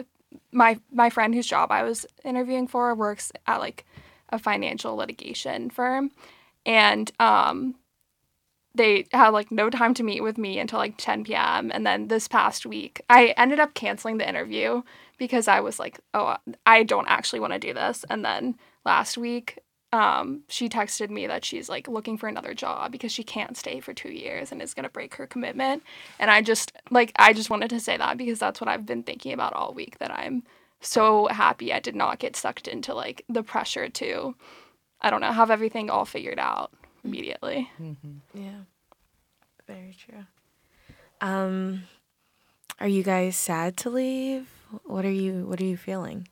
my 0.51 0.79
my 0.91 1.09
friend 1.09 1.33
whose 1.33 1.47
job 1.47 1.71
I 1.71 1.83
was 1.83 2.05
interviewing 2.23 2.67
for 2.67 2.93
works 2.95 3.31
at 3.45 3.59
like 3.59 3.85
a 4.29 4.39
financial 4.39 4.95
litigation 4.95 5.69
firm 5.69 6.11
and 6.65 7.11
um 7.19 7.75
they 8.75 9.05
had 9.11 9.29
like 9.29 9.51
no 9.51 9.69
time 9.69 9.93
to 9.95 10.03
meet 10.03 10.21
with 10.21 10.37
me 10.37 10.59
until 10.59 10.77
like 10.77 10.95
10 10.97 11.23
p.m. 11.23 11.71
and 11.73 11.85
then 11.85 12.07
this 12.07 12.27
past 12.27 12.65
week 12.65 13.01
I 13.09 13.33
ended 13.37 13.59
up 13.59 13.73
canceling 13.73 14.17
the 14.17 14.27
interview 14.27 14.83
because 15.17 15.47
I 15.47 15.61
was 15.61 15.79
like 15.79 15.99
oh 16.13 16.37
I 16.65 16.83
don't 16.83 17.07
actually 17.07 17.39
want 17.39 17.53
to 17.53 17.59
do 17.59 17.73
this 17.73 18.05
and 18.09 18.23
then 18.23 18.57
last 18.85 19.17
week 19.17 19.59
um, 19.93 20.41
she 20.49 20.67
texted 20.67 21.09
me 21.09 21.27
that 21.27 21.45
she's 21.45 21.69
like 21.69 21.87
looking 21.87 22.17
for 22.17 22.27
another 22.27 22.53
job 22.53 22.91
because 22.91 23.11
she 23.11 23.23
can't 23.23 23.55
stay 23.55 23.79
for 23.79 23.93
two 23.93 24.11
years 24.11 24.51
and 24.51 24.61
is 24.61 24.73
gonna 24.73 24.89
break 24.89 25.15
her 25.15 25.25
commitment. 25.27 25.83
And 26.19 26.29
I 26.29 26.41
just 26.41 26.73
like 26.91 27.13
I 27.17 27.33
just 27.33 27.49
wanted 27.49 27.69
to 27.69 27.79
say 27.79 27.95
that 27.97 28.17
because 28.17 28.39
that's 28.39 28.59
what 28.59 28.67
I've 28.67 28.85
been 28.85 29.03
thinking 29.03 29.31
about 29.33 29.53
all 29.53 29.73
week. 29.73 29.97
That 29.99 30.11
I'm 30.11 30.43
so 30.81 31.27
happy 31.27 31.71
I 31.73 31.79
did 31.79 31.95
not 31.95 32.19
get 32.19 32.35
sucked 32.35 32.67
into 32.67 32.93
like 32.93 33.23
the 33.29 33.43
pressure 33.43 33.87
to, 33.89 34.35
I 35.01 35.09
don't 35.09 35.21
know, 35.21 35.31
have 35.31 35.49
everything 35.51 35.89
all 35.89 36.05
figured 36.05 36.39
out 36.39 36.71
immediately. 37.03 37.71
Yeah. 38.33 38.59
Very 39.67 39.95
true. 39.97 40.25
Um 41.21 41.83
are 42.79 42.87
you 42.87 43.03
guys 43.03 43.37
sad 43.37 43.77
to 43.77 43.89
leave? 43.89 44.47
What 44.83 45.05
are 45.05 45.11
you 45.11 45.47
what 45.47 45.61
are 45.61 45.65
you 45.65 45.77
feeling? 45.77 46.27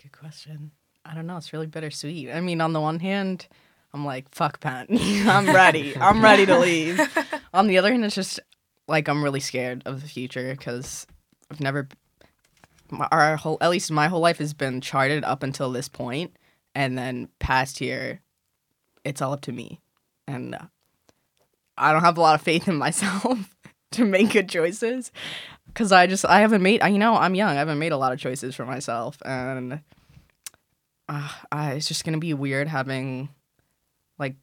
Good 0.00 0.12
question. 0.12 0.70
I 1.04 1.14
don't 1.14 1.26
know. 1.26 1.36
It's 1.36 1.52
really 1.52 1.66
bittersweet. 1.66 2.30
I 2.30 2.40
mean, 2.40 2.60
on 2.60 2.72
the 2.72 2.80
one 2.80 3.00
hand, 3.00 3.46
I'm 3.92 4.04
like, 4.04 4.28
fuck 4.34 4.60
Penn. 4.60 4.86
I'm 4.90 5.46
ready. 5.46 5.96
I'm 5.96 6.22
ready 6.22 6.46
to 6.46 6.58
leave. 6.58 7.00
on 7.54 7.66
the 7.66 7.78
other 7.78 7.90
hand, 7.90 8.04
it's 8.04 8.14
just 8.14 8.40
like 8.88 9.08
I'm 9.08 9.22
really 9.22 9.40
scared 9.40 9.82
of 9.86 10.02
the 10.02 10.08
future 10.08 10.54
because 10.54 11.06
I've 11.50 11.60
never, 11.60 11.88
my, 12.90 13.06
our 13.12 13.36
whole, 13.36 13.58
at 13.60 13.70
least 13.70 13.90
my 13.90 14.08
whole 14.08 14.20
life 14.20 14.38
has 14.38 14.54
been 14.54 14.80
charted 14.80 15.24
up 15.24 15.42
until 15.42 15.70
this 15.70 15.88
point, 15.88 16.36
and 16.74 16.98
then 16.98 17.28
past 17.38 17.78
here, 17.78 18.20
it's 19.04 19.22
all 19.22 19.32
up 19.32 19.42
to 19.42 19.52
me, 19.52 19.80
and 20.26 20.54
uh, 20.54 20.58
I 21.76 21.92
don't 21.92 22.02
have 22.02 22.18
a 22.18 22.20
lot 22.20 22.34
of 22.34 22.42
faith 22.42 22.66
in 22.66 22.76
myself 22.76 23.54
to 23.92 24.04
make 24.04 24.32
good 24.32 24.48
choices 24.48 25.12
because 25.66 25.92
I 25.92 26.06
just 26.06 26.24
I 26.24 26.40
haven't 26.40 26.62
made. 26.62 26.82
You 26.82 26.98
know, 26.98 27.14
I'm 27.14 27.34
young. 27.34 27.50
I 27.50 27.54
haven't 27.54 27.78
made 27.78 27.92
a 27.92 27.96
lot 27.96 28.12
of 28.12 28.18
choices 28.18 28.54
for 28.54 28.64
myself, 28.64 29.18
and 29.24 29.80
uh, 31.08 31.28
I, 31.52 31.72
it's 31.72 31.88
just 31.88 32.04
gonna 32.04 32.18
be 32.18 32.34
weird 32.34 32.68
having 32.68 33.28
like 34.18 34.36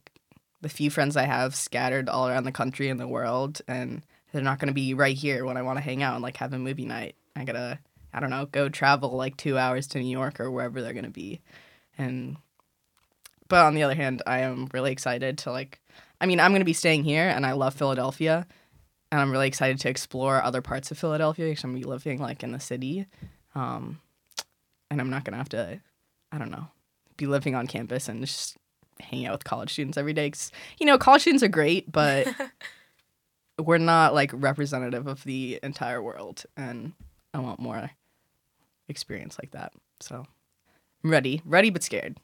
the 0.60 0.68
few 0.68 0.90
friends 0.90 1.16
I 1.16 1.24
have 1.24 1.54
scattered 1.54 2.08
all 2.08 2.28
around 2.28 2.44
the 2.44 2.52
country 2.52 2.88
and 2.88 3.00
the 3.00 3.08
world, 3.08 3.60
and 3.66 4.02
they're 4.32 4.42
not 4.42 4.58
gonna 4.58 4.72
be 4.72 4.94
right 4.94 5.16
here 5.16 5.44
when 5.44 5.56
I 5.56 5.62
want 5.62 5.78
to 5.78 5.84
hang 5.84 6.02
out 6.02 6.14
and 6.14 6.22
like 6.22 6.36
have 6.36 6.52
a 6.52 6.58
movie 6.58 6.86
night. 6.86 7.16
I 7.34 7.44
gotta, 7.44 7.78
I 8.12 8.20
don't 8.20 8.30
know, 8.30 8.46
go 8.46 8.68
travel 8.68 9.10
like 9.10 9.36
two 9.36 9.58
hours 9.58 9.86
to 9.88 9.98
New 9.98 10.10
York 10.10 10.38
or 10.40 10.50
wherever 10.50 10.80
they're 10.82 10.94
gonna 10.94 11.10
be, 11.10 11.40
and. 11.98 12.36
But 13.48 13.66
on 13.66 13.74
the 13.74 13.82
other 13.82 13.94
hand, 13.94 14.22
I 14.26 14.38
am 14.40 14.68
really 14.72 14.92
excited 14.92 15.36
to 15.38 15.52
like. 15.52 15.78
I 16.20 16.26
mean, 16.26 16.40
I'm 16.40 16.52
gonna 16.52 16.64
be 16.64 16.72
staying 16.72 17.04
here, 17.04 17.28
and 17.28 17.44
I 17.44 17.52
love 17.52 17.74
Philadelphia, 17.74 18.46
and 19.10 19.20
I'm 19.20 19.30
really 19.30 19.48
excited 19.48 19.78
to 19.80 19.90
explore 19.90 20.42
other 20.42 20.62
parts 20.62 20.90
of 20.90 20.96
Philadelphia 20.96 21.50
because 21.50 21.62
I'm 21.64 21.72
gonna 21.72 21.80
be 21.80 21.90
living 21.90 22.18
like 22.18 22.42
in 22.42 22.52
the 22.52 22.60
city, 22.60 23.06
um, 23.54 24.00
and 24.90 25.02
I'm 25.02 25.10
not 25.10 25.24
gonna 25.24 25.36
have 25.36 25.50
to 25.50 25.80
I 26.32 26.38
don't 26.38 26.50
know, 26.50 26.68
be 27.16 27.26
living 27.26 27.54
on 27.54 27.66
campus 27.66 28.08
and 28.08 28.20
just 28.22 28.56
hanging 29.00 29.26
out 29.26 29.32
with 29.34 29.44
college 29.44 29.70
students 29.72 29.98
every 29.98 30.12
day. 30.14 30.30
'Cause, 30.30 30.50
you 30.78 30.86
know, 30.86 30.96
college 30.98 31.20
students 31.22 31.42
are 31.44 31.48
great, 31.48 31.92
but 31.92 32.26
we're 33.58 33.78
not 33.78 34.14
like 34.14 34.30
representative 34.34 35.06
of 35.06 35.22
the 35.24 35.60
entire 35.62 36.02
world, 36.02 36.44
and 36.56 36.94
I 37.34 37.38
want 37.40 37.60
more 37.60 37.90
experience 38.88 39.38
like 39.40 39.50
that. 39.52 39.72
So 40.00 40.24
I'm 41.04 41.10
ready, 41.10 41.42
ready 41.44 41.70
but 41.70 41.82
scared. 41.82 42.18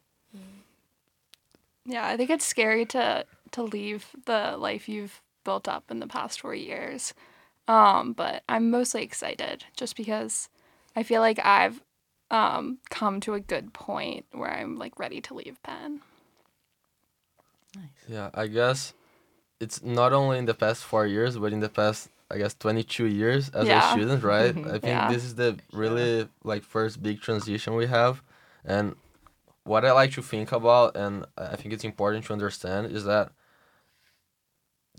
Yeah, 1.84 2.06
I 2.06 2.16
think 2.16 2.30
it's 2.30 2.44
scary 2.44 2.84
to 2.86 3.24
to 3.52 3.62
leave 3.62 4.06
the 4.26 4.56
life 4.58 4.88
you've 4.88 5.22
built 5.44 5.68
up 5.68 5.90
in 5.90 6.00
the 6.00 6.06
past 6.06 6.40
four 6.40 6.54
years. 6.54 7.14
Um, 7.66 8.12
but 8.12 8.42
I'm 8.48 8.70
mostly 8.70 9.02
excited 9.02 9.64
just 9.76 9.96
because 9.96 10.48
I 10.96 11.02
feel 11.02 11.20
like 11.22 11.38
I've 11.44 11.80
um, 12.30 12.78
come 12.90 13.20
to 13.20 13.34
a 13.34 13.40
good 13.40 13.72
point 13.72 14.26
where 14.32 14.50
I'm 14.52 14.78
like 14.78 14.98
ready 14.98 15.20
to 15.22 15.34
leave 15.34 15.62
Penn. 15.62 16.00
Yeah, 18.08 18.30
I 18.34 18.46
guess 18.46 18.94
it's 19.60 19.82
not 19.82 20.12
only 20.12 20.38
in 20.38 20.46
the 20.46 20.54
past 20.54 20.84
four 20.84 21.06
years, 21.06 21.36
but 21.38 21.52
in 21.52 21.60
the 21.60 21.68
past, 21.68 22.08
I 22.30 22.38
guess, 22.38 22.54
22 22.54 23.06
years 23.06 23.48
as 23.50 23.66
Yeah. 23.68 23.78
a 23.78 23.90
student, 23.92 24.22
right? 24.24 24.56
I 24.74 24.78
think 24.78 24.82
Yeah. 24.84 25.08
this 25.08 25.24
is 25.24 25.34
the 25.34 25.58
really 25.72 26.28
like 26.44 26.62
first 26.64 27.02
big 27.02 27.20
transition 27.20 27.74
we 27.74 27.86
have, 27.86 28.22
and 28.64 28.94
what 29.64 29.84
I 29.84 29.92
like 29.92 30.12
to 30.12 30.22
think 30.22 30.52
about, 30.52 30.96
and 30.96 31.26
I 31.36 31.56
think 31.56 31.74
it's 31.74 31.84
important 31.84 32.24
to 32.26 32.32
understand, 32.32 32.90
is 32.92 33.04
that 33.04 33.30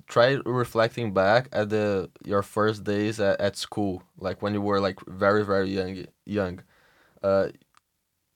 try 0.08 0.38
reflecting 0.46 1.14
back 1.14 1.50
at 1.52 1.70
the 1.70 2.10
your 2.24 2.44
first 2.44 2.84
days 2.84 3.20
at, 3.20 3.40
at 3.42 3.56
school, 3.58 4.04
like 4.20 4.42
when 4.42 4.54
you 4.54 4.62
were 4.62 4.80
like 4.80 5.00
very 5.08 5.44
very 5.44 5.70
young, 5.70 6.06
young. 6.26 6.62
Uh, 7.22 7.50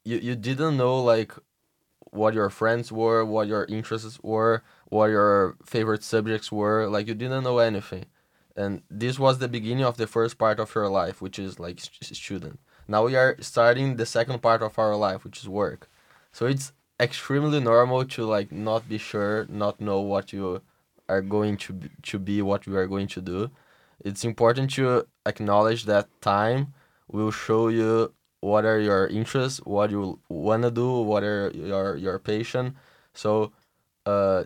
you 0.04 0.18
you 0.18 0.36
didn't 0.36 0.78
know 0.78 1.02
like 1.02 1.34
what 2.12 2.34
your 2.34 2.50
friends 2.50 2.92
were, 2.92 3.26
what 3.26 3.48
your 3.48 3.66
interests 3.66 4.20
were, 4.22 4.64
what 4.86 5.08
your 5.08 5.56
favorite 5.66 6.04
subjects 6.04 6.52
were. 6.52 6.88
Like 6.88 7.08
you 7.08 7.16
didn't 7.16 7.44
know 7.44 7.60
anything, 7.60 8.06
and 8.56 8.84
this 8.90 9.18
was 9.18 9.40
the 9.40 9.48
beginning 9.48 9.86
of 9.86 9.98
the 9.98 10.08
first 10.08 10.38
part 10.38 10.60
of 10.60 10.74
your 10.76 10.90
life, 10.90 11.22
which 11.22 11.40
is 11.40 11.60
like 11.60 11.80
student. 11.80 12.60
Now 12.88 13.06
we 13.06 13.16
are 13.16 13.38
starting 13.40 13.96
the 13.96 14.06
second 14.06 14.42
part 14.42 14.62
of 14.62 14.78
our 14.78 14.96
life, 14.96 15.24
which 15.24 15.40
is 15.40 15.48
work. 15.48 15.90
So 16.32 16.46
it's 16.46 16.74
extremely 17.00 17.60
normal 17.60 18.06
to 18.06 18.26
like 18.26 18.52
not 18.52 18.90
be 18.90 18.98
sure, 18.98 19.46
not 19.50 19.80
know 19.80 20.00
what 20.02 20.34
you 20.34 20.62
are 21.10 21.22
going 21.22 21.58
to 21.58 21.74
be, 21.74 21.90
to 22.04 22.20
be, 22.20 22.42
what 22.42 22.68
you 22.68 22.76
are 22.76 22.88
going 22.88 23.08
to 23.08 23.22
do. 23.22 23.52
It's 24.04 24.26
important 24.26 24.72
to 24.72 25.08
acknowledge 25.26 25.86
that 25.86 26.10
time 26.22 26.74
will 27.08 27.32
show 27.32 27.70
you 27.70 28.14
what 28.44 28.66
are 28.66 28.80
your 28.80 29.08
interests, 29.08 29.60
what 29.64 29.90
you 29.90 30.20
wanna 30.28 30.70
do, 30.70 30.90
what 31.02 31.24
are 31.24 31.50
your 31.56 31.96
your 31.96 32.20
passion. 32.20 32.76
So, 33.14 33.52
uh, 34.06 34.44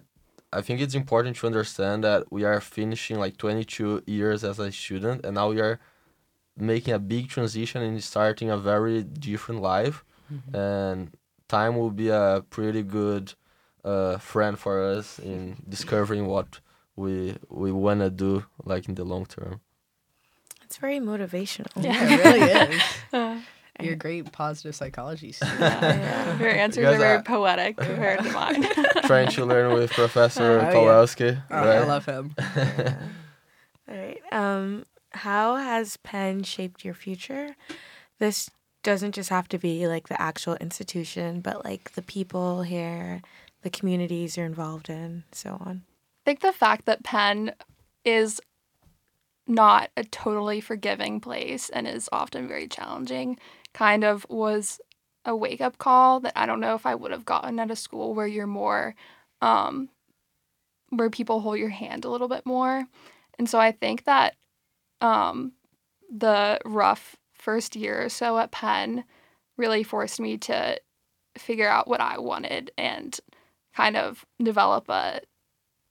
I 0.54 0.62
think 0.62 0.82
it's 0.82 0.96
important 0.96 1.36
to 1.38 1.48
understand 1.48 2.04
that 2.04 2.32
we 2.32 2.44
are 2.46 2.62
finishing 2.62 3.18
like 3.20 3.36
twenty 3.38 3.66
two 3.66 4.04
years 4.06 4.44
as 4.44 4.60
a 4.60 4.72
student, 4.72 5.26
and 5.26 5.34
now 5.36 5.50
we 5.50 5.60
are 5.60 5.80
making 6.56 6.94
a 6.94 7.00
big 7.00 7.30
transition 7.30 7.82
and 7.82 8.04
starting 8.04 8.50
a 8.50 8.58
very 8.58 9.04
different 9.04 9.62
life, 9.62 10.04
and 10.54 11.00
time 11.48 11.74
will 11.80 11.92
be 12.04 12.10
a 12.10 12.44
pretty 12.50 12.84
good 12.84 13.34
uh, 13.84 14.18
friend 14.18 14.60
for 14.60 14.76
us 14.98 15.20
in 15.20 15.40
discovering 15.68 16.26
what 16.28 16.60
we 16.96 17.36
we 17.50 17.72
wanna 17.72 18.10
do 18.10 18.46
like 18.66 18.88
in 18.90 18.96
the 18.96 19.04
long 19.04 19.26
term. 19.26 19.62
It's 20.64 20.78
very 20.78 21.00
motivational. 21.00 21.72
Yeah, 21.82 21.98
it 22.04 22.18
really 22.24 22.52
is. 22.76 23.44
You're 23.80 23.94
a 23.94 23.98
great 23.98 24.32
positive 24.32 24.76
psychology 24.76 25.32
student. 25.34 25.60
yeah. 25.60 26.40
Your 26.40 26.50
answers 26.50 26.84
guys 26.84 26.96
are 26.96 27.00
very 27.00 27.18
are- 27.18 27.22
poetic 27.24 27.78
compared 27.78 28.24
to 28.24 28.32
mine. 28.32 28.64
Trying 29.06 29.30
to 29.32 29.46
learn 29.46 29.74
with 29.74 29.92
Professor 29.92 30.60
Oh, 30.60 30.62
yeah. 30.64 30.72
Kowalski, 30.72 31.30
Oh, 31.52 31.56
right? 31.56 31.68
I 31.78 31.84
love 31.86 32.06
him. 32.06 32.36
All 33.90 33.96
right. 33.98 34.22
Um, 34.32 34.86
how 35.12 35.56
has 35.56 35.98
Penn 35.98 36.44
shaped 36.44 36.84
your 36.84 36.94
future? 36.94 37.56
This 38.20 38.50
doesn't 38.84 39.16
just 39.16 39.30
have 39.30 39.48
to 39.50 39.58
be 39.58 39.88
like 39.88 40.08
the 40.08 40.22
actual 40.22 40.56
institution, 40.56 41.42
but 41.42 41.64
like 41.64 41.92
the 41.94 42.02
people 42.02 42.64
here, 42.64 43.22
the 43.62 43.70
communities 43.70 44.38
you're 44.38 44.46
involved 44.46 44.90
in, 44.90 45.24
so 45.32 45.58
on. 45.62 45.84
I 46.26 46.32
think 46.32 46.42
the 46.42 46.52
fact 46.54 46.86
that 46.86 47.04
Penn 47.04 47.54
is 48.04 48.42
not 49.48 49.90
a 49.96 50.04
totally 50.04 50.60
forgiving 50.60 51.22
place 51.22 51.70
and 51.70 51.88
is 51.88 52.10
often 52.12 52.48
very 52.48 52.68
challenging 52.68 53.40
kind 53.78 54.04
of 54.04 54.26
was 54.28 54.82
a 55.24 55.36
wake 55.36 55.62
up 55.62 55.78
call 55.78 56.20
that 56.22 56.34
I 56.36 56.48
don't 56.48 56.60
know 56.60 56.74
if 56.74 56.88
I 56.88 56.96
would 56.96 57.12
have 57.12 57.26
gotten 57.26 57.60
at 57.60 57.70
a 57.70 57.76
school 57.76 58.16
where 58.16 58.26
you're 58.26 58.48
more 58.48 58.96
um 59.42 59.90
where 60.90 61.12
people 61.12 61.42
hold 61.42 61.60
your 61.60 61.70
hand 61.70 62.06
a 62.06 62.10
little 62.10 62.30
bit 62.30 62.46
more. 62.46 62.86
And 63.38 63.48
so 63.48 63.60
I 63.60 63.72
think 63.72 64.06
that 64.06 64.36
um 65.00 65.52
the 66.10 66.60
rough 66.66 67.16
first 67.34 67.76
year 67.76 68.04
or 68.06 68.10
so 68.10 68.40
at 68.40 68.52
Penn 68.52 69.04
really 69.58 69.84
forced 69.84 70.20
me 70.20 70.38
to 70.38 70.80
figure 71.38 71.70
out 71.70 71.88
what 71.88 72.02
I 72.02 72.18
wanted 72.18 72.72
and 72.80 73.20
kind 73.76 73.96
of 73.96 74.26
develop 74.42 74.90
a 74.90 75.22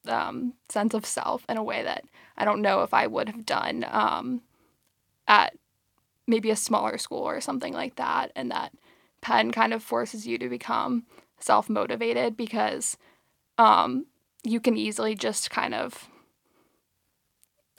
um, 0.09 0.55
sense 0.69 0.95
of 0.95 1.07
self 1.07 1.45
in 1.49 1.57
a 1.57 1.63
way 1.63 1.83
that 1.85 2.05
I 2.37 2.45
don't 2.45 2.63
know 2.63 2.83
if 2.83 2.93
I 2.93 3.07
would 3.07 3.29
have 3.29 3.47
done 3.47 3.85
um, 3.89 4.43
at 5.29 5.55
maybe 6.27 6.51
a 6.51 6.57
smaller 6.57 6.99
school 6.99 7.23
or 7.23 7.41
something 7.41 7.73
like 7.73 7.97
that. 7.97 8.33
And 8.35 8.51
that 8.51 8.73
Penn 9.21 9.51
kind 9.53 9.73
of 9.73 9.83
forces 9.83 10.27
you 10.27 10.39
to 10.39 10.49
become 10.49 11.05
self 11.41 11.69
motivated 11.69 12.37
because 12.37 12.97
um, 13.59 14.07
you 14.45 14.61
can 14.61 14.77
easily 14.77 15.15
just 15.15 15.51
kind 15.51 15.75
of, 15.75 16.09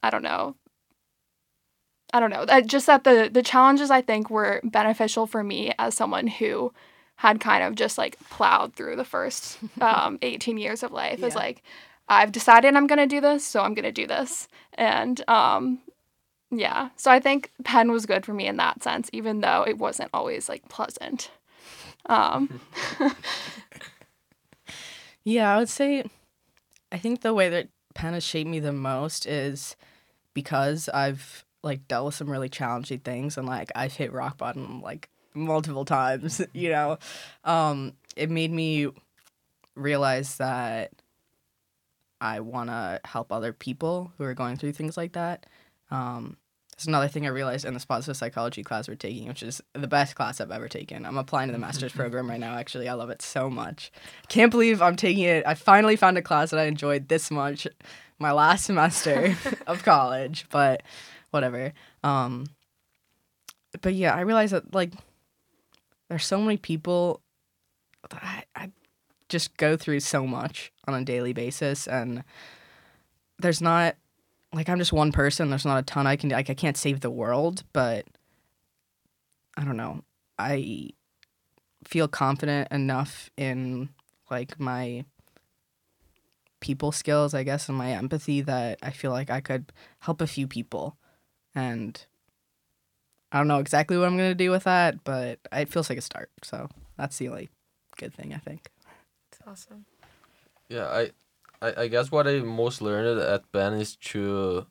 I 0.02 0.10
don't 0.10 0.24
know. 0.24 0.56
I 2.14 2.20
don't 2.20 2.30
know. 2.30 2.46
Just 2.62 2.88
that 2.88 3.04
the 3.04 3.30
the 3.32 3.44
challenges 3.44 3.92
I 3.92 4.02
think 4.02 4.30
were 4.30 4.62
beneficial 4.64 5.28
for 5.28 5.44
me 5.44 5.74
as 5.78 5.94
someone 5.94 6.28
who 6.28 6.74
had 7.18 7.40
kind 7.40 7.64
of 7.64 7.76
just 7.76 7.98
like 7.98 8.18
plowed 8.30 8.74
through 8.76 8.96
the 8.96 9.04
first 9.04 9.60
um, 9.82 10.18
18 10.22 10.58
years 10.58 10.84
of 10.84 10.92
life 10.92 11.22
is 11.22 11.36
like 11.36 11.64
I've 12.08 12.32
decided 12.32 12.76
I'm 12.76 12.88
going 12.88 13.00
to 13.00 13.08
do 13.08 13.20
this, 13.20 13.46
so 13.46 13.62
I'm 13.62 13.74
going 13.74 13.84
to 13.84 13.92
do 13.92 14.08
this. 14.08 14.48
And 14.76 15.22
um 15.28 15.80
yeah, 16.52 16.90
so 16.96 17.12
I 17.12 17.20
think 17.20 17.52
Penn 17.64 17.92
was 17.92 18.06
good 18.06 18.26
for 18.26 18.34
me 18.34 18.48
in 18.48 18.58
that 18.58 18.84
sense 18.84 19.10
even 19.14 19.42
though 19.42 19.64
it 19.68 19.78
wasn't 19.78 20.10
always 20.14 20.48
like 20.50 20.68
pleasant. 20.70 21.32
Um, 22.06 22.62
Yeah, 25.28 25.54
I 25.54 25.60
would 25.60 25.68
say 25.68 26.06
I 26.90 26.98
think 26.98 27.20
the 27.20 27.34
way 27.34 27.50
that 27.50 27.68
Penn 27.94 28.14
has 28.14 28.24
shaped 28.24 28.50
me 28.50 28.62
the 28.62 28.72
most 28.72 29.26
is 29.26 29.76
because 30.34 30.88
I've 30.88 31.44
like 31.64 31.86
dealt 31.90 32.06
with 32.06 32.16
some 32.16 32.30
really 32.30 32.48
challenging 32.48 33.00
things 33.00 33.38
and 33.38 33.46
like 33.46 33.70
I've 33.76 33.92
hit 33.92 34.14
rock 34.14 34.38
bottom 34.38 34.82
like 34.82 35.10
multiple 35.34 35.84
times, 35.84 36.42
you 36.54 36.70
know. 36.70 36.98
Um 37.44 37.92
it 38.16 38.30
made 38.30 38.54
me 38.54 38.88
realize 39.76 40.38
that 40.38 40.92
I 42.22 42.40
want 42.40 42.70
to 42.70 43.02
help 43.04 43.34
other 43.34 43.52
people 43.52 44.14
who 44.18 44.24
are 44.24 44.34
going 44.34 44.56
through 44.56 44.72
things 44.72 44.96
like 44.96 45.12
that. 45.12 45.46
Um 45.92 46.38
there's 46.78 46.88
another 46.88 47.08
thing 47.08 47.26
I 47.26 47.30
realized 47.30 47.66
in 47.66 47.74
this 47.74 47.86
positive 47.86 48.18
psychology 48.18 48.62
class 48.64 48.88
we're 48.88 48.94
taking, 48.94 49.28
which 49.28 49.42
is 49.42 49.62
the 49.74 49.88
best 49.88 50.16
class 50.16 50.40
I've 50.40 50.52
ever 50.52 50.68
taken. 50.68 51.08
I'm 51.08 51.18
applying 51.18 51.48
to 51.48 51.52
the 51.52 51.58
master's 51.58 51.92
program 51.96 52.30
right 52.30 52.40
now, 52.40 52.56
actually. 52.56 52.88
I 52.88 52.94
love 52.94 53.10
it 53.10 53.24
so 53.24 53.50
much. 53.50 53.92
Can't 54.30 54.52
believe 54.52 54.80
I'm 54.80 54.96
taking 54.96 55.24
it. 55.24 55.44
I 55.48 55.56
finally 55.56 55.96
found 55.96 56.20
a 56.20 56.22
class 56.22 56.52
that 56.52 56.60
I 56.60 56.66
enjoyed 56.66 57.08
this 57.08 57.32
much 57.32 57.68
my 58.20 58.32
last 58.32 58.66
semester 58.66 59.36
of 59.68 59.84
college, 59.84 60.46
but 60.52 60.84
whatever. 61.32 61.74
Um, 62.04 62.46
but 63.82 63.96
yeah, 63.96 64.14
I 64.14 64.22
realized 64.22 64.54
that, 64.54 64.74
like, 64.76 64.94
there's 66.10 66.26
so 66.28 66.40
many 66.40 66.58
people 66.58 67.22
that 68.12 68.24
I, 68.24 68.44
I 68.56 68.72
just 69.30 69.58
go 69.58 69.78
through 69.78 70.02
so 70.02 70.28
much 70.28 70.72
on 70.88 70.94
a 70.94 71.04
daily 71.04 71.34
basis, 71.34 71.88
and 71.88 72.24
there's 73.40 73.62
not 73.62 73.96
like 74.54 74.70
I'm 74.70 74.80
just 74.80 74.94
one 74.94 75.12
person. 75.12 75.50
There's 75.50 75.66
not 75.66 75.80
a 75.80 75.84
ton 75.84 76.08
I 76.08 76.16
can 76.16 76.30
like 76.30 76.50
I 76.50 76.54
can't 76.54 76.78
save 76.78 77.02
the 77.02 77.10
world, 77.10 77.64
but 77.74 78.06
I 79.58 79.64
don't 79.64 79.78
know. 79.78 80.04
I 80.38 80.92
feel 81.86 82.08
confident 82.08 82.72
enough 82.72 83.30
in 83.38 83.90
like 84.30 84.60
my 84.60 85.06
people 86.60 86.92
skills, 86.92 87.34
I 87.34 87.44
guess, 87.44 87.70
and 87.70 87.78
my 87.78 87.92
empathy 87.92 88.42
that 88.42 88.80
I 88.82 88.92
feel 88.92 89.12
like 89.12 89.30
I 89.30 89.42
could 89.42 89.72
help 90.00 90.22
a 90.22 90.28
few 90.28 90.48
people. 90.48 90.98
And 91.56 92.04
I 93.32 93.40
don't 93.40 93.48
know 93.48 93.60
exactly 93.60 93.98
what 93.98 94.08
I'm 94.08 94.18
going 94.18 94.32
to 94.32 94.36
do 94.36 94.52
with 94.52 94.64
that, 94.64 95.04
but 95.04 95.40
it 95.52 95.70
feels 95.70 95.90
like 95.90 95.98
a 96.00 96.02
start. 96.02 96.30
So 96.44 96.70
that's 96.98 97.18
the 97.18 97.30
only 97.30 97.50
good 97.98 98.14
thing, 98.14 98.34
I 98.34 98.38
think. 98.38 98.70
It's 99.32 99.42
awesome. 99.46 99.86
Yeah, 100.70 100.88
I, 100.88 101.12
I, 101.62 101.84
I 101.84 101.88
guess 101.88 102.12
what 102.12 102.28
I 102.28 102.40
most 102.40 102.82
learned 102.82 103.20
at 103.20 103.52
Penn 103.52 103.74
is 103.74 103.96
to 104.12 104.68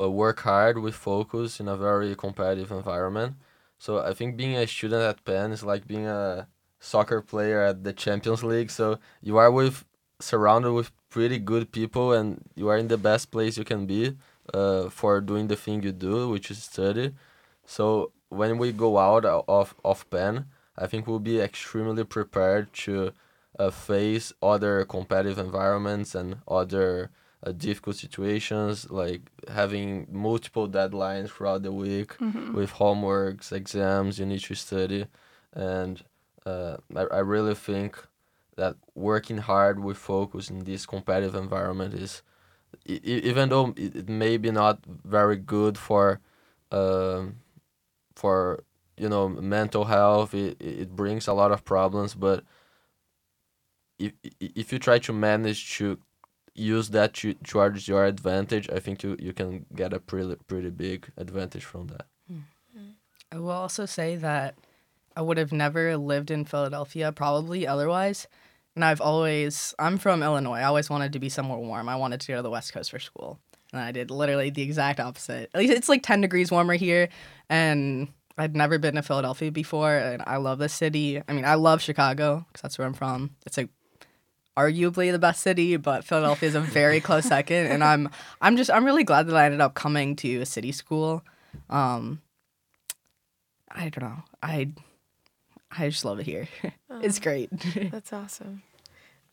uh, 0.00 0.10
work 0.10 0.40
hard 0.40 0.78
with 0.78 0.94
focus 0.94 1.60
in 1.60 1.68
a 1.68 1.76
very 1.76 2.14
competitive 2.14 2.70
environment. 2.70 3.36
So 3.78 3.98
I 3.98 4.14
think 4.14 4.36
being 4.36 4.56
a 4.56 4.66
student 4.66 5.02
at 5.02 5.24
Penn 5.24 5.52
is 5.52 5.64
like 5.64 5.86
being 5.86 6.06
a 6.06 6.48
soccer 6.80 7.20
player 7.20 7.62
at 7.62 7.84
the 7.84 7.92
Champions 7.92 8.44
League. 8.44 8.70
So 8.70 8.98
you 9.20 9.36
are 9.38 9.50
with 9.50 9.84
surrounded 10.20 10.72
with 10.72 10.92
pretty 11.10 11.38
good 11.38 11.72
people 11.72 12.12
and 12.12 12.42
you 12.54 12.68
are 12.68 12.78
in 12.78 12.88
the 12.88 12.96
best 12.96 13.30
place 13.32 13.58
you 13.58 13.64
can 13.64 13.86
be 13.86 14.16
uh, 14.54 14.88
for 14.88 15.20
doing 15.20 15.48
the 15.48 15.56
thing 15.56 15.82
you 15.82 15.92
do, 15.92 16.28
which 16.28 16.50
is 16.50 16.62
study. 16.62 17.12
So 17.66 18.12
when 18.28 18.58
we 18.58 18.72
go 18.72 18.98
out 18.98 19.24
of 19.24 19.74
of 19.84 20.08
Penn, 20.10 20.46
I 20.78 20.86
think 20.86 21.06
we'll 21.06 21.18
be 21.18 21.40
extremely 21.40 22.04
prepared 22.04 22.72
to 22.84 23.12
face 23.70 24.32
other 24.42 24.84
competitive 24.84 25.38
environments 25.38 26.14
and 26.14 26.38
other 26.48 27.10
uh, 27.44 27.52
difficult 27.52 27.96
situations, 27.96 28.90
like 28.90 29.22
having 29.48 30.06
multiple 30.10 30.68
deadlines 30.68 31.28
throughout 31.30 31.62
the 31.62 31.72
week 31.72 32.16
with 32.54 32.72
homeworks, 32.74 33.52
exams 33.52 34.18
you 34.18 34.26
need 34.26 34.40
to 34.40 34.54
study, 34.54 35.06
and 35.52 36.02
uh, 36.46 36.76
I, 36.96 37.02
I 37.02 37.18
really 37.18 37.54
think 37.54 37.92
that 38.56 38.76
working 38.94 39.38
hard 39.38 39.82
with 39.82 39.96
focus 39.96 40.50
in 40.50 40.64
this 40.64 40.86
competitive 40.86 41.34
environment 41.34 41.94
is, 41.94 42.22
e- 42.86 43.00
even 43.04 43.48
though 43.48 43.74
it, 43.76 43.96
it 43.96 44.08
may 44.08 44.36
be 44.38 44.50
not 44.50 44.78
very 44.86 45.36
good 45.36 45.76
for, 45.78 46.20
um, 46.70 47.36
for 48.14 48.62
you 48.96 49.08
know 49.08 49.28
mental 49.28 49.84
health, 49.84 50.34
it, 50.34 50.56
it 50.60 50.94
brings 50.94 51.26
a 51.26 51.32
lot 51.32 51.50
of 51.52 51.64
problems, 51.64 52.14
but 52.14 52.44
if 54.06 54.12
if 54.58 54.72
you 54.72 54.78
try 54.78 54.98
to 54.98 55.12
manage 55.12 55.60
to 55.76 55.98
use 56.54 56.90
that 56.90 57.14
to 57.14 57.34
towards 57.34 57.88
your 57.88 58.04
advantage, 58.04 58.68
I 58.70 58.78
think 58.84 59.02
you, 59.02 59.16
you 59.18 59.32
can 59.32 59.66
get 59.74 59.92
a 59.92 60.00
pretty 60.00 60.36
pretty 60.46 60.70
big 60.70 61.10
advantage 61.16 61.64
from 61.64 61.86
that. 61.88 62.06
I 63.32 63.38
will 63.38 63.50
also 63.50 63.86
say 63.86 64.16
that 64.16 64.54
I 65.16 65.22
would 65.22 65.38
have 65.38 65.52
never 65.52 65.96
lived 65.96 66.30
in 66.30 66.44
Philadelphia 66.44 67.12
probably 67.12 67.66
otherwise. 67.66 68.26
And 68.74 68.84
I've 68.84 69.00
always, 69.00 69.74
I'm 69.78 69.98
from 69.98 70.22
Illinois. 70.22 70.58
I 70.58 70.64
always 70.64 70.88
wanted 70.90 71.12
to 71.14 71.18
be 71.18 71.28
somewhere 71.28 71.58
warm. 71.58 71.88
I 71.88 71.96
wanted 71.96 72.20
to 72.20 72.28
go 72.28 72.36
to 72.36 72.42
the 72.42 72.50
West 72.50 72.72
Coast 72.72 72.90
for 72.90 72.98
school. 72.98 73.38
And 73.72 73.80
I 73.80 73.92
did 73.92 74.10
literally 74.10 74.50
the 74.50 74.62
exact 74.62 75.00
opposite. 75.00 75.50
At 75.54 75.60
least 75.60 75.72
it's 75.72 75.88
like 75.88 76.02
10 76.02 76.20
degrees 76.20 76.50
warmer 76.50 76.74
here. 76.74 77.08
And 77.48 78.08
I'd 78.38 78.56
never 78.56 78.78
been 78.78 78.94
to 78.94 79.02
Philadelphia 79.02 79.50
before. 79.50 79.94
And 79.96 80.22
I 80.26 80.36
love 80.36 80.58
the 80.58 80.68
city. 80.68 81.22
I 81.26 81.32
mean, 81.32 81.44
I 81.44 81.54
love 81.54 81.82
Chicago 81.82 82.46
because 82.48 82.62
that's 82.62 82.78
where 82.78 82.86
I'm 82.86 82.94
from. 82.94 83.30
It's 83.46 83.56
like 83.56 83.70
arguably 84.56 85.12
the 85.12 85.18
best 85.18 85.42
city, 85.42 85.76
but 85.76 86.04
Philadelphia 86.04 86.48
is 86.48 86.54
a 86.54 86.60
very 86.60 87.00
close 87.00 87.24
second. 87.26 87.66
And 87.66 87.82
I'm, 87.82 88.08
I'm 88.40 88.56
just, 88.56 88.70
I'm 88.70 88.84
really 88.84 89.04
glad 89.04 89.26
that 89.28 89.36
I 89.36 89.46
ended 89.46 89.60
up 89.60 89.74
coming 89.74 90.16
to 90.16 90.40
a 90.40 90.46
city 90.46 90.72
school. 90.72 91.22
Um, 91.70 92.20
I 93.70 93.88
don't 93.88 94.02
know. 94.02 94.22
I 94.42 94.68
I 95.76 95.88
just 95.88 96.04
love 96.04 96.20
it 96.20 96.26
here. 96.26 96.48
it's 97.00 97.18
great. 97.18 97.48
That's 97.90 98.12
awesome. 98.12 98.62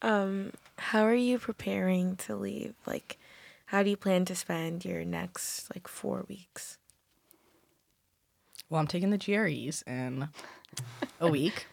Um, 0.01 0.53
how 0.78 1.03
are 1.03 1.15
you 1.15 1.38
preparing 1.38 2.15
to 2.17 2.36
leave? 2.38 2.76
Like, 2.86 3.17
how 3.65 3.84
do 3.84 3.89
you 3.89 3.97
plan 3.97 4.24
to 4.26 4.36
spend 4.36 4.86
your 4.86 5.03
next 5.03 5.70
like 5.76 5.89
four 5.89 6.26
weeks? 6.30 6.78
well, 8.70 8.80
I'm 8.80 8.88
taking 8.88 9.09
the 9.09 9.17
GREs 9.17 9.84
in 9.88 10.30
a 11.20 11.28
week. 11.28 11.67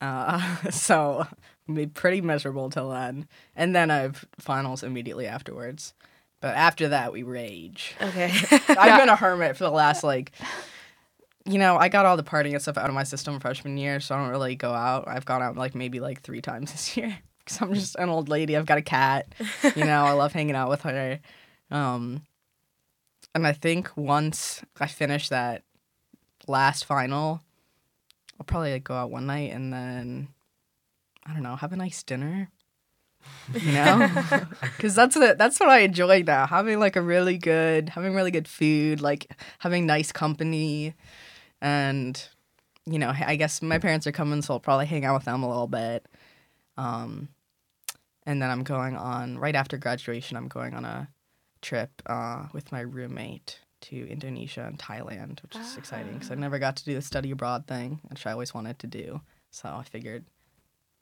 Uh, 0.00 0.56
so 0.70 1.26
be 1.74 1.86
pretty 1.86 2.20
miserable 2.20 2.70
till 2.70 2.90
then. 2.90 3.26
And 3.56 3.74
then 3.74 3.90
I 3.90 3.98
have 3.98 4.24
finals 4.38 4.82
immediately 4.82 5.26
afterwards. 5.26 5.94
But 6.40 6.54
after 6.54 6.88
that, 6.88 7.12
we 7.12 7.22
rage. 7.22 7.96
Okay. 8.00 8.32
I've 8.68 9.00
been 9.00 9.08
a 9.08 9.16
hermit 9.24 9.56
for 9.56 9.64
the 9.64 9.70
last 9.70 10.04
like 10.04 10.32
you 11.48 11.58
know, 11.58 11.76
I 11.76 11.88
got 11.88 12.04
all 12.04 12.16
the 12.16 12.22
partying 12.22 12.52
and 12.52 12.60
stuff 12.60 12.76
out 12.76 12.88
of 12.88 12.94
my 12.94 13.04
system 13.04 13.40
freshman 13.40 13.78
year, 13.78 14.00
so 14.00 14.14
I 14.14 14.18
don't 14.18 14.28
really 14.28 14.54
go 14.54 14.72
out. 14.72 15.08
I've 15.08 15.24
gone 15.24 15.42
out 15.42 15.56
like 15.56 15.74
maybe 15.74 15.98
like 15.98 16.20
three 16.20 16.42
times 16.42 16.72
this 16.72 16.96
year 16.96 17.18
because 17.38 17.62
I'm 17.62 17.72
just 17.72 17.96
an 17.96 18.10
old 18.10 18.28
lady. 18.28 18.56
I've 18.56 18.66
got 18.66 18.78
a 18.78 18.82
cat. 18.82 19.34
You 19.74 19.84
know, 19.84 20.04
I 20.04 20.12
love 20.12 20.32
hanging 20.32 20.54
out 20.54 20.68
with 20.68 20.82
her. 20.82 21.20
Um, 21.70 22.22
and 23.34 23.46
I 23.46 23.52
think 23.52 23.96
once 23.96 24.62
I 24.78 24.86
finish 24.86 25.30
that 25.30 25.62
last 26.46 26.84
final, 26.84 27.40
I'll 28.38 28.44
probably 28.44 28.72
like, 28.72 28.84
go 28.84 28.94
out 28.94 29.10
one 29.10 29.26
night 29.26 29.52
and 29.52 29.72
then 29.72 30.28
I 31.28 31.34
don't 31.34 31.42
know, 31.42 31.56
have 31.56 31.72
a 31.72 31.76
nice 31.76 32.02
dinner. 32.02 32.50
You 33.52 33.72
know, 33.72 34.08
because 34.60 34.94
that's 34.94 35.14
the, 35.14 35.34
that's 35.36 35.58
what 35.60 35.68
I 35.68 35.80
enjoy 35.80 36.22
now. 36.22 36.46
Having 36.46 36.80
like 36.80 36.96
a 36.96 37.02
really 37.02 37.36
good, 37.36 37.90
having 37.90 38.14
really 38.14 38.30
good 38.30 38.48
food, 38.48 39.00
like 39.00 39.30
having 39.58 39.86
nice 39.86 40.12
company, 40.12 40.94
and 41.60 42.28
you 42.86 42.98
know, 42.98 43.12
I 43.14 43.36
guess 43.36 43.60
my 43.60 43.78
parents 43.78 44.06
are 44.06 44.12
coming, 44.12 44.40
so 44.40 44.54
I'll 44.54 44.60
probably 44.60 44.86
hang 44.86 45.04
out 45.04 45.14
with 45.14 45.24
them 45.24 45.42
a 45.42 45.48
little 45.48 45.66
bit. 45.66 46.06
Um, 46.76 47.28
and 48.24 48.40
then 48.40 48.50
I'm 48.50 48.62
going 48.62 48.96
on 48.96 49.38
right 49.38 49.54
after 49.54 49.76
graduation. 49.76 50.36
I'm 50.36 50.48
going 50.48 50.74
on 50.74 50.84
a 50.84 51.08
trip 51.60 52.02
uh, 52.06 52.46
with 52.52 52.72
my 52.72 52.80
roommate 52.80 53.58
to 53.80 54.08
Indonesia 54.08 54.64
and 54.66 54.78
Thailand, 54.78 55.42
which 55.42 55.56
is 55.56 55.76
exciting 55.76 56.14
because 56.14 56.30
I 56.30 56.34
never 56.36 56.58
got 56.58 56.76
to 56.76 56.84
do 56.84 56.94
the 56.94 57.02
study 57.02 57.30
abroad 57.30 57.66
thing, 57.66 58.00
which 58.08 58.26
I 58.26 58.32
always 58.32 58.54
wanted 58.54 58.78
to 58.80 58.86
do. 58.86 59.20
So 59.50 59.68
I 59.68 59.82
figured 59.82 60.24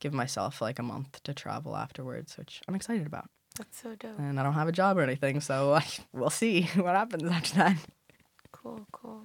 give 0.00 0.12
myself 0.12 0.60
like 0.60 0.78
a 0.78 0.82
month 0.82 1.22
to 1.24 1.34
travel 1.34 1.76
afterwards, 1.76 2.36
which 2.36 2.60
I'm 2.68 2.74
excited 2.74 3.06
about. 3.06 3.28
That's 3.56 3.80
so 3.80 3.94
dope. 3.94 4.18
And 4.18 4.38
I 4.38 4.42
don't 4.42 4.54
have 4.54 4.68
a 4.68 4.72
job 4.72 4.98
or 4.98 5.02
anything, 5.02 5.40
so 5.40 5.78
we'll 6.12 6.30
see 6.30 6.62
what 6.76 6.94
happens 6.94 7.30
after 7.30 7.54
that. 7.56 7.76
Cool, 8.52 8.86
cool. 8.92 9.22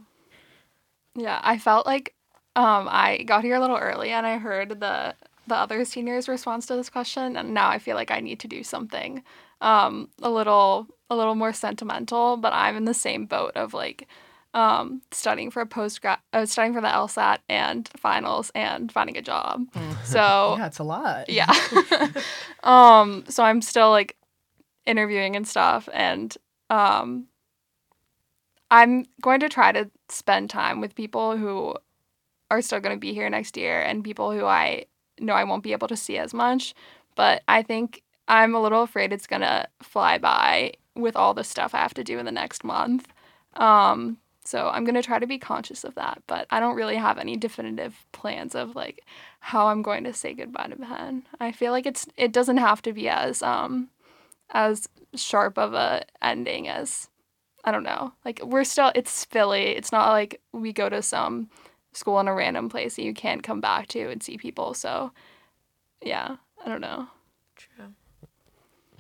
Yeah, 1.15 1.39
I 1.43 1.57
felt 1.57 1.85
like 1.85 2.13
um, 2.55 2.87
I 2.89 3.23
got 3.23 3.43
here 3.43 3.55
a 3.55 3.59
little 3.59 3.77
early 3.77 4.11
and 4.11 4.25
I 4.25 4.37
heard 4.37 4.79
the 4.79 5.15
the 5.47 5.55
other 5.55 5.83
seniors' 5.85 6.29
response 6.29 6.67
to 6.67 6.75
this 6.75 6.89
question, 6.89 7.35
and 7.35 7.53
now 7.53 7.67
I 7.67 7.79
feel 7.79 7.95
like 7.95 8.11
I 8.11 8.19
need 8.19 8.39
to 8.41 8.47
do 8.47 8.63
something 8.63 9.23
um, 9.59 10.09
a 10.21 10.29
little 10.29 10.87
a 11.09 11.15
little 11.15 11.35
more 11.35 11.51
sentimental. 11.51 12.37
But 12.37 12.53
I'm 12.53 12.77
in 12.77 12.85
the 12.85 12.93
same 12.93 13.25
boat 13.25 13.55
of 13.55 13.73
like 13.73 14.07
um, 14.53 15.01
studying 15.11 15.51
for 15.51 15.61
a 15.61 15.65
post 15.65 16.01
grad, 16.01 16.19
uh, 16.33 16.45
studying 16.45 16.73
for 16.73 16.81
the 16.81 16.87
LSAT 16.87 17.39
and 17.47 17.89
finals, 17.97 18.51
and 18.53 18.91
finding 18.91 19.17
a 19.17 19.21
job. 19.21 19.65
So 20.03 20.17
yeah, 20.57 20.65
it's 20.65 20.79
a 20.79 20.83
lot. 20.83 21.29
yeah. 21.29 21.53
um, 22.63 23.23
so 23.29 23.43
I'm 23.43 23.61
still 23.61 23.91
like 23.91 24.17
interviewing 24.85 25.35
and 25.35 25.47
stuff 25.47 25.87
and 25.93 26.35
um 26.71 27.27
I'm 28.71 29.05
going 29.21 29.41
to 29.41 29.49
try 29.49 29.71
to 29.73 29.91
spend 30.09 30.49
time 30.49 30.81
with 30.81 30.95
people 30.95 31.37
who 31.37 31.75
are 32.49 32.61
still 32.61 32.79
going 32.79 32.95
to 32.95 32.99
be 32.99 33.13
here 33.13 33.29
next 33.29 33.57
year 33.57 33.81
and 33.81 34.03
people 34.03 34.31
who 34.31 34.45
I 34.45 34.85
know 35.19 35.33
I 35.33 35.43
won't 35.43 35.63
be 35.63 35.73
able 35.73 35.89
to 35.89 35.97
see 35.97 36.17
as 36.17 36.33
much. 36.33 36.73
But 37.15 37.43
I 37.47 37.61
think 37.63 38.01
I'm 38.29 38.55
a 38.55 38.61
little 38.61 38.81
afraid 38.81 39.11
it's 39.11 39.27
going 39.27 39.41
to 39.41 39.67
fly 39.83 40.17
by 40.17 40.73
with 40.95 41.17
all 41.17 41.33
the 41.33 41.43
stuff 41.43 41.75
I 41.75 41.79
have 41.79 41.93
to 41.95 42.03
do 42.03 42.17
in 42.17 42.25
the 42.25 42.31
next 42.31 42.63
month. 42.63 43.07
Um, 43.57 44.17
so 44.43 44.69
I'm 44.69 44.83
going 44.83 44.95
to 44.95 45.03
try 45.03 45.19
to 45.19 45.27
be 45.27 45.37
conscious 45.37 45.83
of 45.83 45.95
that. 45.95 46.23
But 46.27 46.47
I 46.49 46.59
don't 46.59 46.75
really 46.75 46.95
have 46.95 47.17
any 47.17 47.37
definitive 47.37 48.05
plans 48.11 48.55
of 48.55 48.75
like 48.75 49.03
how 49.39 49.67
I'm 49.67 49.81
going 49.81 50.03
to 50.05 50.13
say 50.13 50.33
goodbye 50.33 50.67
to 50.67 50.75
Penn. 50.75 51.23
I 51.39 51.51
feel 51.51 51.71
like 51.71 51.85
it's 51.85 52.07
it 52.17 52.31
doesn't 52.31 52.57
have 52.57 52.81
to 52.83 52.93
be 52.93 53.07
as 53.07 53.43
um 53.43 53.89
as 54.49 54.87
sharp 55.15 55.57
of 55.57 55.73
a 55.73 56.03
ending 56.21 56.67
as 56.67 57.09
I 57.63 57.71
don't 57.71 57.83
know. 57.83 58.13
Like 58.25 58.41
we're 58.43 58.63
still 58.63 58.91
it's 58.95 59.25
Philly. 59.25 59.75
It's 59.75 59.91
not 59.91 60.09
like 60.09 60.41
we 60.51 60.73
go 60.73 60.89
to 60.89 61.01
some 61.01 61.49
school 61.93 62.19
in 62.19 62.27
a 62.27 62.33
random 62.33 62.69
place 62.69 62.95
that 62.95 63.03
you 63.03 63.13
can't 63.13 63.43
come 63.43 63.61
back 63.61 63.87
to 63.89 64.09
and 64.09 64.23
see 64.23 64.37
people. 64.37 64.73
So 64.73 65.11
yeah, 66.01 66.37
I 66.65 66.69
don't 66.69 66.81
know. 66.81 67.07
True. 67.55 67.93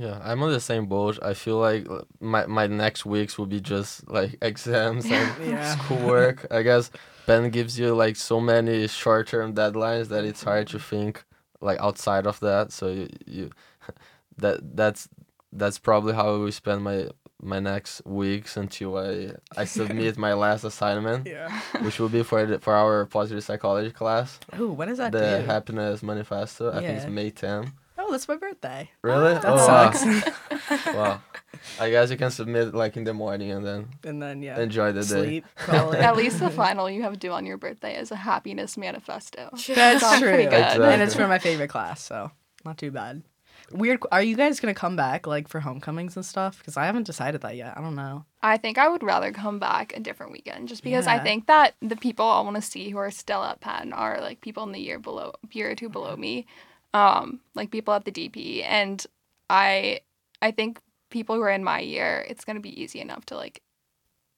Yeah, 0.01 0.17
I'm 0.29 0.41
on 0.43 0.51
the 0.51 0.59
same 0.71 0.85
boat. 0.87 1.15
I 1.21 1.33
feel 1.43 1.57
like 1.69 1.83
uh, 1.89 2.01
my 2.19 2.43
my 2.47 2.65
next 2.83 3.05
weeks 3.05 3.37
will 3.37 3.45
be 3.55 3.61
just 3.73 3.91
like 4.09 4.31
exams 4.49 5.05
and 5.11 5.29
Yeah. 5.53 5.75
schoolwork. 5.75 6.47
I 6.49 6.61
guess 6.63 6.89
Penn 7.27 7.49
gives 7.51 7.77
you 7.79 7.93
like 8.03 8.15
so 8.15 8.39
many 8.39 8.87
short 8.87 9.27
term 9.27 9.53
deadlines 9.53 10.07
that 10.07 10.23
it's 10.25 10.43
hard 10.43 10.67
to 10.73 10.79
think 10.79 11.23
like 11.67 11.79
outside 11.79 12.25
of 12.25 12.39
that. 12.39 12.71
So 12.71 12.85
you, 12.97 13.07
you 13.27 13.49
that 14.37 14.57
that's 14.75 15.07
that's 15.53 15.77
probably 15.79 16.13
how 16.13 16.27
I 16.33 16.37
will 16.37 16.51
spend 16.51 16.81
my 16.83 17.09
my 17.43 17.59
next 17.59 18.01
weeks 18.05 18.57
until 18.57 18.97
I 18.97 19.33
I 19.61 19.65
submit 19.65 20.17
my 20.17 20.33
last 20.33 20.63
assignment, 20.63 21.27
Yeah. 21.27 21.49
which 21.85 21.99
will 21.99 22.09
be 22.09 22.23
for 22.23 22.45
the, 22.45 22.59
for 22.59 22.73
our 22.73 23.05
positive 23.05 23.43
psychology 23.43 23.91
class, 23.91 24.39
Oh, 24.57 24.71
what 24.77 24.87
does 24.87 24.97
that 24.99 25.11
the 25.11 25.41
do? 25.41 25.45
happiness 25.53 26.01
manifesto. 26.03 26.69
I 26.71 26.81
think 26.81 26.97
it's 26.97 27.07
May 27.07 27.29
10. 27.31 27.73
Oh, 28.11 28.13
that's 28.13 28.27
my 28.27 28.35
birthday. 28.35 28.89
Really? 29.03 29.33
That 29.33 29.45
oh, 29.45 29.55
wow. 29.55 29.91
sucks. 29.91 30.85
wow. 30.87 31.21
I 31.79 31.89
guess 31.89 32.11
you 32.11 32.17
can 32.17 32.31
submit 32.31 32.73
like 32.73 32.97
in 32.97 33.03
the 33.03 33.13
morning 33.13 33.51
and 33.51 33.65
then 33.65 33.87
and 34.03 34.21
then 34.21 34.41
yeah, 34.41 34.59
enjoy 34.59 34.91
the 34.91 35.01
day. 35.01 35.07
sleep. 35.07 35.45
Call 35.55 35.93
it. 35.93 35.99
At 36.01 36.15
least 36.15 36.39
the 36.39 36.49
final 36.49 36.89
you 36.89 37.03
have 37.03 37.19
due 37.19 37.31
on 37.31 37.45
your 37.45 37.57
birthday 37.57 37.97
is 37.97 38.11
a 38.11 38.15
happiness 38.15 38.77
manifesto. 38.77 39.49
That's 39.67 40.01
Sounds 40.01 40.19
true. 40.19 40.29
pretty 40.29 40.45
good. 40.45 40.53
And 40.53 41.01
it's 41.01 41.13
Exactly. 41.13 41.23
for 41.23 41.27
my 41.27 41.39
favorite 41.39 41.69
class, 41.69 42.01
so 42.01 42.31
not 42.65 42.77
too 42.77 42.91
bad. 42.91 43.23
Weird. 43.71 43.99
Are 44.11 44.21
you 44.21 44.35
guys 44.35 44.59
gonna 44.59 44.73
come 44.73 44.95
back 44.95 45.27
like 45.27 45.47
for 45.47 45.59
homecomings 45.61 46.15
and 46.15 46.25
stuff? 46.25 46.57
Because 46.57 46.75
I 46.77 46.85
haven't 46.85 47.03
decided 47.03 47.41
that 47.41 47.55
yet. 47.55 47.77
I 47.77 47.81
don't 47.81 47.95
know. 47.95 48.25
I 48.41 48.57
think 48.57 48.77
I 48.77 48.89
would 48.89 49.03
rather 49.03 49.31
come 49.31 49.59
back 49.59 49.95
a 49.95 49.99
different 49.99 50.31
weekend 50.31 50.67
just 50.67 50.83
because 50.83 51.07
I 51.07 51.19
think 51.19 51.47
that 51.47 51.75
the 51.81 51.95
people 51.95 52.25
I 52.25 52.41
want 52.41 52.55
to 52.55 52.61
see 52.61 52.89
who 52.89 52.97
are 52.97 53.11
still 53.11 53.43
at 53.43 53.61
Penn 53.61 53.93
are 53.93 54.19
like 54.19 54.41
people 54.41 54.63
in 54.63 54.71
the 54.71 54.79
year 54.81 54.99
below, 54.99 55.33
year 55.51 55.71
or 55.71 55.75
two 55.75 55.89
below 55.89 56.15
me, 56.17 56.47
um, 56.93 57.39
like 57.55 57.71
people 57.71 57.93
at 57.93 58.05
the 58.05 58.11
DP, 58.11 58.63
and 58.65 59.05
I, 59.49 60.01
I 60.41 60.51
think 60.51 60.79
people 61.09 61.35
who 61.35 61.41
are 61.41 61.49
in 61.49 61.63
my 61.63 61.79
year, 61.79 62.25
it's 62.29 62.45
gonna 62.45 62.59
be 62.59 62.81
easy 62.81 62.99
enough 62.99 63.25
to 63.27 63.35
like 63.35 63.61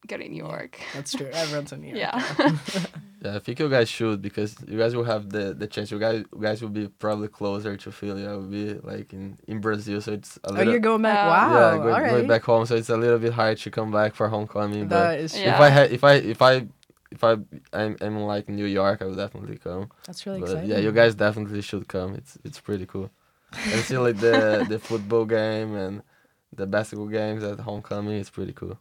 go 0.07 0.17
to 0.17 0.27
New 0.27 0.43
York. 0.43 0.79
That's 0.93 1.13
true. 1.13 1.29
Everyone's 1.33 1.71
in 1.71 1.83
here. 1.83 1.95
Yeah. 1.95 2.21
Yeah, 3.25 3.37
I 3.37 3.39
think 3.39 3.57
you 3.57 3.69
guys 3.69 3.87
should 3.87 4.21
because 4.21 4.53
you 4.67 4.77
guys 4.77 4.93
will 4.97 5.05
have 5.05 5.29
the, 5.29 5.53
the 5.53 5.65
chance. 5.65 5.89
You 5.91 5.97
guys 5.97 6.25
you 6.35 6.41
guys 6.41 6.61
will 6.61 6.67
be 6.67 6.89
probably 6.89 7.29
closer 7.29 7.77
to 7.77 7.89
Philly. 7.89 8.27
I 8.27 8.33
will 8.33 8.41
be 8.41 8.73
like 8.73 9.13
in, 9.13 9.39
in 9.47 9.61
Brazil, 9.61 10.01
so 10.01 10.11
it's 10.11 10.35
a 10.43 10.49
Oh, 10.49 10.53
little 10.55 10.73
you're 10.73 10.81
going 10.81 11.03
back. 11.03 11.19
Uh, 11.19 11.29
wow. 11.29 11.53
yeah 11.71 11.77
go, 11.77 11.83
all 11.93 12.01
right. 12.01 12.09
going 12.09 12.27
back 12.27 12.43
home. 12.43 12.65
So 12.65 12.75
it's 12.75 12.89
a 12.89 12.97
little 12.97 13.19
bit 13.19 13.31
hard 13.31 13.59
to 13.59 13.71
come 13.71 13.91
back 13.93 14.13
for 14.13 14.27
homecoming. 14.27 14.89
but 14.89 14.99
That 15.11 15.19
is 15.21 15.31
true. 15.31 15.41
Yeah. 15.43 15.55
if 15.55 15.61
I 15.61 15.69
had 15.69 15.91
if 15.93 16.03
I 16.03 16.13
if 16.15 16.41
I 16.41 16.67
if 17.15 17.21
I 17.23 17.31
I'm, 17.79 17.93
I'm 18.05 18.17
like 18.33 18.45
New 18.59 18.65
York, 18.79 18.97
I 19.01 19.05
would 19.05 19.17
definitely 19.25 19.57
come. 19.67 19.83
That's 20.05 20.25
really 20.25 20.39
but 20.41 20.49
exciting. 20.49 20.69
yeah, 20.71 20.79
you 20.85 20.91
guys 20.91 21.13
definitely 21.15 21.61
should 21.69 21.87
come. 21.87 22.09
It's 22.19 22.37
it's 22.47 22.59
pretty 22.67 22.85
cool. 22.93 23.09
and 23.71 23.79
see 23.87 23.97
like 23.97 24.17
the 24.27 24.65
the 24.73 24.79
football 24.79 25.25
game 25.25 25.75
and 25.83 26.01
the 26.59 26.65
basketball 26.65 27.07
games 27.19 27.41
at 27.43 27.59
homecoming. 27.59 28.17
It's 28.21 28.29
pretty 28.37 28.53
cool. 28.53 28.77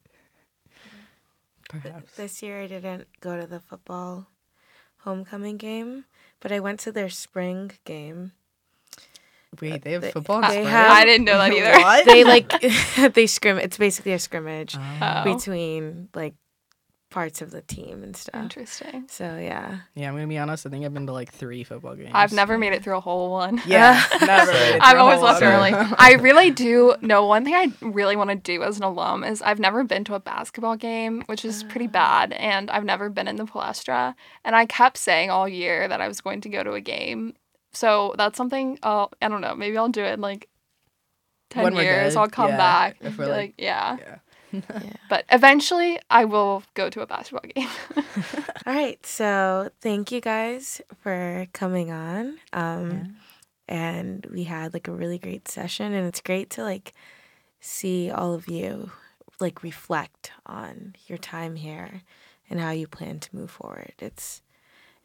Perhaps. 1.69 2.17
This 2.17 2.43
year 2.43 2.63
I 2.63 2.67
didn't 2.67 3.07
go 3.21 3.41
to 3.41 3.47
the 3.47 3.61
football 3.61 4.27
homecoming 4.99 5.57
game, 5.57 6.05
but 6.41 6.53
I 6.53 6.61
went 6.61 6.81
to 6.81 6.93
their 6.93 7.09
spring 7.09 7.73
game. 7.85 8.33
Wait, 9.61 9.73
uh, 9.75 9.79
they 9.83 9.93
have 9.93 10.03
They- 10.03 10.13
football. 10.13 10.37
in 10.37 10.43
they 10.43 10.49
spring? 10.49 10.67
have- 10.67 10.91
I 10.91 11.05
didn't 11.05 11.25
know 11.27 11.39
that 11.39 11.53
either. 11.59 12.05
They 12.11 12.25
like 12.25 12.49
they 13.15 13.27
scrim. 13.27 13.59
It's 13.59 13.77
basically 13.79 14.13
a 14.13 14.19
scrimmage 14.19 14.77
Oh, 14.79 15.25
between 15.25 16.09
like 16.15 16.35
parts 17.13 17.43
of 17.43 17.51
the 17.51 17.61
team 17.61 18.03
and 18.03 18.17
stuff. 18.17 18.43
interesting. 18.43 19.05
So 19.09 19.37
yeah. 19.37 19.81
Yeah, 19.95 20.09
I'm 20.09 20.15
gonna 20.15 20.27
be 20.27 20.39
honest. 20.39 20.67
I 20.67 20.71
think 20.71 20.85
I've 20.85 20.95
been 20.95 21.07
to 21.07 21.13
like 21.13 21.33
three 21.33 21.63
football 21.63 21.95
games. 21.95 22.11
I've 22.15 22.33
never 22.33 22.57
made 22.57 22.73
it 22.73 22.83
through 22.83 22.97
a 22.97 23.01
whole 23.01 23.31
one. 23.31 23.61
Yeah, 23.67 24.03
never. 24.21 24.51
I've 24.81 24.97
always 24.97 25.21
whole 25.21 25.27
left 25.27 25.43
early. 25.43 25.73
I 25.99 26.15
really 26.15 26.51
do 26.51 26.95
know 27.03 27.27
one 27.27 27.45
thing 27.45 27.55
I 27.55 27.71
really 27.83 28.17
want 28.17 28.31
to 28.31 28.37
do 28.37 28.63
as 28.63 28.79
an 28.79 28.85
alum 28.85 29.25
is 29.25 29.43
I've 29.43 29.61
never 29.61 29.85
been 29.85 30.05
to 30.05 30.15
a 30.15 30.21
basketball 30.21 30.77
game, 30.77 31.23
which 31.27 31.45
is 31.45 31.63
pretty 31.65 31.87
ah. 31.89 31.91
bad, 31.91 32.33
and 32.33 32.71
I've 32.71 32.85
never 32.85 33.11
been 33.11 33.29
in 33.29 33.37
the 33.37 33.45
Palestra. 33.45 34.15
And 34.45 34.57
I 34.57 34.65
kept 34.65 34.97
saying 34.97 35.31
all 35.31 35.47
year 35.47 35.87
that 35.87 36.01
I 36.01 36.09
was 36.09 36.21
going 36.21 36.41
to 36.41 36.49
go 36.49 36.65
to 36.65 36.73
a 36.73 36.81
game. 36.81 37.35
So 37.75 38.15
that's 38.17 38.37
something 38.37 38.79
I'll 38.83 39.13
I 39.21 39.29
don't 39.29 39.43
know, 39.43 39.55
maybe 39.55 39.77
I'll 39.77 39.89
do 39.91 40.03
it 40.03 40.15
in 40.15 40.21
like 40.23 40.49
ten 41.51 41.65
When 41.65 41.77
years. 41.77 42.15
good, 42.15 42.21
I'll 42.21 42.29
come 42.29 42.51
yeah, 42.51 42.57
back. 42.57 42.97
if 43.03 43.19
we're 43.19 43.27
like- 43.27 43.37
like, 43.37 43.55
yeah. 43.59 43.99
yeah. 44.01 44.19
But 45.09 45.25
eventually 45.31 45.99
I 46.11 46.25
will 46.25 46.63
go 46.75 46.89
to 46.89 47.01
a 47.03 47.07
basketball 47.07 47.51
game. 47.55 47.69
All 48.67 48.75
right. 48.75 49.05
So 49.05 49.71
thank 49.81 50.11
you 50.11 50.21
guys 50.21 50.81
for 51.03 51.47
coming 51.53 51.91
on. 51.91 52.39
Um, 52.53 53.17
and 53.69 54.27
we 54.33 54.45
had 54.45 54.73
like 54.75 54.89
a 54.89 54.93
really 54.93 55.19
great 55.19 55.49
session, 55.49 55.93
and 55.93 56.07
it's 56.07 56.21
great 56.21 56.51
to 56.51 56.63
like 56.63 56.93
see 57.61 58.11
all 58.11 58.35
of 58.35 58.49
you 58.49 58.91
like 59.41 59.63
reflect 59.63 60.33
on 60.47 60.95
your 61.07 61.19
time 61.19 61.57
here 61.57 62.03
and 62.51 62.61
how 62.61 62.71
you 62.71 62.87
plan 62.87 63.19
to 63.21 63.37
move 63.37 63.51
forward. 63.51 63.95
It's 63.99 64.43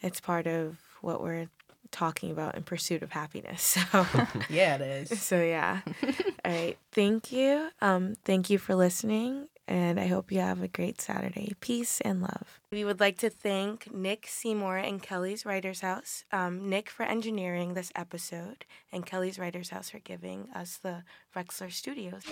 it's 0.02 0.20
part 0.20 0.48
of 0.48 0.78
what 1.02 1.22
we're 1.22 1.48
talking 1.92 2.32
about 2.32 2.56
in 2.56 2.64
pursuit 2.64 3.02
of 3.04 3.12
happiness. 3.12 3.78
So 3.92 4.06
Yeah, 4.50 4.76
it 4.76 4.82
is. 5.12 5.22
so 5.22 5.42
yeah. 5.42 5.82
All 6.46 6.52
right. 6.52 6.78
Thank 6.92 7.32
you. 7.32 7.70
Um, 7.82 8.16
thank 8.26 8.50
you 8.50 8.58
for 8.58 8.76
listening, 8.76 9.48
and 9.68 10.00
I 10.00 10.08
hope 10.08 10.32
you 10.32 10.40
have 10.40 10.62
a 10.62 10.68
great 10.68 11.00
Saturday. 11.02 11.54
Peace 11.60 12.00
and 12.02 12.22
love. 12.22 12.60
We 12.72 12.84
would 12.86 13.00
like 13.00 13.18
to 13.20 13.30
thank 13.30 13.94
Nick 13.94 14.28
Seymour 14.28 14.78
and 14.78 15.02
Kelly's 15.02 15.46
Writers 15.46 15.82
House. 15.82 16.24
Um, 16.32 16.70
Nick 16.70 16.90
for 16.90 17.04
engineering 17.04 17.74
this 17.74 17.92
episode, 17.96 18.66
and 18.92 19.06
Kelly's 19.06 19.38
Writers 19.40 19.70
House 19.70 19.90
for 19.90 20.00
giving 20.00 20.48
us 20.56 20.78
the 20.78 21.04
Wexler 21.36 21.72
Studios. 21.72 22.24